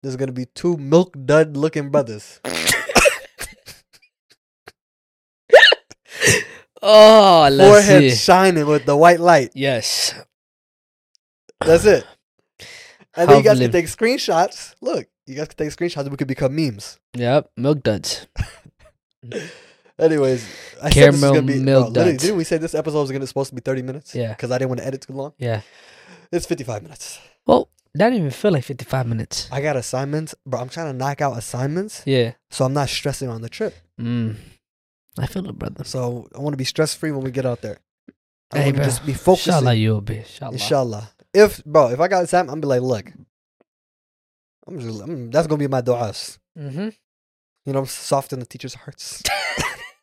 There's 0.03 0.17
gonna 0.17 0.33
be 0.33 0.47
two 0.47 0.79
milk 0.79 1.15
dud 1.27 1.55
looking 1.57 1.91
brothers. 1.91 2.41
Oh, 6.87 7.49
let's 7.51 7.87
Forehead 7.87 8.11
see. 8.11 8.17
shining 8.17 8.67
with 8.67 8.85
the 8.85 8.95
white 8.95 9.19
light. 9.21 9.53
Yes. 9.55 10.13
That's 11.67 11.85
it. 11.85 12.07
And 13.17 13.31
then 13.31 13.39
you 13.39 13.45
guys 13.45 13.59
can 13.59 13.71
take 13.73 13.87
screenshots. 13.87 14.75
Look, 14.81 15.07
you 15.27 15.35
guys 15.37 15.49
can 15.49 15.57
take 15.57 15.69
screenshots. 15.77 16.11
We 16.11 16.17
could 16.17 16.27
become 16.29 16.55
memes. 16.55 16.99
Yep. 17.15 17.51
Milk 17.57 17.83
duds. 17.83 18.27
Anyways, 19.99 20.45
I 20.83 20.91
said 20.91 21.13
this 21.13 21.15
is 21.15 21.21
Caramel 21.21 21.35
gonna 21.35 21.47
be. 21.47 21.61
milk 21.61 21.95
bro, 21.95 22.05
duds. 22.05 22.23
didn't 22.23 22.37
we 22.37 22.43
say 22.45 22.59
this 22.59 22.75
episode 22.75 23.01
was 23.03 23.13
gonna 23.13 23.27
supposed 23.27 23.51
to 23.51 23.55
be 23.55 23.61
thirty 23.61 23.83
minutes? 23.83 24.15
Yeah. 24.15 24.31
Because 24.31 24.51
I 24.51 24.59
didn't 24.59 24.71
want 24.71 24.81
to 24.81 24.87
edit 24.87 25.03
too 25.03 25.13
long. 25.13 25.33
Yeah. 25.39 25.61
It's 26.33 26.47
fifty-five 26.47 26.83
minutes. 26.83 27.21
Well, 27.47 27.69
that 27.95 28.07
didn't 28.11 28.19
even 28.19 28.31
feel 28.33 28.51
like 28.51 28.65
55 28.65 29.07
minutes. 29.07 29.49
I 29.53 29.61
got 29.61 29.77
assignments, 29.77 30.35
bro. 30.45 30.59
I'm 30.61 30.69
trying 30.69 30.87
to 30.91 30.99
knock 30.99 31.21
out 31.21 31.39
assignments, 31.39 32.03
Yeah. 32.07 32.33
so 32.51 32.65
I'm 32.65 32.73
not 32.73 32.89
stressing 32.89 33.29
on 33.29 33.41
the 33.43 33.49
trip. 33.49 33.73
Mm. 34.01 34.35
I 35.17 35.27
feel 35.27 35.47
it, 35.49 35.57
brother. 35.57 35.85
So 35.85 36.27
I 36.35 36.41
want 36.41 36.55
to 36.55 36.57
be 36.57 36.65
stress 36.65 36.93
free 36.95 37.13
when 37.13 37.23
we 37.23 37.31
get 37.31 37.47
out 37.47 37.61
there. 37.61 37.79
I 38.53 38.59
Hey, 38.59 38.65
want 38.65 38.77
to 38.77 38.81
bro. 38.81 38.85
just 38.87 39.07
be 39.07 39.13
focusing. 39.13 39.53
Inshallah, 39.53 39.75
you'll 39.75 40.01
be. 40.01 40.17
Inshallah. 40.17 40.53
Inshallah. 40.55 41.11
If 41.35 41.65
bro, 41.65 41.89
if 41.89 42.01
I 42.01 42.09
got 42.09 42.25
assignment, 42.25 42.53
I'm 42.55 42.61
be 42.61 42.69
like, 42.69 42.81
look, 42.81 43.13
I'm 44.67 44.79
just, 44.79 45.03
I'm, 45.03 45.31
that's 45.31 45.47
gonna 45.47 45.59
be 45.59 45.67
my 45.67 45.83
du'as. 45.83 46.39
Mm-hmm. 46.59 46.91
You 47.67 47.73
know, 47.73 47.85
soften 47.85 48.41
the 48.41 48.47
teachers' 48.47 48.75
hearts. 48.75 49.23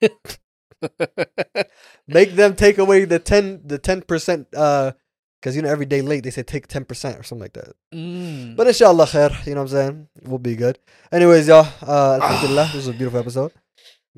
Make 2.07 2.33
them 2.33 2.55
take 2.55 2.77
away 2.77 3.05
the 3.05 3.19
ten, 3.19 3.61
the 3.63 3.77
ten 3.77 4.01
percent. 4.01 4.47
Uh, 4.55 4.91
because 5.39 5.55
you 5.55 5.63
know 5.63 5.69
every 5.69 5.87
day 5.87 6.01
late 6.01 6.23
they 6.23 6.29
say 6.29 6.43
take 6.43 6.67
ten 6.67 6.85
percent 6.85 7.19
or 7.19 7.23
something 7.23 7.41
like 7.41 7.53
that. 7.53 7.73
mm. 7.93 8.55
But 8.55 8.67
inshallah, 8.67 9.05
khair. 9.05 9.45
You 9.45 9.55
know 9.55 9.61
what 9.61 9.71
I'm 9.71 9.77
saying? 9.77 10.07
We'll 10.23 10.37
be 10.37 10.55
good. 10.55 10.77
Anyways, 11.11 11.47
y'all. 11.47 11.67
Uh, 11.81 12.19
alhamdulillah, 12.21 12.65
this 12.65 12.75
was 12.75 12.87
a 12.87 12.93
beautiful 12.93 13.19
episode. 13.19 13.51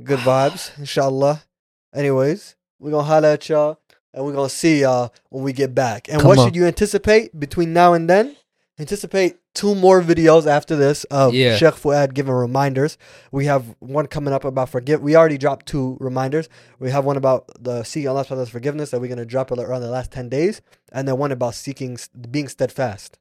Good 0.03 0.19
vibes, 0.19 0.77
inshallah. 0.77 1.43
Anyways, 1.95 2.55
we're 2.79 2.91
gonna 2.91 3.03
holla 3.03 3.33
at 3.33 3.47
y'all 3.47 3.79
and 4.13 4.23
we're 4.25 4.33
gonna 4.33 4.49
see 4.49 4.81
y'all 4.81 5.13
when 5.29 5.43
we 5.43 5.53
get 5.53 5.73
back. 5.73 6.07
And 6.09 6.19
Come 6.21 6.27
what 6.29 6.37
on. 6.39 6.47
should 6.47 6.55
you 6.55 6.65
anticipate 6.65 7.37
between 7.39 7.73
now 7.73 7.93
and 7.93 8.09
then? 8.09 8.35
Anticipate 8.79 9.37
two 9.53 9.75
more 9.75 10.01
videos 10.01 10.47
after 10.47 10.75
this 10.75 11.03
of 11.05 11.33
Yeah. 11.35 11.55
Sheikh 11.57 11.75
Fuad 11.75 12.15
giving 12.15 12.33
reminders. 12.33 12.97
We 13.31 13.45
have 13.45 13.75
one 13.79 14.07
coming 14.07 14.33
up 14.33 14.43
about 14.45 14.69
forgive. 14.69 15.01
We 15.01 15.15
already 15.15 15.37
dropped 15.37 15.67
two 15.67 15.95
reminders. 15.99 16.49
We 16.79 16.89
have 16.89 17.05
one 17.05 17.15
about 17.17 17.49
the 17.59 17.83
seeking 17.83 18.09
Allah's 18.09 18.49
forgiveness 18.49 18.89
that 18.89 18.99
we're 18.99 19.09
gonna 19.09 19.25
drop 19.25 19.51
around 19.51 19.81
the 19.81 19.89
last 19.91 20.11
ten 20.11 20.27
days, 20.27 20.61
and 20.91 21.07
then 21.07 21.17
one 21.17 21.31
about 21.31 21.53
seeking 21.53 21.97
being 22.31 22.47
steadfast. 22.47 23.19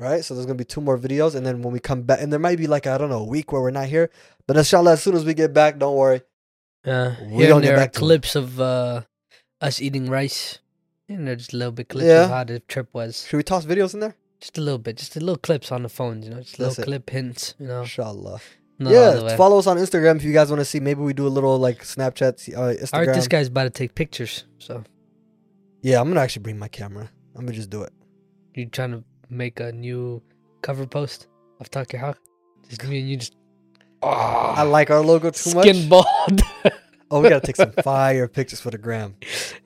Right, 0.00 0.24
so 0.24 0.34
there's 0.34 0.44
gonna 0.46 0.56
be 0.58 0.64
two 0.64 0.80
more 0.80 0.98
videos, 0.98 1.36
and 1.36 1.46
then 1.46 1.62
when 1.62 1.72
we 1.72 1.78
come 1.78 2.02
back, 2.02 2.20
and 2.20 2.32
there 2.32 2.40
might 2.40 2.58
be 2.58 2.66
like 2.66 2.88
I 2.88 2.98
don't 2.98 3.10
know 3.10 3.20
a 3.20 3.24
week 3.24 3.52
where 3.52 3.62
we're 3.62 3.70
not 3.70 3.86
here, 3.86 4.10
but 4.48 4.56
inshallah, 4.56 4.94
as 4.94 5.02
soon 5.04 5.14
as 5.14 5.24
we 5.24 5.34
get 5.34 5.52
back, 5.54 5.78
don't 5.78 5.94
worry. 5.96 6.22
Uh, 6.84 7.12
We 7.30 7.36
here 7.36 7.48
gonna 7.48 7.54
and 7.58 7.64
get 7.64 7.76
back 7.76 7.92
to 7.92 7.98
clips 8.00 8.34
of 8.34 8.60
uh, 8.60 9.02
us 9.60 9.80
eating 9.80 10.08
rice. 10.10 10.58
You 11.08 11.18
know, 11.18 11.34
just 11.34 11.52
a 11.52 11.56
little 11.56 11.72
bit 11.72 11.88
clips 11.90 12.06
Yeah. 12.06 12.24
of 12.24 12.30
how 12.30 12.44
the 12.44 12.60
trip 12.60 12.88
was. 12.92 13.26
Should 13.28 13.36
we 13.36 13.42
toss 13.42 13.64
videos 13.66 13.92
in 13.94 14.00
there? 14.00 14.16
Just 14.40 14.56
a 14.58 14.60
little 14.60 14.78
bit, 14.78 14.96
just 14.96 15.16
a 15.16 15.20
little 15.20 15.36
clips 15.36 15.70
on 15.72 15.82
the 15.82 15.88
phones. 15.88 16.26
You 16.26 16.32
know, 16.34 16.40
just 16.40 16.56
That's 16.58 16.78
little 16.78 16.82
it. 16.82 16.86
clip 17.06 17.10
hints. 17.10 17.54
You 17.58 17.66
know, 17.66 17.80
Inshallah. 17.82 18.40
not 18.78 18.94
all 18.94 19.12
the 19.12 19.18
yeah, 19.20 19.22
way. 19.24 19.36
follow 19.36 19.58
us 19.58 19.66
on 19.66 19.76
Instagram 19.76 20.16
if 20.16 20.24
you 20.24 20.32
guys 20.32 20.48
want 20.50 20.60
to 20.60 20.64
see. 20.64 20.80
Maybe 20.80 21.00
we 21.00 21.12
do 21.12 21.26
a 21.26 21.28
little 21.28 21.58
like 21.58 21.82
Snapchat, 21.82 22.54
uh, 22.54 22.58
All 22.60 22.66
right, 22.68 22.78
Instagram. 22.78 23.14
this 23.14 23.28
guy's 23.28 23.48
about 23.48 23.64
to 23.64 23.70
take 23.70 23.94
pictures. 23.94 24.44
So 24.58 24.82
yeah, 25.82 26.00
I'm 26.00 26.08
gonna 26.08 26.20
actually 26.20 26.42
bring 26.42 26.58
my 26.58 26.68
camera. 26.68 27.10
I'm 27.36 27.44
gonna 27.44 27.56
just 27.56 27.70
do 27.70 27.82
it. 27.82 27.92
you 28.54 28.66
trying 28.66 28.92
to 28.92 29.04
make 29.28 29.60
a 29.60 29.72
new 29.72 30.22
cover 30.62 30.86
post 30.86 31.26
of 31.60 31.68
Haq? 31.92 32.18
Just 32.68 32.84
me 32.84 33.00
and 33.00 33.08
you 33.10 33.16
just. 33.16 33.34
I 34.02 34.62
like 34.62 34.90
our 34.90 35.00
logo 35.00 35.30
too 35.30 35.54
much. 35.54 35.64
Skin 35.68 35.88
bald. 35.88 36.40
Oh, 37.14 37.20
we 37.20 37.28
gotta 37.28 37.46
take 37.46 37.54
some 37.54 37.70
fire 37.70 38.26
pictures 38.26 38.60
for 38.60 38.72
the 38.72 38.78
gram. 38.78 39.14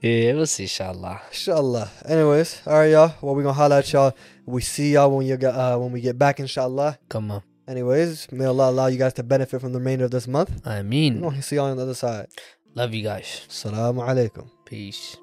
yeah, 0.02 0.34
we'll 0.34 0.44
see, 0.44 0.64
inshallah. 0.64 1.22
Inshallah. 1.28 1.90
Anyways, 2.04 2.60
all 2.66 2.74
right, 2.74 2.90
y'all. 2.90 3.14
Well, 3.22 3.34
we 3.34 3.42
gonna 3.42 3.54
holla 3.54 3.78
at 3.78 3.90
y'all. 3.90 4.12
We 4.44 4.60
see 4.60 4.92
y'all 4.92 5.10
when 5.16 5.26
you 5.26 5.38
get 5.38 5.54
uh, 5.54 5.78
when 5.78 5.90
we 5.90 6.02
get 6.02 6.18
back, 6.18 6.40
inshallah. 6.40 6.98
Come 7.08 7.30
on. 7.30 7.42
Anyways, 7.66 8.30
may 8.32 8.44
Allah 8.44 8.68
allow 8.68 8.88
you 8.88 8.98
guys 8.98 9.14
to 9.14 9.22
benefit 9.22 9.62
from 9.62 9.72
the 9.72 9.78
remainder 9.78 10.04
of 10.04 10.10
this 10.10 10.28
month. 10.28 10.60
I 10.66 10.82
mean, 10.82 11.22
gonna 11.22 11.40
see 11.40 11.56
y'all 11.56 11.70
on 11.70 11.78
the 11.78 11.84
other 11.84 11.94
side. 11.94 12.28
love 12.74 12.92
you 12.92 13.02
guys. 13.02 13.46
Assalamu 13.48 14.04
alaikum. 14.04 14.50
Peace. 14.66 15.16